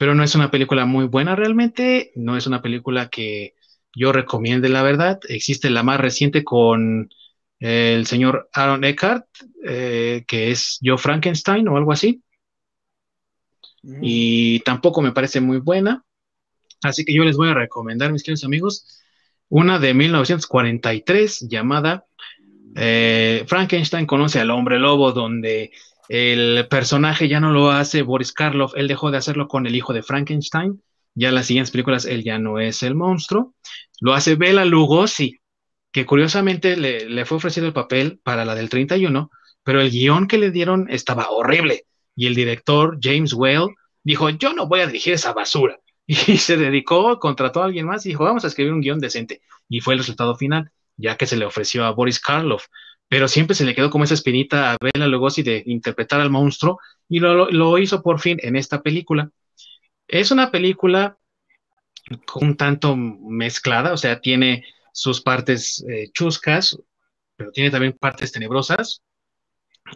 [0.00, 3.54] pero no es una película muy buena realmente, no es una película que
[3.94, 5.20] yo recomiende, la verdad.
[5.28, 7.10] Existe la más reciente con
[7.58, 9.26] el señor Aaron Eckhart,
[9.62, 12.22] eh, que es Joe Frankenstein o algo así.
[14.00, 16.02] Y tampoco me parece muy buena.
[16.82, 19.02] Así que yo les voy a recomendar, mis queridos amigos,
[19.50, 22.06] una de 1943 llamada
[22.74, 25.72] eh, Frankenstein conoce al hombre lobo, donde
[26.10, 29.92] el personaje ya no lo hace Boris Karloff, él dejó de hacerlo con el hijo
[29.92, 30.82] de Frankenstein.
[31.14, 33.54] Ya en las siguientes películas él ya no es el monstruo.
[34.00, 35.38] Lo hace Bela Lugosi,
[35.92, 39.30] que curiosamente le, fue ofrecido el papel para la del 31,
[39.62, 41.84] pero el guion que le dieron estaba horrible.
[42.16, 43.72] Y el director, James Whale,
[44.02, 45.78] dijo, yo no voy a dirigir esa basura.
[46.08, 49.42] Y se dedicó, contrató a alguien más y dijo, vamos a escribir un guion decente.
[49.68, 52.66] Y fue el resultado final, ya que se le ofreció a Boris Karloff
[53.10, 56.78] pero siempre se le quedó como esa espinita a Bela Lugosi de interpretar al monstruo
[57.08, 59.32] y lo, hizo por fin en esta película.
[60.06, 61.18] Es una película
[62.36, 66.78] un tanto mezclada, o sea, tiene sus partes eh, chuscas,
[67.34, 69.02] pero tiene también partes tenebrosas.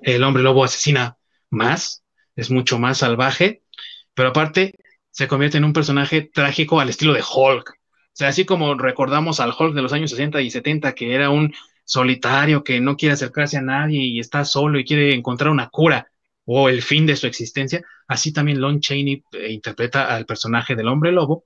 [0.03, 1.17] El hombre lobo asesina
[1.51, 2.03] más,
[2.35, 3.63] es mucho más salvaje,
[4.15, 4.75] pero aparte
[5.13, 7.71] se convierte en un personaje trágico al estilo de Hulk.
[7.71, 11.31] O sea, así como recordamos al Hulk de los años 60 y 70, que era
[11.31, 11.55] un
[11.85, 16.09] solitario que no quiere acercarse a nadie y está solo y quiere encontrar una cura
[16.47, 20.89] o el fin de su existencia, así también Lon Chaney eh, interpreta al personaje del
[20.89, 21.45] hombre lobo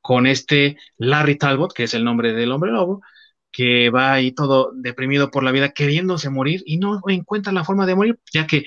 [0.00, 3.02] con este Larry Talbot, que es el nombre del hombre lobo,
[3.50, 7.86] que va ahí todo deprimido por la vida, queriéndose morir y no encuentra la forma
[7.86, 8.64] de morir, ya que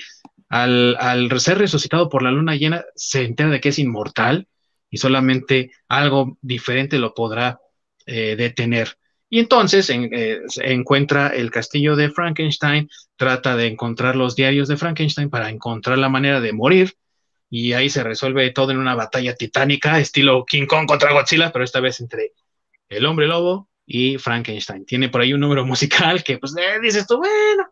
[0.49, 4.47] al, ser resucitado por la luna llena se entera de que es inmortal
[4.89, 7.59] y solamente algo diferente lo podrá
[8.05, 8.97] eh, detener.
[9.33, 15.29] Y entonces eh, encuentra el castillo de Frankenstein, trata de encontrar los diarios de Frankenstein
[15.29, 16.95] para encontrar la manera de morir,
[17.49, 21.63] y ahí se resuelve todo en una batalla titánica, estilo King Kong contra Godzilla, pero
[21.63, 22.33] esta vez entre
[22.89, 24.85] el hombre lobo y Frankenstein.
[24.85, 27.71] Tiene por ahí un número musical que pues eh, dices tú, bueno,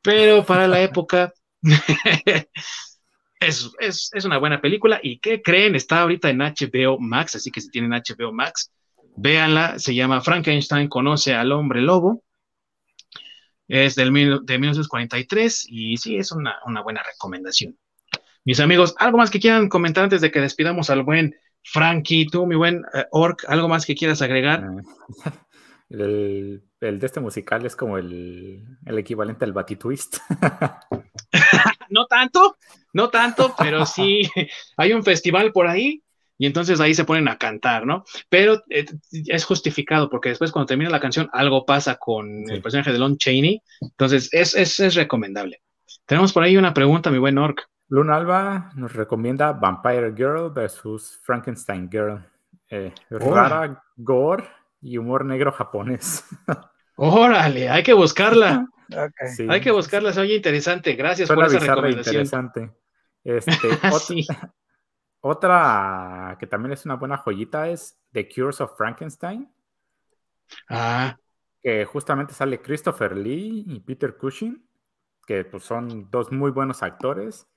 [0.00, 1.34] pero para la época
[3.40, 5.00] es, es una buena película.
[5.02, 5.74] ¿Y qué creen?
[5.74, 8.70] Está ahorita en HBO Max, así que si tienen HBO Max,
[9.16, 12.22] Véanla, se llama Frankenstein conoce al hombre lobo.
[13.66, 14.12] Es del,
[14.44, 17.78] de 1943 y sí, es una, buena recomendación.
[18.44, 22.26] Mis amigos, ¿algo más que quieran comentar antes de que despidamos al buen Frankie?
[22.26, 24.64] Tú, mi buen eh, Orc, ¿algo más que quieras agregar?
[25.90, 30.16] El, de este musical es como el, el equivalente al Batitwist.
[31.90, 32.56] no tanto,
[32.92, 34.28] no tanto, pero sí
[34.76, 36.03] hay un festival por ahí
[36.38, 38.04] y entonces ahí se ponen a cantar, ¿no?
[38.28, 42.92] Pero eh, es justificado porque después cuando termina la canción algo pasa con el personaje
[42.92, 45.62] de Lon Chaney, entonces es, es, recomendable.
[46.06, 47.66] Tenemos por ahí una pregunta, mi buen Orc.
[47.88, 52.24] Luna Alba nos recomienda Vampire Girl versus Frankenstein Girl.
[52.70, 54.44] Eh, rara, gore
[54.80, 56.24] y humor negro japonés.
[56.96, 58.66] Órale, hay que buscarla.
[59.48, 60.92] Hay que buscarla, se oye interesante.
[60.92, 62.16] Gracias por esa recomendación.
[62.16, 62.70] Interesante.
[63.24, 63.52] Este,
[63.90, 64.54] Otra
[66.38, 69.50] que también es una buena joyita es The Cures of Frankenstein.
[70.68, 71.16] Ah.
[71.62, 74.62] Que justamente sale Christopher Lee y Peter Cushing,
[75.26, 77.48] que pues, son dos muy buenos actores.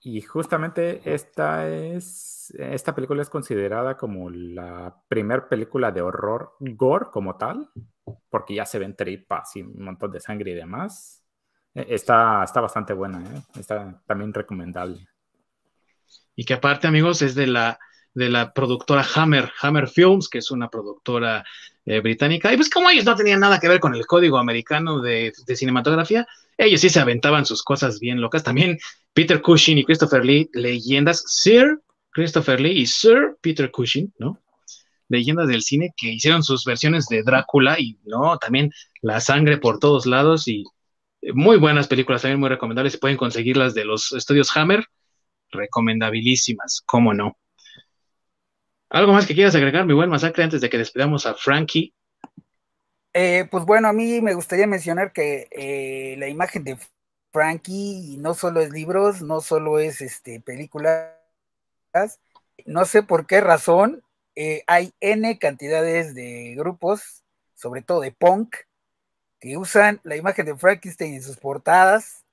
[0.00, 2.54] Y justamente esta es.
[2.56, 7.70] Esta película es considerada como la primera película de horror gore como tal,
[8.30, 11.24] porque ya se ven tripas y un montón de sangre y demás.
[11.74, 13.42] E, está, está bastante buena, ¿eh?
[13.58, 15.08] está también recomendable
[16.36, 17.78] y que aparte, amigos, es de la,
[18.14, 21.44] de la productora Hammer, Hammer Films, que es una productora
[21.84, 22.52] eh, británica.
[22.52, 26.26] Y pues como ellos no tenían nada que ver con el código americano de, cinematografía,
[26.56, 28.42] ellos sí se aventaban sus cosas bien locas.
[28.42, 28.78] También
[29.12, 31.80] Peter Cushing y Christopher Lee, leyendas, Sir
[32.10, 34.40] Christopher Lee y Sir Peter Cushing, ¿no?
[35.08, 39.78] leyendas del cine que hicieron sus versiones de Drácula y no, también la sangre por
[39.78, 40.64] todos lados y
[41.32, 42.96] muy buenas películas, también muy recomendables.
[42.96, 44.86] Pueden conseguirlas de los estudios Hammer,
[45.54, 47.38] recomendabilísimas, cómo no.
[48.90, 51.94] ¿Algo más que quieras agregar, mi buen masacre, antes de que despidamos a Frankie?
[53.12, 56.78] Eh, pues bueno, a mí me gustaría mencionar que eh, la imagen de
[57.32, 61.10] Frankie no solo es libros, no solo es este, películas,
[62.66, 64.02] no sé por qué razón,
[64.36, 67.24] eh, hay N cantidades de grupos,
[67.54, 68.56] sobre todo de punk,
[69.40, 72.23] que usan la imagen de Frankenstein en sus portadas.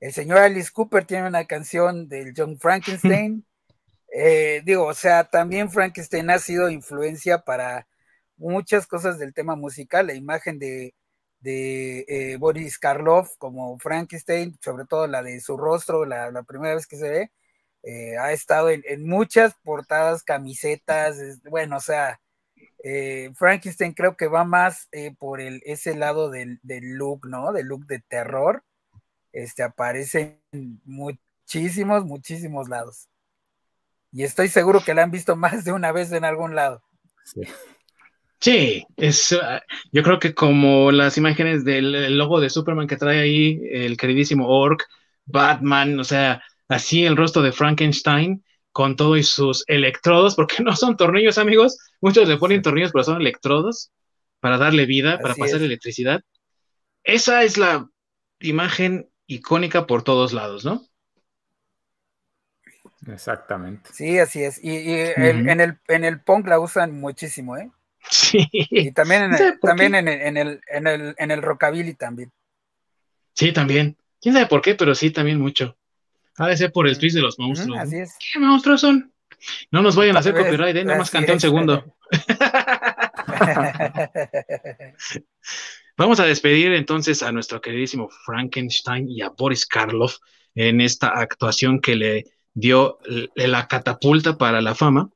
[0.00, 3.44] El señor Alice Cooper tiene una canción del John Frankenstein.
[4.14, 7.88] Eh, digo, o sea, también Frankenstein ha sido influencia para
[8.36, 10.06] muchas cosas del tema musical.
[10.06, 10.94] La imagen de,
[11.42, 16.98] eh, Boris Karloff como Frankenstein, sobre todo la de su rostro, la, primera vez que
[16.98, 17.32] se ve,
[17.84, 22.20] eh, ha estado en, muchas portadas, camisetas, bueno, o sea,
[23.34, 24.88] Frankenstein creo que va más
[25.18, 27.52] por el, ese lado del, del, look, ¿no?
[27.52, 28.62] Del look de terror.
[29.32, 33.08] Este aparece en muchísimos, muchísimos lados.
[34.12, 36.82] Y estoy seguro que la han visto más de una vez en algún lado.
[38.40, 38.84] Sí.
[38.96, 39.38] es,
[39.92, 44.48] yo creo que como las imágenes del logo de Superman que trae ahí el queridísimo
[44.48, 44.84] Orc,
[45.24, 50.74] Batman, o sea, así el rostro de Frankenstein con todo y sus electrodos, porque no
[50.74, 51.78] son tornillos, amigos.
[52.00, 53.92] Muchos le ponen tornillos, pero son electrodos
[54.40, 56.22] para darle vida, para pasar electricidad.
[57.04, 57.88] Esa es la
[58.40, 60.82] imagen icónica por todos lados, ¿no?
[63.06, 63.90] Exactamente.
[63.92, 64.62] Sí, así es.
[64.62, 67.70] Y, en, el, en el punk la usan muchísimo, ¿eh?
[68.08, 68.48] Sí.
[68.52, 72.32] Y también en el, también en el, en, el, en, el, rockabilly también.
[73.32, 73.96] Sí, también.
[74.20, 75.76] Quién sabe por qué, pero sí, también mucho.
[76.38, 77.78] Ha de ser por el twist de los monstruos.
[77.78, 78.16] así es.
[78.18, 79.12] ¿Qué monstruos son?
[79.70, 80.84] No nos vayan a hacer copyright, ¿eh?
[80.84, 81.96] Nada más canté un segundo.
[85.98, 90.16] Vamos a despedir entonces a nuestro queridísimo Frankenstein y a Boris Karloff
[90.54, 92.24] en esta actuación que le
[92.54, 92.98] dio
[93.34, 95.10] la catapulta para la fama.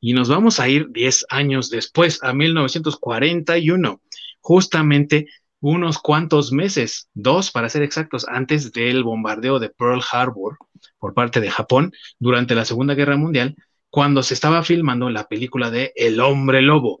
[0.00, 4.00] Y nos vamos a ir 10 años después, a 1941,
[4.40, 5.26] justamente
[5.60, 10.56] unos cuantos meses, dos para ser exactos, antes del bombardeo de Pearl Harbor
[10.98, 13.54] por parte de Japón durante la Segunda Guerra Mundial,
[13.90, 17.00] cuando se estaba filmando la película de El hombre lobo,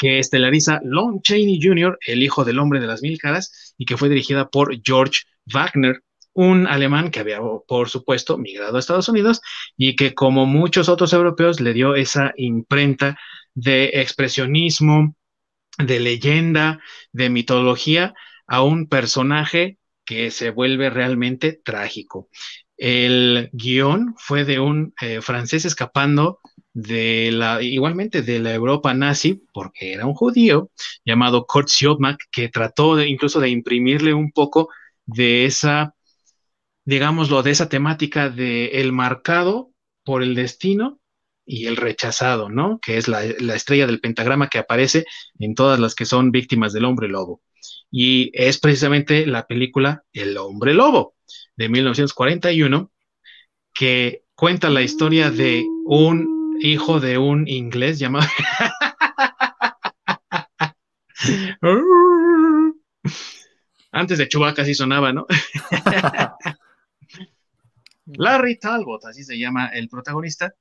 [0.00, 3.98] que estelariza Lon Chaney Jr., el hijo del hombre de las mil caras, y que
[3.98, 6.02] fue dirigida por George Wagner,
[6.32, 9.42] un alemán que había, por supuesto, migrado a Estados Unidos
[9.76, 13.18] y que, como muchos otros europeos, le dio esa imprenta
[13.52, 15.16] de expresionismo,
[15.76, 16.80] de leyenda,
[17.12, 18.14] de mitología
[18.46, 22.30] a un personaje que se vuelve realmente trágico.
[22.80, 26.40] El guion fue de un eh, francés escapando
[26.72, 30.70] de la, igualmente de la Europa nazi, porque era un judío,
[31.04, 34.70] llamado Kurt Siodmak, que trató de, incluso de imprimirle un poco
[35.06, 35.94] de esa
[36.84, 39.72] digámoslo, de esa temática de el marcado
[40.04, 41.00] por el destino
[41.46, 42.80] y el rechazado, ¿no?
[42.80, 45.04] Que es la, estrella del pentagrama que aparece
[45.38, 47.42] en todas las que son víctimas del hombre lobo.
[47.90, 51.14] Y es precisamente la película El hombre lobo
[51.56, 52.90] de 1941
[53.74, 58.26] que cuenta la historia de un hijo de un inglés llamado...
[63.92, 65.26] Antes de Chewbacca sí sonaba, ¿no?
[68.06, 70.54] Larry Talbot, así se llama el protagonista,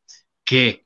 [0.44, 0.86] que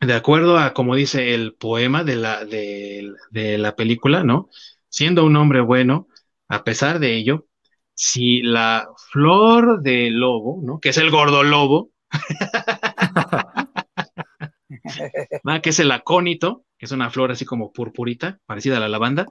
[0.00, 4.48] de acuerdo a como dice el poema de la, de, la película, ¿no?
[4.96, 6.08] Siendo un hombre bueno,
[6.48, 7.46] a pesar de ello,
[7.92, 10.80] si la flor de lobo, ¿no?
[10.80, 11.90] Que es el gordo lobo,
[15.62, 19.26] que es el acónito, que es una flor así como purpurita, parecida a la lavanda,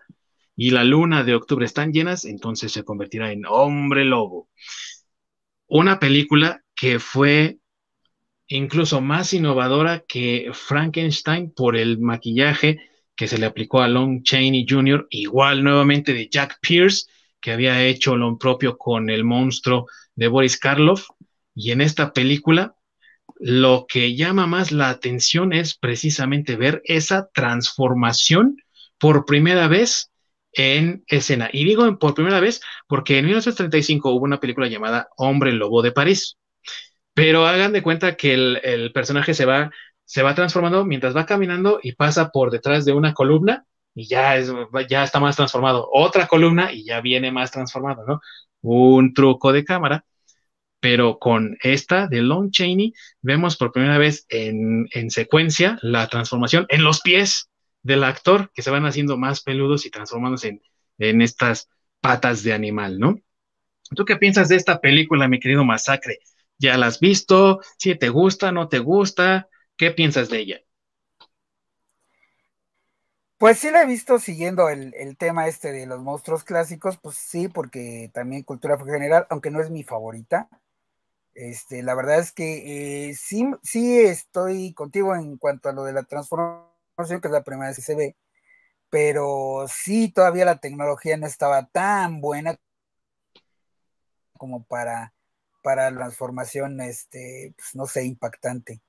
[0.56, 4.50] y la luna de octubre están llenas, entonces se convertirá en hombre lobo
[5.68, 7.58] una película que fue
[8.48, 12.80] incluso más innovadora que Frankenstein por el maquillaje
[13.16, 17.06] que se le aplicó a Lon Chaney Jr., igual nuevamente de Jack Pierce,
[17.40, 21.08] que había hecho lo propio con el monstruo de Boris Karloff.
[21.54, 22.76] Y en esta película,
[23.40, 28.58] lo que llama más la atención es precisamente ver esa transformación
[28.98, 30.12] por primera vez
[30.56, 31.50] en escena.
[31.52, 35.92] Y digo por primera vez porque en 1935 hubo una película llamada Hombre Lobo de
[35.92, 36.38] París.
[37.14, 39.72] Pero hagan de cuenta que el, personaje se va,
[40.06, 44.38] se va transformando mientras va caminando y pasa por detrás de una columna y ya,
[44.38, 44.52] es,
[44.90, 45.88] ya está más transformado.
[45.92, 48.22] Otra columna y ya viene más transformado, ¿no?
[48.62, 50.06] Un truco de cámara.
[50.80, 56.66] Pero con esta de Lon Chaney vemos por primera vez en, en secuencia la transformación
[56.70, 57.50] en los pies
[57.82, 60.62] del actor que se van haciendo más peludos y transformándose en,
[61.00, 61.70] en estas
[62.02, 63.16] patas de animal, ¿no?
[63.96, 66.20] ¿Tú qué piensas de esta película, mi querido Masacre?
[66.58, 67.60] ¿Ya la has visto?
[67.78, 69.48] ¿Si te gusta, no te gusta?
[69.78, 70.62] ¿Qué piensas de ella?
[73.38, 77.50] Pues sí la he visto siguiendo el, tema este de los monstruos clásicos, pues sí,
[77.50, 80.50] porque también cultura general, aunque no es mi favorita.
[81.36, 85.94] Este, la verdad es que eh, sí, sí estoy contigo en cuanto a lo de
[85.94, 88.18] la transformación, que es la primera vez que se ve,
[88.90, 92.58] pero sí todavía la tecnología no estaba tan buena
[94.38, 95.14] como para,
[95.64, 98.82] para la transformación, este, pues no sé, impactante.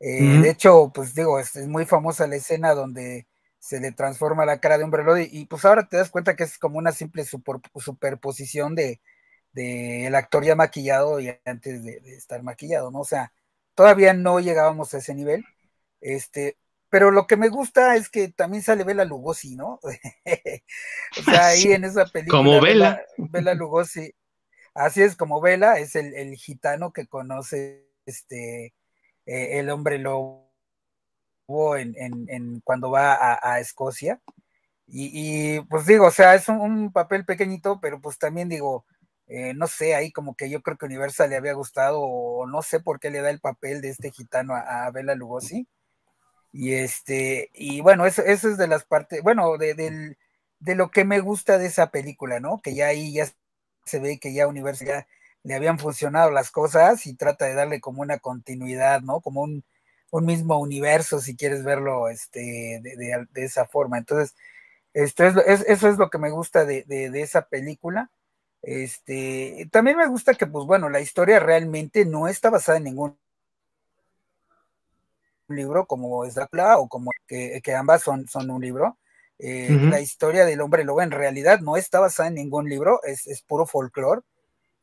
[0.00, 3.26] Eh, de hecho, pues digo, es, muy famosa la escena donde
[3.58, 6.44] se le transforma la cara de hombre lobo y, pues ahora te das cuenta que
[6.44, 9.00] es como una simple superposición de,
[9.54, 13.00] el actor ya maquillado y antes de, estar maquillado, ¿no?
[13.00, 13.32] O sea,
[13.74, 15.44] todavía no llegábamos a ese nivel,
[16.00, 16.56] este,
[16.90, 19.80] pero lo que me gusta es que también sale Bela Lugosi, ¿no?
[19.82, 22.38] o sea, ahí en esa película.
[22.38, 23.02] Como Bela.
[23.16, 24.14] Bela Lugosi,
[24.74, 28.74] así es como Vela, es el, gitano que conoce este
[29.28, 30.48] eh, el hombre lobo
[31.76, 34.20] en, cuando va a, Escocia.
[34.86, 38.86] Y, pues digo, o sea, es un, papel pequeñito, pero pues también digo,
[39.26, 42.62] eh, no sé, ahí como que yo creo que Universal le había gustado, o no
[42.62, 45.68] sé por qué le da el papel de este gitano a, Bela Lugosi.
[46.52, 49.74] Y este, y bueno, eso, eso es de las partes, bueno, de,
[50.60, 52.60] de lo que me gusta de esa película, ¿no?
[52.62, 53.26] Que ya ahí ya
[53.84, 55.06] se ve que ya Universal
[55.44, 59.20] le habían funcionado las cosas y trata de darle como una continuidad, ¿no?
[59.20, 59.64] Como un,
[60.22, 63.98] mismo universo, si quieres verlo este, de, esa forma.
[63.98, 64.34] Entonces,
[64.94, 65.36] esto es,
[65.66, 68.10] eso es lo que me gusta de, esa película.
[68.62, 73.18] Este, también me gusta que, pues bueno, la historia realmente no está basada en ningún
[75.48, 78.98] libro como es Dracula o como que, ambas son, son un libro.
[79.38, 83.26] Eh, la historia del hombre lobo en realidad no está basada en ningún libro, es,
[83.26, 84.22] es puro folclore.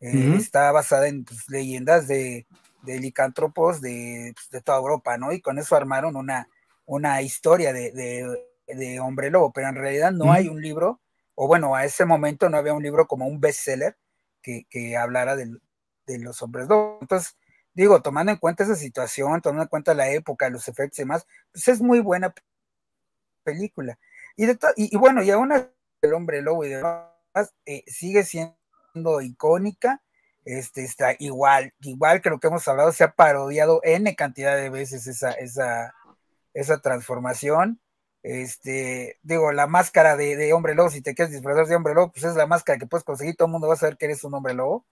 [0.02, 2.46] Eh, está basada en pues, leyendas de,
[2.84, 5.32] de licántropos de, pues, de, toda Europa, ¿no?
[5.32, 6.48] Y con eso armaron una,
[6.86, 7.92] una historia de,
[8.68, 11.02] de, hombre lobo, pero en realidad no hay un libro,
[11.34, 13.98] o bueno, a ese momento no había un libro como un bestseller
[14.42, 15.58] que, que hablara de,
[16.20, 17.00] los hombres lobos.
[17.02, 17.38] Entonces,
[17.74, 21.26] digo, tomando en cuenta esa situación, tomando en cuenta la época, los efectos y demás,
[21.52, 22.34] pues es muy buena
[23.44, 23.98] película.
[24.36, 25.52] Y, de y, bueno, y aún
[26.02, 27.08] el hombre lobo y demás
[27.66, 28.56] eh, sigue siendo
[29.22, 30.02] icónica,
[30.46, 34.70] este, está igual, igual que lo que hemos hablado, se ha parodiado N cantidad de
[34.70, 35.94] veces esa, esa,
[36.54, 37.82] esa transformación.
[38.24, 42.26] Este, digo, la máscara de, hombre lobo, si te quieres disfrazar de hombre lobo, pues
[42.26, 44.34] es la máscara que puedes conseguir, todo el mundo va a saber que eres un
[44.34, 44.86] hombre lobo,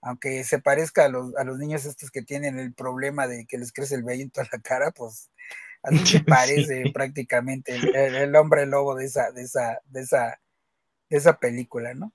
[0.00, 3.58] aunque se parezca a los, a los niños estos que tienen el problema de que
[3.58, 5.30] les crece el vello en toda la cara, pues
[5.82, 10.40] así se parece prácticamente el, hombre lobo de esa, de esa, de esa,
[11.08, 12.12] de esa película, ¿no?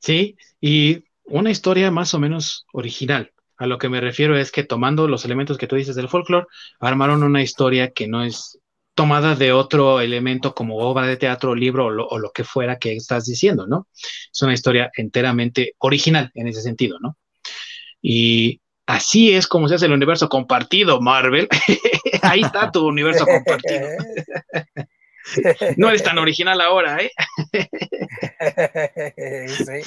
[0.00, 3.32] Sí, y una historia más o menos original.
[3.56, 6.46] A lo que me refiero es que tomando los elementos que tú dices del folclore,
[6.80, 8.58] armaron una historia que no es
[8.94, 13.26] tomada de otro elemento como obra de teatro, libro o lo, que fuera que estás
[13.26, 13.86] diciendo, ¿no?
[13.94, 17.16] Es una historia enteramente original en ese sentido, ¿no?
[18.02, 21.48] Y así es como se hace el universo compartido, Marvel.
[22.22, 23.88] Ahí está tu universo compartido.
[25.76, 27.10] No eres tan original ahora, ¿eh?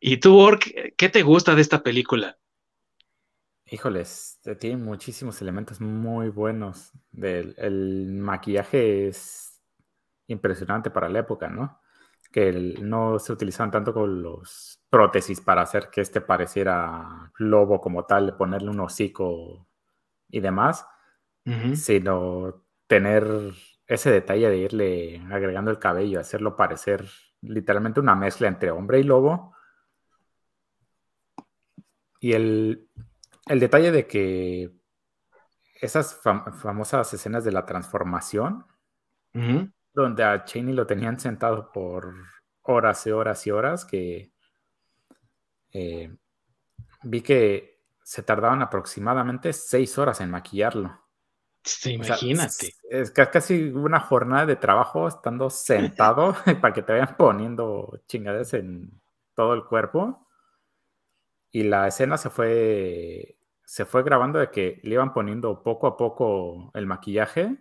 [0.00, 2.38] ¿Y tú, Ork, qué te gusta de esta película?
[3.66, 6.92] Híjoles, tiene muchísimos elementos muy buenos.
[7.16, 9.60] el maquillaje es
[10.26, 11.80] impresionante para la época, ¿no?
[12.30, 18.04] Que no se utilizaban tanto con los prótesis para hacer que este pareciera lobo como
[18.04, 19.66] tal, ponerle un hocico
[20.28, 20.86] y demás,
[21.74, 23.24] sino tener
[23.86, 27.06] ese detalle de irle agregando el cabello, hacerlo parecer
[27.42, 29.54] literalmente una mezcla entre hombre y lobo.
[32.20, 32.88] Y el,
[33.46, 34.72] detalle de que
[35.80, 38.64] esas famosas escenas de la transformación,
[39.92, 42.14] donde a Cheney lo tenían sentado por
[42.62, 44.32] horas y horas y horas, que
[45.72, 46.16] eh,
[47.02, 51.03] vi que se tardaban aproximadamente seis horas en maquillarlo
[51.86, 52.74] imagínate.
[52.90, 59.00] es, casi una jornada de trabajo estando sentado para que te vayan poniendo chingadas en
[59.34, 60.26] todo el cuerpo.
[61.50, 65.96] Y la escena se fue, se fue grabando de que le iban poniendo poco a
[65.96, 67.56] poco el maquillaje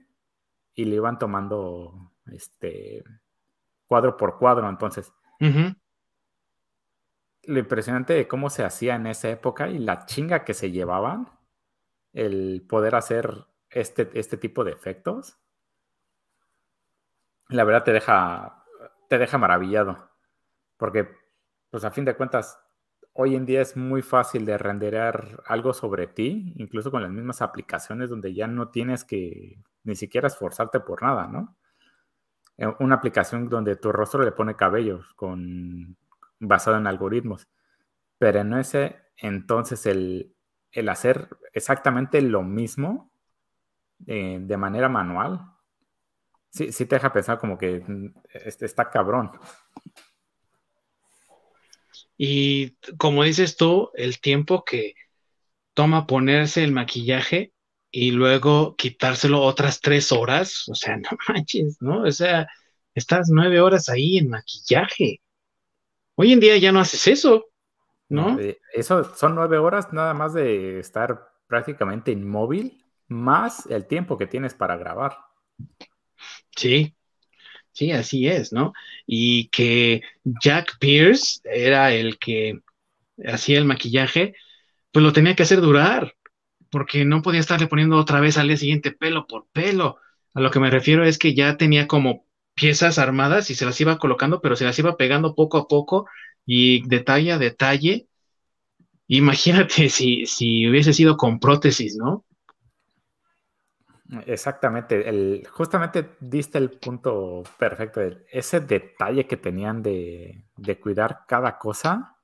[0.74, 3.04] y le iban tomando este
[3.86, 4.68] cuadro por cuadro.
[4.68, 5.14] Entonces,
[7.44, 11.30] lo impresionante de cómo se hacía en esa época y la chinga que se llevaban,
[12.14, 15.38] el poder hacer este, este tipo de efectos,
[17.50, 18.66] la verdad te deja,
[19.10, 20.10] te deja maravillado.
[20.78, 21.08] Porque,
[21.70, 22.60] pues a fin de cuentas,
[23.14, 27.41] hoy en día es muy fácil de renderar algo sobre ti, incluso con las mismas
[27.41, 31.56] aplicaciones donde ya no tienes que ni siquiera esforzarte por nada, ¿no?
[32.58, 35.98] Eh, una aplicación donde tu rostro le pone cabellos con,
[36.40, 37.48] basado en algoritmos.
[38.18, 40.36] Pero en ese entonces el,
[40.90, 43.12] hacer exactamente lo mismo
[44.08, 45.42] eh, de manera manual,
[46.50, 48.14] sí, sí te deja pensar como que mm,
[48.46, 49.32] este, está cabrón.
[52.18, 54.94] Y como dices tú, el tiempo que
[55.74, 57.54] toma ponerse el maquillaje
[57.92, 62.04] y luego quitárselo otras tres horas, o sea, no manches, ¿no?
[62.04, 62.48] O sea,
[62.96, 65.22] estás nueve horas ahí en maquillaje.
[66.16, 67.46] Hoy en día ya no haces eso,
[68.10, 68.40] ¿no?
[68.40, 74.28] Eh, eso son nueve horas nada más de estar prácticamente inmóvil, más el tiempo que
[74.28, 75.18] tienes para grabar.
[76.56, 76.96] Sí,
[77.74, 78.74] Sí, así es, ¿no?
[79.08, 82.60] Y que Jack Pierce era el que
[83.26, 84.36] hacía el maquillaje,
[84.92, 86.16] pues lo tenía que hacer durar,
[86.72, 89.98] porque no podía estarle poniendo otra vez al día siguiente pelo por pelo.
[90.36, 93.82] A lo que me refiero es que ya tenía como piezas armadas y se las
[93.82, 96.08] iba colocando, pero se las iba pegando poco a poco
[96.46, 98.08] y detalle a detalle.
[99.08, 102.26] Imagínate si, si hubiese sido con prótesis, ¿no?
[104.26, 110.45] Exactamente, el, justamente diste el punto perfecto, ese detalle que tenían de,
[110.81, 112.18] cuidar cada cosa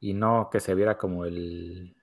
[0.00, 1.96] y no que se viera como el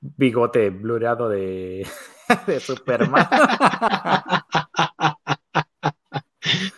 [0.00, 1.86] bigote blureado de,
[2.46, 3.26] de Superman.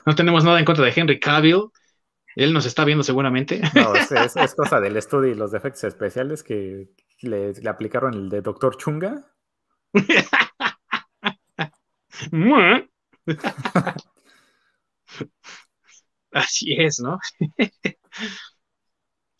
[0.06, 1.70] No tenemos nada en contra de Henry Cavill,
[2.38, 3.60] él nos está viendo seguramente.
[3.74, 6.88] No, es, cosa del estudio y los defectos especiales que
[7.20, 9.26] le, le aplicaron el de Doctor Chunga.
[16.32, 17.18] Así es, ¿no?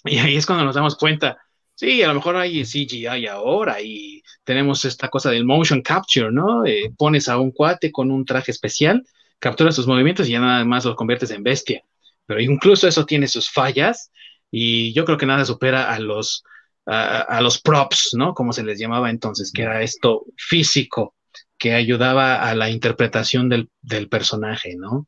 [0.04, 1.38] y ahí es cuando nos damos cuenta.
[1.74, 6.66] Sí, a lo mejor hay CGI ahora y tenemos esta cosa del motion capture, ¿no?
[6.66, 9.06] Eh, pones a un cuate con un traje especial,
[9.38, 11.82] capturas sus movimientos y ya nada más los conviertes en bestia.
[12.26, 14.10] Pero incluso eso tiene sus fallas
[14.50, 16.42] y yo creo que nada supera a los,
[16.86, 18.34] a los props, ¿no?
[18.34, 21.14] Como se les llamaba entonces, que era esto físico
[21.58, 25.06] que ayudaba a la interpretación del, personaje, ¿no?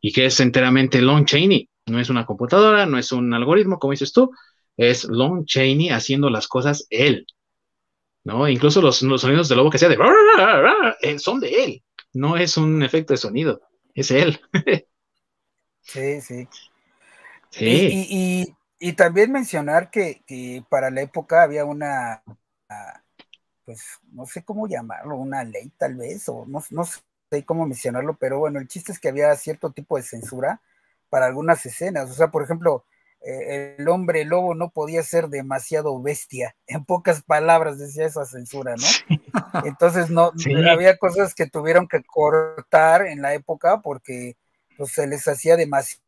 [0.00, 3.90] Y que es enteramente Lon Chaney, no es una computadora, no es un algoritmo, como
[3.90, 4.30] dices tú,
[4.76, 7.26] es Lon Chaney haciendo las cosas él,
[8.24, 8.48] ¿no?
[8.48, 9.98] Incluso los, sonidos de lobo que sea de
[11.02, 13.60] eh, son de él, no es un efecto de sonido,
[13.94, 14.40] es él.
[15.82, 16.48] sí, sí.
[17.50, 18.54] Sí.
[18.80, 20.22] Y, también mencionar que,
[20.68, 22.22] para la época había una,
[23.68, 28.38] pues no sé cómo llamarlo, una ley tal vez, o no, sé cómo mencionarlo, pero
[28.38, 30.62] bueno, el chiste es que había cierto tipo de censura
[31.10, 32.10] para algunas escenas.
[32.10, 32.86] O sea, por ejemplo,
[33.20, 36.56] eh, el hombre lobo no podía ser demasiado bestia.
[36.66, 38.86] En pocas palabras decía esa censura, ¿no?
[39.66, 40.32] Entonces no
[40.70, 44.38] había cosas que tuvieron que cortar en la época porque
[44.78, 46.00] pues, se les hacía demasiado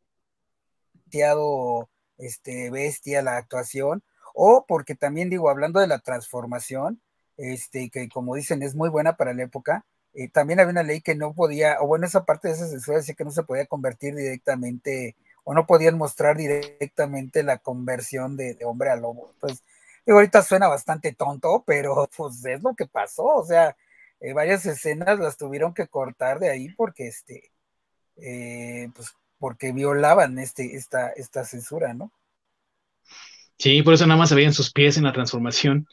[2.16, 7.02] este, bestia la actuación, o porque también digo, hablando de la transformación,
[7.40, 9.84] este, que como dicen es muy buena para la época.
[10.12, 12.98] Eh, también había una ley que no podía, o bueno, esa parte de esa censura
[12.98, 18.58] decía que no se podía convertir directamente, o no podían mostrar directamente la conversión de,
[18.64, 19.30] hombre a lobo.
[19.34, 19.62] Entonces,
[20.06, 23.76] ahorita suena bastante tonto, pero pues es lo que pasó, o sea,
[24.20, 27.52] eh, varias escenas las tuvieron que cortar de ahí porque este,
[28.16, 32.12] eh, pues porque violaban este, esta, esta censura, ¿no?
[33.58, 35.86] Sí, por eso nada más se veían sus pies en la transformación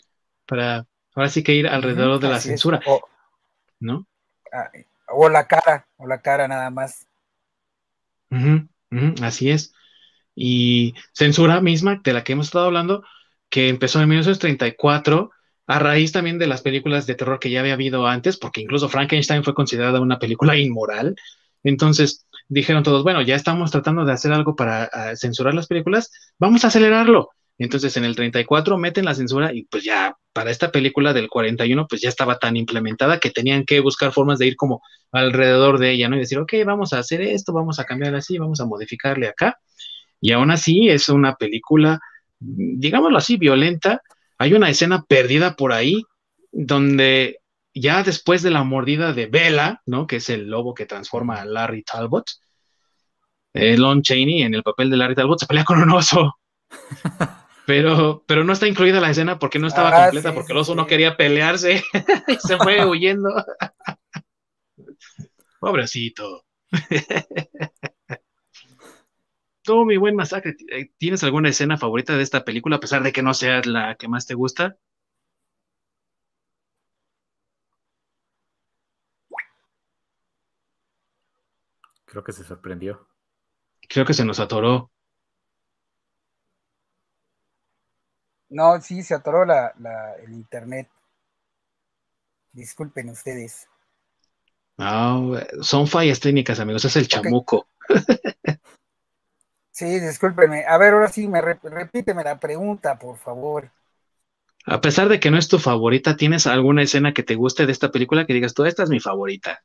[0.46, 0.86] para
[1.18, 2.80] Ahora sí que ir alrededor de la censura.
[2.86, 3.02] O,
[3.80, 4.06] ¿No?
[4.54, 4.70] Ah,
[5.08, 7.08] o la cara, o la cara nada más.
[9.24, 9.74] así es.
[10.36, 13.04] Y censura misma de la que hemos estado hablando,
[13.50, 15.32] que empezó en 1934
[15.66, 18.88] a raíz también de las películas de terror que ya había habido antes, porque incluso
[18.88, 21.16] Frankenstein fue considerada una película inmoral.
[21.64, 26.12] Entonces dijeron todos, bueno, ya estamos tratando de hacer algo para ah, censurar las películas,
[26.38, 27.32] vamos a acelerarlo.
[27.58, 31.88] Entonces en el 34 meten la censura y pues ya para esta película del 41
[31.88, 34.82] pues ya estaba tan implementada que tenían que buscar formas de ir como
[35.12, 36.16] alrededor de ella, ¿no?
[36.16, 39.58] Y decir, ok, vamos a hacer esto, vamos a cambiar así, vamos a modificarle acá.
[40.22, 42.00] Y aún así es una película,
[42.40, 44.02] digámoslo así, violenta.
[44.38, 46.04] Hay una escena perdida por ahí
[46.52, 47.40] donde
[47.74, 50.06] ya después de la mordida de Bella, ¿no?
[50.08, 52.26] Que es el lobo que transforma a Larry Talbot,
[53.54, 56.38] eh, Lon Chaney en el papel de Larry Talbot se pelea con un oso.
[57.68, 60.74] Pero, pero no está incluida la escena porque no estaba ah, completa, porque el oso
[60.74, 61.84] no quería pelearse
[62.28, 63.30] y se fue huyendo.
[65.60, 66.46] Pobrecito.
[69.64, 73.12] Tú, mi buen masacre, eh, ¿tienes alguna escena favorita de esta película, a pesar de
[73.12, 74.78] que no sea la que más te gusta?
[82.06, 83.10] Creo que se sorprendió.
[83.90, 84.90] Creo que se nos atoró.
[88.50, 89.74] No, sí, se atoró la,
[90.24, 90.90] el internet.
[92.54, 93.68] Disculpen ustedes.
[94.78, 97.68] No, son fallas técnicas, amigos, es el chamuco.
[99.72, 100.66] sí, discúlpenme.
[100.68, 103.72] A ver, ahora sí, me repíteme la pregunta, por favor.
[104.66, 107.72] A pesar de que no es tu favorita, ¿tienes alguna escena que te guste de
[107.72, 109.64] esta película que digas tú, esta es mi favorita?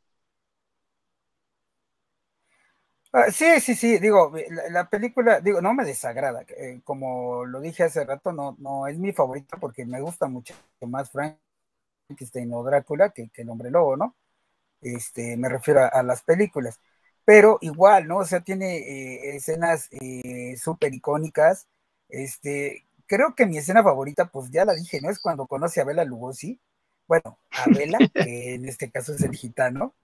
[3.14, 4.32] Ah, sí, sí, sí, digo,
[4.70, 8.98] la, película, digo, no me desagrada, eh, como lo dije hace rato, no, no es
[8.98, 13.96] mi favorita porque me gusta mucho más Frankenstein o Drácula que, que el hombre lobo,
[13.98, 14.16] ¿no?
[14.82, 16.80] Este, me refiero a, las películas,
[17.24, 18.18] pero igual, ¿no?
[18.18, 21.68] O sea, tiene eh, escenas eh, súper icónicas,
[22.08, 25.10] este, creo que mi escena favorita, pues ya la dije, ¿no?
[25.10, 26.60] Es cuando conoce a Bela Lugosi,
[27.08, 29.94] bueno, a Bela, que en este caso es el gitano,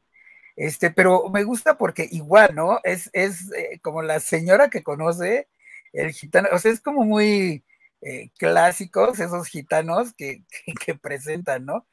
[0.58, 2.80] este, pero me gusta porque igual, ¿no?
[2.82, 5.46] Es, es eh, como la señora que conoce
[5.92, 7.64] el gitano, o sea, es como muy
[8.02, 10.42] eh, clásicos esos gitanos que,
[10.84, 11.86] que, presentan, ¿no?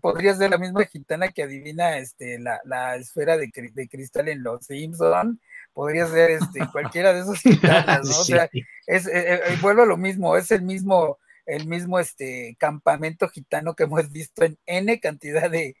[0.00, 4.42] podría ser la misma gitana que adivina este, la, la esfera de, de, cristal en
[4.42, 5.40] Los Simpson,
[5.72, 8.18] podría ser este, cualquiera de esos gitanos, ¿no?
[8.20, 8.48] O sea,
[8.86, 13.84] es, eh, vuelvo a lo mismo, es el mismo, el mismo este, campamento gitano que
[13.84, 15.76] hemos visto en N cantidad de,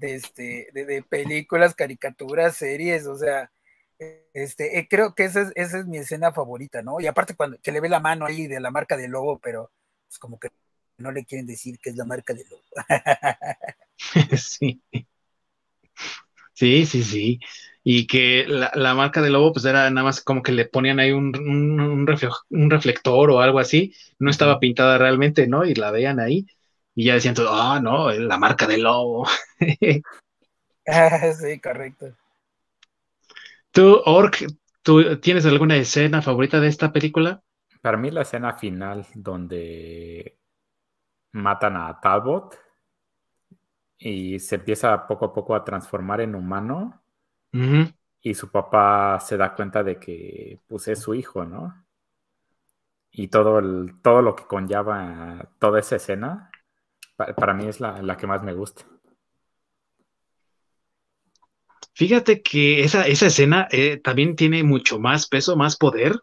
[0.00, 3.50] de, este, de, películas, caricaturas, series, o sea,
[4.32, 7.00] este, eh, creo que esa es, esa es mi escena favorita, ¿no?
[7.00, 9.70] Y aparte cuando que le ve la mano ahí de la marca de lobo, pero
[10.08, 10.48] es como que
[10.98, 12.62] no le quieren decir que es la marca de lobo.
[14.36, 14.82] sí.
[16.54, 17.40] Sí, sí, sí.
[17.82, 21.12] Y que la, marca de lobo, pues era nada más como que le ponían ahí
[21.12, 22.06] un, un,
[22.70, 23.94] reflector o algo así.
[24.18, 25.64] No estaba pintada realmente, ¿no?
[25.64, 26.46] Y la veían ahí.
[26.94, 29.26] Y ya decían todo, ah, no, la marca del lobo.
[31.40, 32.14] sí, correcto.
[33.70, 34.46] ¿Tú, Ork,
[34.82, 37.42] ¿tú tienes alguna escena favorita de esta película?
[37.80, 40.36] Para mí la escena final donde
[41.32, 42.58] matan a Talbot
[43.98, 47.00] y se empieza poco a poco a transformar en humano
[48.22, 51.84] y su papá se da cuenta de que pues, es su hijo, ¿no?
[53.12, 56.49] Y todo, el, todo lo que conlleva toda esa escena
[57.36, 58.84] para, mí es la, que más me gusta.
[61.94, 66.18] Fíjate que esa, esa escena eh, también tiene mucho más peso, más poder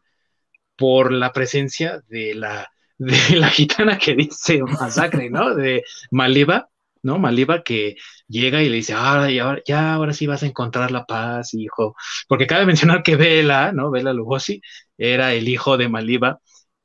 [0.76, 5.54] por la presencia de la, de la gitana que dice masacre, ¿no?
[5.56, 6.70] De Maliba,
[7.04, 7.20] ¿no?
[7.20, 7.96] Maliba que
[8.28, 9.30] llega y le dice, ahora,
[9.66, 11.96] ya, ahora sí vas a encontrar la paz, hijo.
[12.28, 13.92] Porque cabe mencionar que Vela, ¿no?
[13.92, 14.62] Vela Lugosi
[14.98, 16.40] era el hijo de Maliba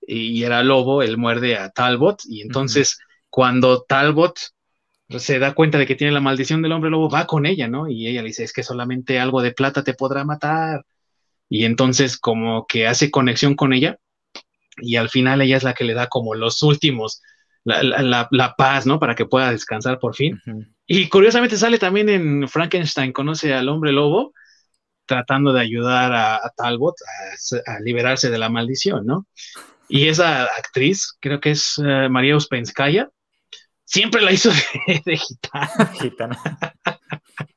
[0.07, 2.99] y era lobo, él muerde a Talbot y entonces
[3.33, 4.39] cuando Talbot
[5.19, 7.89] se da cuenta de que tiene la maldición del hombre lobo, va con ella, ¿no?
[7.89, 10.85] Y ella le dice, es que solamente algo de plata te podrá matar.
[11.49, 13.99] Y entonces como que hace conexión con ella
[14.77, 17.23] y al final ella es la que le da como los últimos,
[17.65, 19.01] la, paz, ¿no?
[19.01, 20.39] Para que pueda descansar por fin.
[20.87, 24.35] Y curiosamente sale también en Frankenstein, conoce al hombre lobo
[25.07, 26.97] tratando de ayudar a, Talbot
[27.67, 29.27] a, liberarse de la maldición, ¿no?
[29.89, 33.09] Y esa actriz, creo que es eh, María Uspenskaya,
[33.93, 35.19] siempre la hizo de,
[36.01, 36.39] gitana.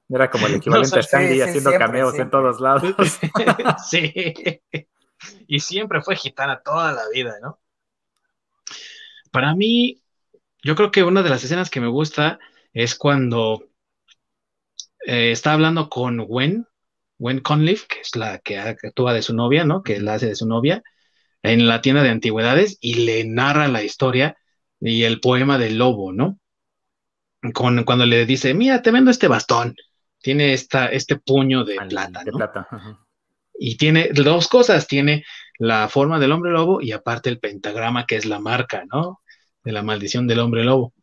[0.09, 2.93] Era como el equivalente a Stanley haciendo cameos en todos lados.
[3.89, 4.13] sí.
[5.47, 7.59] Y siempre fue gitana toda la vida, ¿no?
[9.31, 10.01] Para mí,
[10.61, 12.39] yo creo que una de las escenas que me gusta
[12.73, 13.69] es cuando
[15.07, 16.67] eh, está hablando con Gwen,
[17.17, 19.83] Gwen Conliffe, que es la que actúa de su novia, ¿no?
[19.83, 20.83] Que la hace de su novia,
[21.43, 24.37] en la tienda de antigüedades y le narra la historia
[24.85, 26.39] y el poema del lobo, ¿no?
[27.53, 29.75] Con, cuando le dice, mira, te vendo este bastón,
[30.21, 32.37] tiene esta, este puño de plata, ¿no?
[32.37, 32.67] plata.
[33.57, 35.25] Y tiene dos cosas, tiene
[35.57, 39.21] la forma del hombre lobo y aparte el pentagrama que es la marca, ¿no?
[39.63, 40.93] De la maldición del hombre lobo.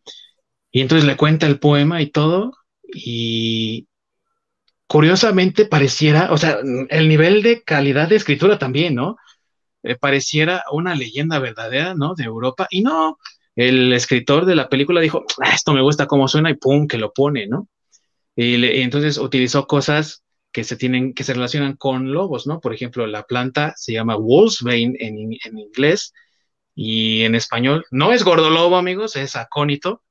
[0.70, 2.52] Y entonces le cuenta el poema y todo
[2.82, 3.88] y
[4.86, 9.16] curiosamente pareciera, o sea, el nivel de calidad de escritura también, ¿no?
[9.82, 12.14] Eh, pareciera una leyenda verdadera, ¿no?
[12.14, 12.68] De Europa.
[12.70, 13.18] Y no,
[13.56, 16.98] el escritor de la película dijo, ah, esto me gusta cómo suena y pum, que
[16.98, 17.68] lo pone, ¿no?
[18.36, 20.22] Y, entonces utilizó cosas
[20.52, 22.60] que se tienen, que se relacionan con lobos, ¿no?
[22.60, 26.12] Por ejemplo, la planta se llama wolfsbane en, inglés
[26.74, 30.02] y en español no es gordolobo, amigos, es acónito.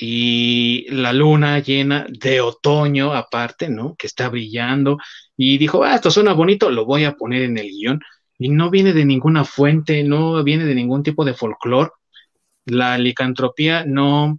[0.00, 3.94] y la luna llena de otoño aparte, ¿no?
[3.96, 4.98] Que está brillando
[5.36, 8.00] y dijo, ah, esto suena bonito, lo voy a poner en el guion
[8.38, 11.90] y no viene de ninguna fuente, no viene de ningún tipo de folclore.
[12.64, 14.38] La licantropía no,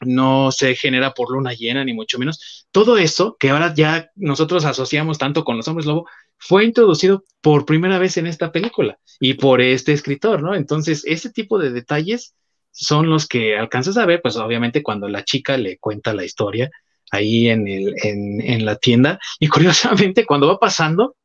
[0.00, 2.66] no se genera por luna llena, ni mucho menos.
[2.70, 6.06] Todo eso que ahora ya nosotros asociamos tanto con los hombres lobo,
[6.38, 10.54] fue introducido por primera vez en esta película y por este escritor, ¿no?
[10.54, 12.34] Entonces, ese tipo de detalles
[12.70, 16.70] son los que alcanzas a ver, pues obviamente cuando la chica le cuenta la historia
[17.10, 21.16] ahí en, el, en, la tienda y curiosamente cuando va pasando,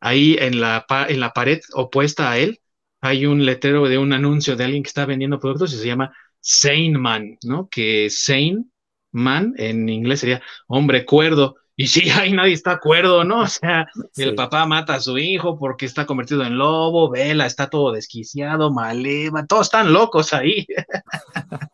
[0.00, 2.60] ahí en la, en la pared opuesta a él,
[3.00, 6.12] hay un letrero de un anuncio de alguien que está vendiendo productos y se llama
[6.40, 7.68] Sane Man, ¿no?
[7.68, 8.64] Que Sane
[9.12, 11.56] Man en inglés sería hombre cuerdo.
[11.76, 13.42] Y sí, ahí nadie está acuerdo, ¿no?
[13.42, 17.70] O sea, el papá mata a su hijo porque está convertido en lobo, Vela está
[17.70, 20.66] todo desquiciado, Maleva, todos están locos ahí.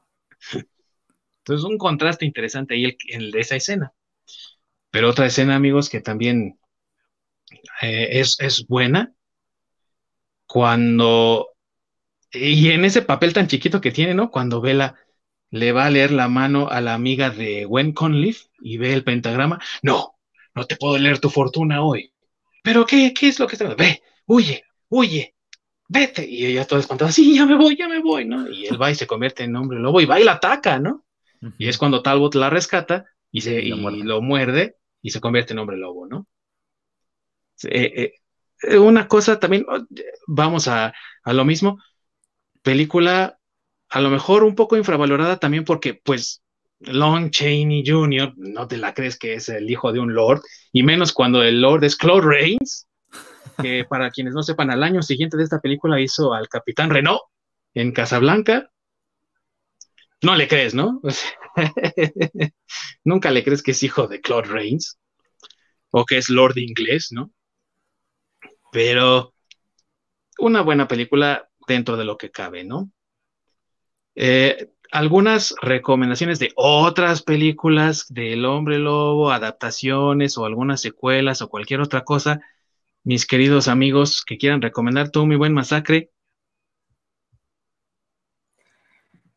[1.38, 3.92] Entonces, un contraste interesante ahí en esa escena.
[4.90, 6.58] Pero otra escena, amigos, que también
[7.82, 9.12] eh, es, es buena,
[10.46, 11.48] cuando,
[12.32, 14.30] y en ese papel tan chiquito que tiene, ¿no?
[14.30, 14.96] Cuando Vela
[15.50, 19.04] le va a leer la mano a la amiga de Gwen Conliffe y ve el
[19.04, 19.60] pentagrama.
[19.82, 20.16] No,
[20.54, 22.12] no te puedo leer tu fortuna hoy.
[22.62, 23.74] ¿Pero qué, qué es lo que está?
[23.74, 25.34] Ve, huye, huye,
[25.88, 26.28] vete.
[26.28, 28.48] Y ella toda espantada, sí, ya me voy, ya me voy, ¿no?
[28.50, 31.04] Y él va y se convierte en hombre lobo y va y la ataca, ¿no?
[31.58, 34.76] Y es cuando Talbot la rescata y, se, lo, muerde.
[35.02, 36.26] y se convierte en hombre lobo, ¿no?
[37.62, 38.14] Eh,
[38.62, 39.64] eh, una cosa también,
[40.26, 41.78] vamos a, a lo mismo,
[42.62, 43.38] película
[43.90, 46.42] a lo mejor un poco infravalorada también porque, pues,
[46.80, 50.82] Lon Chaney Jr., no te la crees que es el hijo de un lord, y
[50.82, 52.88] menos cuando el lord es Claude Rains,
[53.62, 57.22] que para quienes no sepan, al año siguiente de esta película hizo al Capitán Renault
[57.74, 58.70] en Casablanca.
[60.22, 61.00] No le crees, ¿no?
[63.04, 64.98] Nunca le crees que es hijo de Claude Rains
[65.90, 67.30] o que es Lord inglés, ¿no?
[68.74, 69.32] Pero
[70.40, 72.90] una buena película dentro de lo que cabe, ¿no?
[74.16, 81.80] Eh, algunas recomendaciones de otras películas del hombre lobo, adaptaciones o algunas secuelas o cualquier
[81.82, 82.40] otra cosa,
[83.04, 86.10] mis queridos amigos que quieran recomendar todo mi buen masacre.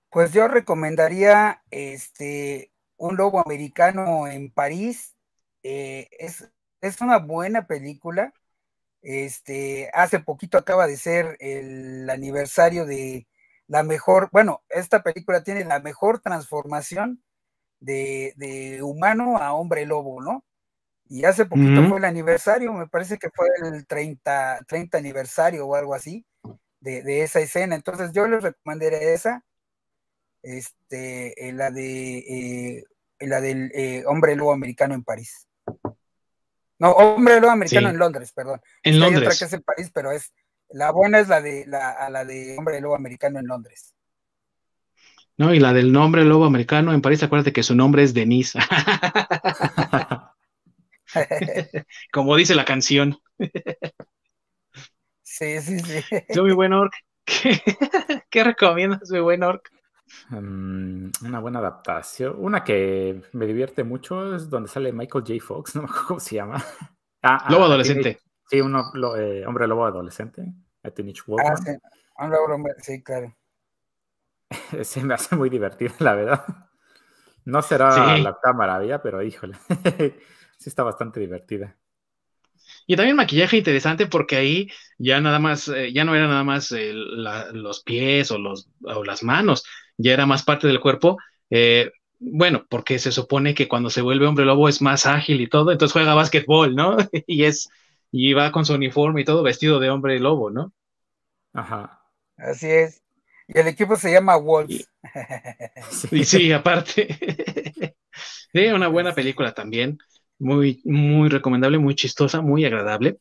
[0.09, 5.15] Pues yo recomendaría este un lobo americano en París.
[5.61, 6.51] Eh, es,
[6.81, 8.33] es, una buena película.
[9.09, 13.25] Este, hace poquito acaba de ser el aniversario de
[13.65, 17.23] la mejor, bueno, esta película tiene la mejor transformación
[17.79, 20.43] de, humano a hombre lobo, ¿no?
[21.07, 25.75] Y hace poquito fue el aniversario, me parece que fue el 30, 30 aniversario o
[25.75, 26.25] algo así
[26.81, 27.75] de, esa escena.
[27.75, 29.45] Entonces yo les recomendaría esa,
[30.43, 32.83] este, la de eh,
[33.21, 35.47] la del eh, hombre lobo americano en París.
[36.79, 38.61] No, hombre lobo americano en Londres, perdón.
[38.83, 39.21] En Londres.
[39.21, 40.33] Hay otra que es en París, pero es
[40.69, 43.93] la buena es la de la, la de Hombre Lobo Americano en Londres.
[45.37, 48.59] No, y la del nombre Lobo Americano en París, acuérdate que su nombre es Denise.
[52.11, 53.17] Como dice la canción.
[55.21, 56.03] sí, sí, sí.
[56.33, 56.93] Yo, mi buen Orc,
[58.29, 59.69] ¿qué, recomiendas, mi buen Orc?
[60.29, 62.35] Mm, una buena adaptación.
[62.37, 65.43] Una que me divierte mucho es donde sale Michael J.
[65.45, 66.63] Fox, no me acuerdo cómo se llama.
[67.21, 68.19] Ah, Lobo ah, adolescente.
[68.49, 70.41] Sí, uno, eh, hombre lobo adolescente,
[70.83, 71.71] a Ah, sí.
[72.17, 73.35] Hombre, sí, claro.
[74.83, 76.45] Se me hace muy divertido, la verdad.
[77.43, 79.55] No será la maravilla, pero híjole,
[80.57, 81.77] sí está bastante divertida.
[82.85, 86.71] Y también maquillaje interesante porque ahí ya nada más, eh, ya no era nada más
[86.71, 89.65] eh, los pies o, los, o las manos,
[89.97, 91.17] ya era más parte del cuerpo.
[92.19, 95.71] bueno, porque se supone que cuando se vuelve hombre lobo es más ágil y todo,
[95.71, 96.97] entonces juega básquetbol, ¿no?
[97.27, 97.69] y es
[98.11, 100.73] y va con su uniforme y todo vestido de hombre lobo, ¿no?
[101.53, 102.01] Ajá.
[102.37, 103.03] Así es.
[103.47, 104.89] Y el equipo se llama Wolves.
[106.11, 107.17] Y, sí, aparte.
[108.53, 109.97] sí, una buena película también.
[110.39, 113.17] Muy, muy recomendable, muy chistosa, muy agradable.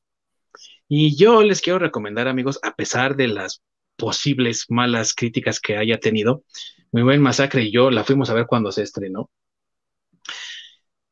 [0.88, 3.62] Y yo les quiero recomendar, amigos, a pesar de las
[3.96, 6.44] posibles malas críticas que haya tenido,
[6.92, 9.30] Muy buen Masacre y yo la fuimos a ver cuando se estrenó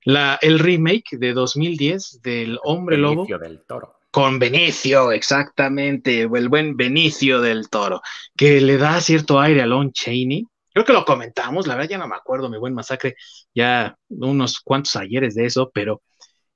[0.04, 3.26] la, el remake de 2010 del Hombre Lobo.
[3.26, 3.96] del Toro.
[4.10, 8.00] Con Benicio, exactamente, el buen Benicio del Toro,
[8.36, 10.46] que le da cierto aire a Lon Chaney.
[10.72, 13.16] Creo que lo comentamos, la verdad ya no me acuerdo, mi buen masacre,
[13.54, 16.02] ya unos cuantos ayeres de eso, pero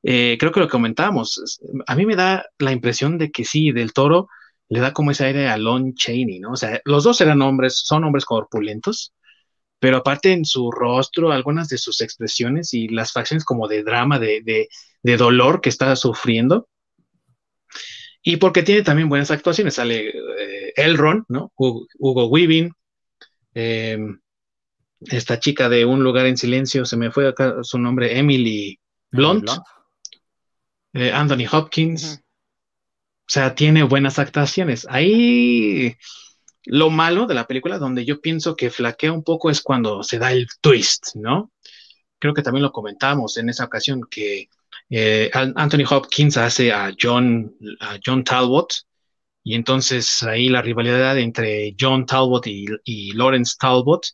[0.02, 1.58] eh, creo que lo comentamos.
[1.86, 4.28] A mí me da la impresión de que sí, del Toro
[4.68, 6.52] le da como ese aire a Lon Chaney, ¿no?
[6.52, 9.14] O sea, los dos eran hombres, son hombres corpulentos,
[9.78, 14.18] pero aparte en su rostro, algunas de sus expresiones y las facciones como de drama,
[14.18, 14.68] de,
[15.02, 16.68] dolor que está sufriendo.
[18.22, 21.52] Y porque tiene también buenas actuaciones, sale eh, Elrond, ¿no?
[21.56, 22.72] Hugo, Weaving,
[23.54, 24.20] em,
[25.00, 28.78] esta chica de Un lugar en silencio, se me fue acá su nombre, Emily
[29.12, 29.48] Blunt,
[30.92, 32.20] eh, Anthony Hopkins.
[33.28, 34.86] O sea, tiene buenas actuaciones.
[34.88, 35.94] Ahí
[36.64, 40.18] lo malo de la película, donde yo pienso que flaquea un poco, es cuando se
[40.18, 41.52] da el twist, ¿no?
[42.18, 44.48] Creo que también lo comentamos en esa ocasión que
[44.88, 48.72] eh, Anthony Hopkins hace a John, a John Talbot,
[49.44, 54.06] y entonces ahí la rivalidad entre John Talbot y, y Lawrence Talbot,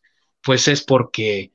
[0.43, 1.53] pues es porque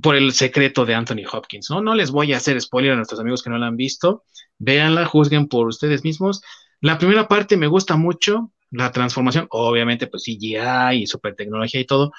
[0.00, 1.80] por el secreto de Anthony Hopkins, ¿no?
[1.80, 4.22] No les voy a hacer spoiler a nuestros amigos que no la han visto,
[4.58, 6.42] véanla, juzguen por ustedes mismos.
[6.80, 11.84] La primera parte me gusta mucho, la transformación, obviamente, pues CGI y super tecnología y
[11.86, 12.12] todo,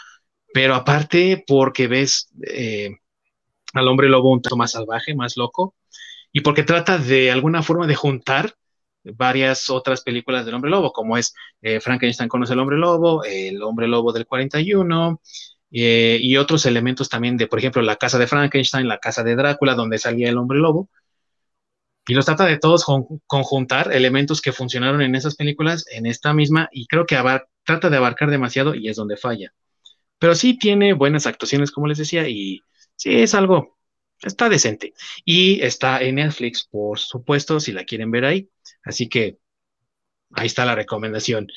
[0.54, 2.92] pero aparte porque ves eh,
[3.74, 5.76] al hombre lobo un tanto más salvaje, más loco,
[6.32, 8.56] y porque trata de alguna forma de juntar
[9.04, 13.62] varias otras películas del hombre lobo, como es eh, Frankenstein conoce el hombre lobo, el
[13.64, 15.22] hombre lobo del 41,
[15.72, 19.36] eh, y otros elementos también de, por ejemplo, la casa de Frankenstein, la casa de
[19.36, 20.90] Drácula, donde salía el hombre lobo,
[22.08, 22.86] y los trata de todos
[23.28, 27.18] conjuntar elementos que funcionaron en esas películas en esta misma y creo que
[27.64, 29.54] trata de abarcar demasiado y es donde falla.
[30.20, 32.62] Pero sí tiene buenas actuaciones, como les decía, y
[32.96, 33.78] sí es algo,
[34.22, 34.94] está decente.
[35.26, 38.50] Y está en Netflix, por supuesto, si la quieren ver ahí.
[38.84, 39.38] Así que
[40.34, 41.48] ahí está la recomendación.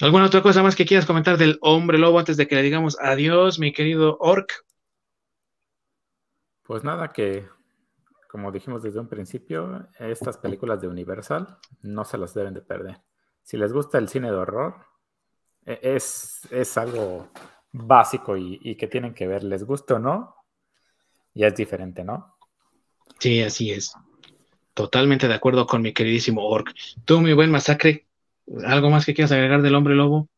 [0.00, 2.96] ¿Alguna otra cosa más que quieras comentar del hombre lobo antes de que le digamos
[3.00, 4.64] adiós, mi querido Orc?
[6.62, 7.46] Pues nada, que
[8.30, 13.00] como dijimos desde un principio, estas películas de Universal no se las deben de perder.
[13.42, 14.86] Si les gusta el cine de horror,
[15.66, 17.28] e, es, es algo
[17.72, 20.36] básico y, que tienen que ver, les gusta o no,
[21.34, 22.36] ya es diferente, ¿no?
[23.18, 23.94] Sí, así es.
[24.74, 26.72] Totalmente de acuerdo con mi queridísimo Orc.
[27.04, 28.06] Tú, mi buen masacre,
[28.64, 30.28] ¿algo más que quieras agregar del hombre lobo?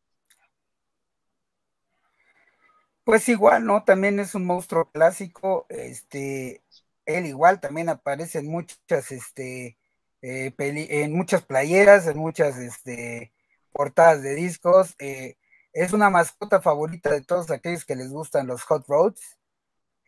[3.05, 3.85] Pues igual, ¿no?
[3.85, 5.67] También es un monstruo clásico.
[5.69, 6.63] Este,
[7.07, 9.79] él igual también aparece en muchas, este,
[10.23, 13.33] eh, en muchas playeras, en muchas este,
[13.73, 14.95] portadas de discos.
[14.99, 15.37] Eh,
[15.73, 19.39] es una mascota favorita de todos aquellos que les gustan los hot roads.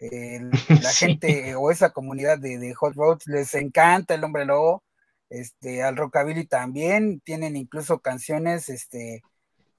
[0.83, 4.85] la gente o esa comunidad de, hot roads les encanta el hombre lobo.
[5.31, 9.23] Este, al rockabilly también tienen incluso canciones, este,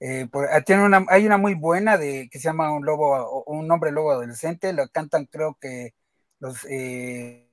[0.00, 3.92] eh, ah, una, hay una muy buena de que se llama un lobo, un hombre
[3.92, 5.94] lobo adolescente, lo cantan creo que
[6.38, 7.46] los, eh,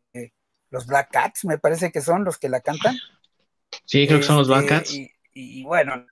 [0.74, 2.98] los Black Cats, me parece que son los que la cantan.
[3.86, 4.94] Sí, creo que son los Black este, Cats.
[5.36, 6.06] Y, bueno,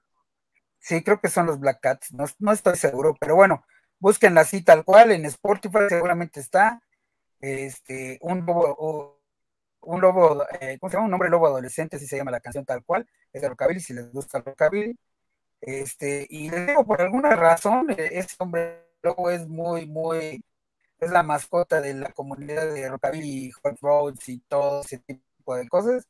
[0.79, 3.65] sí, creo que son los Black Cats, no, estoy seguro, pero bueno,
[3.99, 6.81] búsquenla así tal cual, en Spotify seguramente está.
[7.39, 9.19] Este, un lobo,
[9.81, 11.07] un lobo, eh, ¿cómo se llama?
[11.07, 13.93] Un hombre lobo adolescente, así se llama la canción tal cual, es de Rockabilly, si
[13.93, 14.95] les gusta el Rockabilly.
[15.59, 20.43] Este, y les digo, por alguna razón, e, ese hombre lobo es muy, muy,
[21.01, 25.67] es la mascota de la comunidad de Rockabilly, Hot Roads y todo ese tipo de
[25.67, 26.07] cosas,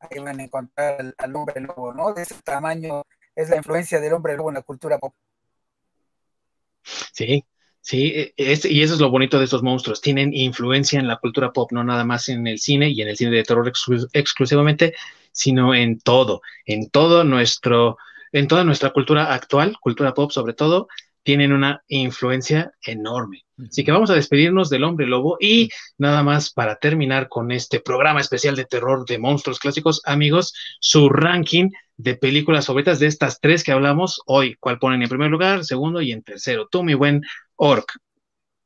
[0.00, 2.14] ahí van a encontrar al, hombre lobo, ¿no?
[2.14, 3.04] De ese tamaño
[3.36, 5.14] es la influencia del hombre lobo en la cultura pop.
[7.12, 7.44] Sí,
[7.82, 11.52] sí, e, y eso es lo bonito de estos monstruos, tienen influencia en la cultura
[11.52, 13.70] pop, no nada más en el cine y en el cine de terror
[14.14, 14.94] exclusivamente,
[15.32, 17.98] sino en todo, en todo nuestro,
[18.32, 20.88] en toda nuestra cultura actual, cultura pop sobre todo,
[21.22, 23.44] tienen una influencia enorme.
[23.68, 25.68] Así que vamos a despedirnos del hombre lobo y
[25.98, 31.08] nada más para terminar con este programa especial de terror de monstruos clásicos, amigos, su
[31.08, 34.56] ranking de películas favoritas de estas tres que hablamos hoy.
[34.58, 36.68] ¿Cuál ponen en primer lugar, segundo y en tercero?
[36.68, 37.22] Tú, mi buen
[37.56, 37.92] Orc.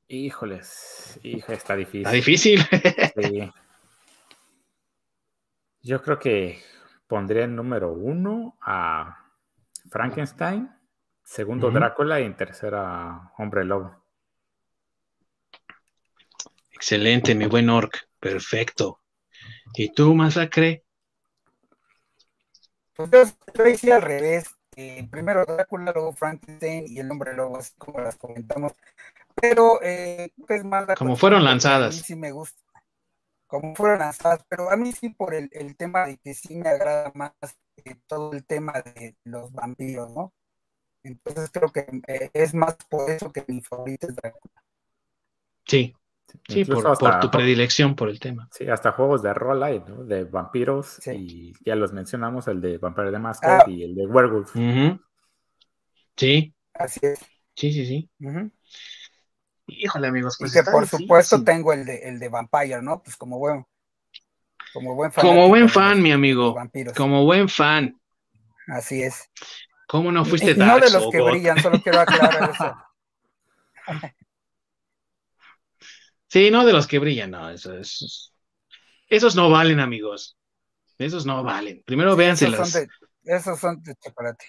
[0.06, 2.02] Híjoles, hija, está difícil.
[2.02, 2.60] Está difícil.
[3.20, 3.51] sí.
[5.82, 6.62] Yo creo que
[7.06, 9.18] pondría en número uno a
[9.90, 10.70] Frankenstein,
[11.24, 14.05] segundo Drácula y en tercera Hombre Lobo.
[16.72, 18.09] Excelente, mi buen Orc.
[18.20, 19.01] Perfecto.
[19.74, 20.84] ¿Y tú, Masacre?
[22.94, 24.55] Pues yo, hice al revés.
[24.76, 28.72] Eh, primero Drácula, luego Frankenstein y el hombre lobo, así como las comentamos.
[29.34, 31.94] Pero eh, es más Como fueron lanzadas.
[31.94, 32.62] A mí sí me gusta.
[33.46, 37.12] Como fueron lanzadas, pero a mí sí por el, tema de que sí me agrada
[37.14, 37.32] más
[37.84, 40.32] eh, todo el tema de los vampiros, ¿no?
[41.05, 41.86] Entonces creo que
[42.32, 44.62] es más por eso que mi favorito es Drácula.
[45.66, 45.94] Sí,
[46.48, 48.48] Sí, por, tu predilección por el tema.
[48.51, 50.05] Sí, hasta juegos de rol hay, ¿no?
[50.05, 53.64] De vampiros y ya los mencionamos, el de Vampire de Mascot ah.
[53.66, 54.52] y el de Werewolf.
[56.16, 56.55] Sí.
[56.74, 57.18] Así es.
[57.55, 58.10] Sí, sí, sí.
[59.66, 60.55] Híjole, amigos, pues.
[60.55, 63.02] Y que por supuesto tengo el de, el de Vampire, ¿no?
[63.02, 63.64] Pues como buen,
[64.72, 65.24] como buen fan.
[65.24, 66.56] Como buen fan, mi amigo.
[66.97, 67.98] Como buen fan.
[68.66, 69.31] Así es.
[69.86, 72.77] ¿Cómo no fuiste y, No de los que brillan, solo quiero aclarar eso.
[76.28, 77.73] sí, no de los que brillan, no, eso,
[79.09, 80.36] esos no valen, amigos.
[80.98, 81.82] Esos no valen.
[81.85, 82.89] Primero véanse esos Son de,
[83.24, 84.44] esos son de chocolate.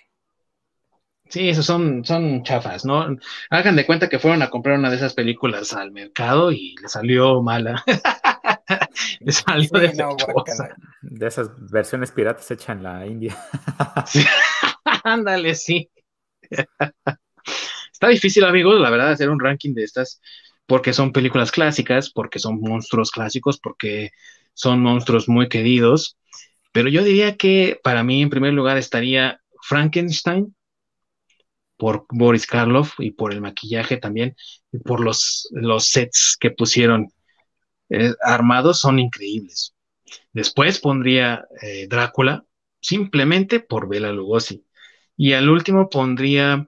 [1.29, 3.17] Sí, esos son, son chafas, ¿no?
[3.49, 6.87] Hagan de cuenta que fueron a comprar una de esas películas al mercado y le
[6.87, 7.83] salió mala.
[9.19, 10.05] le salió de
[11.01, 13.35] De esas versiones piratas hechas en la India.
[15.05, 15.89] Ándale, sí.
[17.91, 20.21] Está difícil, amigos, la verdad, hacer un ranking de estas,
[20.65, 24.11] porque son películas clásicas, porque son monstruos clásicos, porque
[24.53, 26.17] son monstruos muy queridos.
[26.73, 30.55] Pero yo diría que para mí, en primer lugar, estaría Frankenstein,
[31.77, 34.35] por Boris Karloff y por el maquillaje también,
[34.71, 37.09] y por los, los sets que pusieron
[37.89, 39.75] eh, armados, son increíbles.
[40.33, 42.45] Después pondría eh, Drácula,
[42.81, 44.64] simplemente por Bela Lugosi.
[45.17, 46.67] Y al último pondría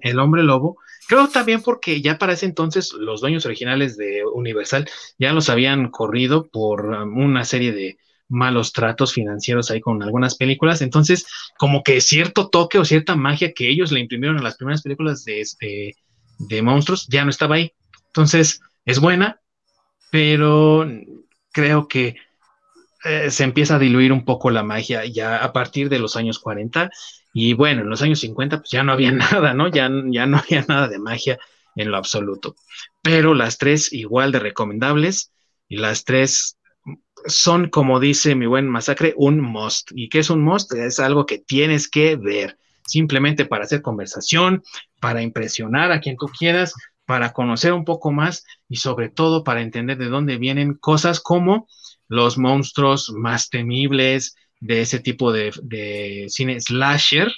[0.00, 0.78] El Hombre Lobo.
[1.08, 4.88] Creo también porque ya para ese entonces los dueños originales de Universal
[5.18, 10.36] ya los habían corrido por um, una serie de malos tratos financieros ahí con algunas
[10.36, 10.80] películas.
[10.82, 11.26] Entonces,
[11.58, 15.24] como que cierto toque o cierta magia que ellos le imprimieron a las primeras películas
[15.24, 15.96] de, este,
[16.38, 17.72] de monstruos ya no estaba ahí.
[18.06, 19.40] Entonces, es buena,
[20.10, 20.88] pero
[21.52, 22.16] creo que
[23.04, 26.38] eh, se empieza a diluir un poco la magia ya a partir de los años
[26.38, 26.90] 40
[27.36, 29.68] y bueno, en los años 50 pues ya no había nada, ¿no?
[29.68, 31.38] Ya, ya no había nada de magia
[31.74, 32.54] en lo absoluto.
[33.02, 35.32] Pero las tres igual de recomendables
[35.68, 36.56] y las tres
[37.26, 39.90] son, como dice mi buen masacre, un must.
[39.94, 40.72] ¿Y qué es un must?
[40.74, 42.56] Es algo que tienes que ver,
[42.86, 44.62] simplemente para hacer conversación,
[45.00, 46.72] para impresionar a quien tú quieras,
[47.04, 51.66] para conocer un poco más y sobre todo para entender de dónde vienen cosas como
[52.06, 57.30] los monstruos más temibles de ese tipo de, cine slasher,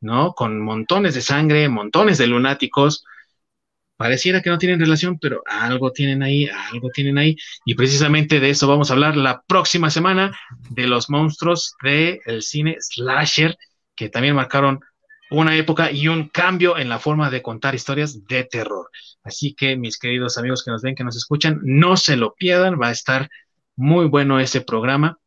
[0.00, 0.32] ¿no?
[0.34, 3.04] Con montones de sangre, montones de lunáticos.
[3.96, 7.36] Pareciera que no tienen relación, pero algo tienen ahí, algo tienen ahí.
[7.64, 10.36] Y precisamente de eso vamos a hablar la próxima semana,
[10.70, 13.56] de los monstruos del cine slasher,
[13.94, 14.80] que también marcaron
[15.30, 18.90] una época y un cambio en la forma de contar historias de terror.
[19.22, 22.80] Así que mis queridos amigos que nos ven, que nos escuchan, no se lo pierdan,
[22.80, 23.30] va a estar
[23.76, 25.20] muy bueno ese programa.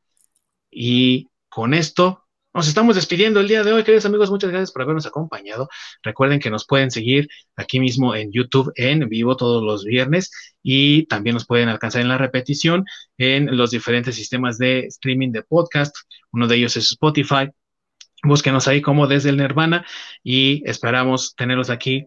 [0.69, 4.29] Y con esto nos estamos despidiendo el día de hoy, queridos amigos.
[4.29, 5.69] Muchas gracias por habernos acompañado.
[6.03, 11.05] Recuerden que nos pueden seguir aquí mismo en YouTube en vivo todos los viernes y
[11.05, 12.83] también nos pueden alcanzar en la repetición
[13.17, 15.95] en los diferentes sistemas de streaming de podcast.
[16.33, 17.49] Uno de ellos es Spotify.
[18.21, 19.85] Búsquenos ahí como desde el Nirvana
[20.23, 22.05] y esperamos tenerlos aquí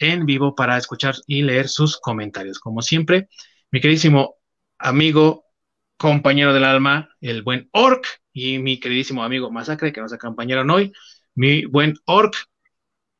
[0.00, 2.58] en vivo para escuchar y leer sus comentarios.
[2.58, 3.28] Como siempre,
[3.70, 4.34] mi queridísimo
[4.80, 5.44] amigo
[5.96, 10.92] compañero del alma, el buen Orc, y mi queridísimo amigo Masacre, que nos acompañaron hoy.
[11.34, 12.34] Mi buen Orc,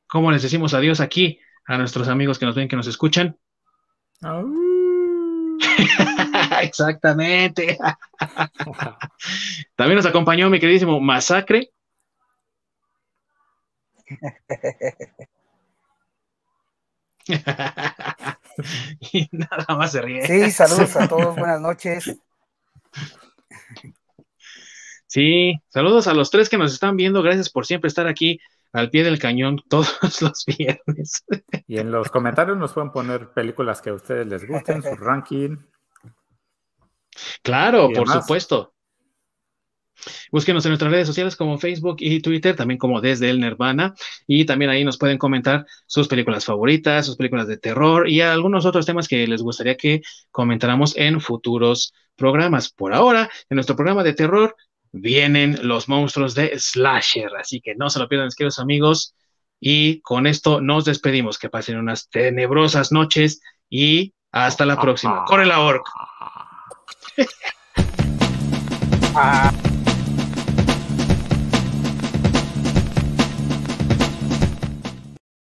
[0.06, 3.36] ¿cómo les decimos adiós aquí a nuestros amigos que nos ven, que nos escuchan?
[6.62, 7.78] Exactamente.
[9.76, 11.70] También nos acompañó mi queridísimo Masacre.
[19.12, 20.26] y nada más se ríe.
[20.26, 22.18] Sí, saludos a todos, buenas noches.
[25.10, 27.20] Sí, saludos a los tres que nos están viendo.
[27.20, 28.38] Gracias por siempre estar aquí
[28.72, 31.24] al pie del cañón todos los viernes.
[31.66, 35.56] Y en los comentarios nos pueden poner películas que a ustedes les gusten, su ranking.
[37.42, 38.72] Claro, por supuesto.
[40.30, 43.94] Búsquenos en nuestras redes sociales como Facebook y Twitter, también como desde el Nirvana.
[44.28, 48.64] Y también ahí nos pueden comentar sus películas favoritas, sus películas de terror y algunos
[48.64, 52.70] otros temas que les gustaría que comentáramos en futuros programas.
[52.70, 54.54] Por ahora, en nuestro programa de terror
[54.92, 57.30] vienen los monstruos de Slasher.
[57.38, 59.14] Así que no se lo pierdan, queridos amigos.
[59.60, 61.38] Y con esto nos despedimos.
[61.38, 65.24] Que pasen unas tenebrosas noches y hasta la próxima.
[65.26, 65.86] Corre la orc.
[69.14, 69.52] Ah.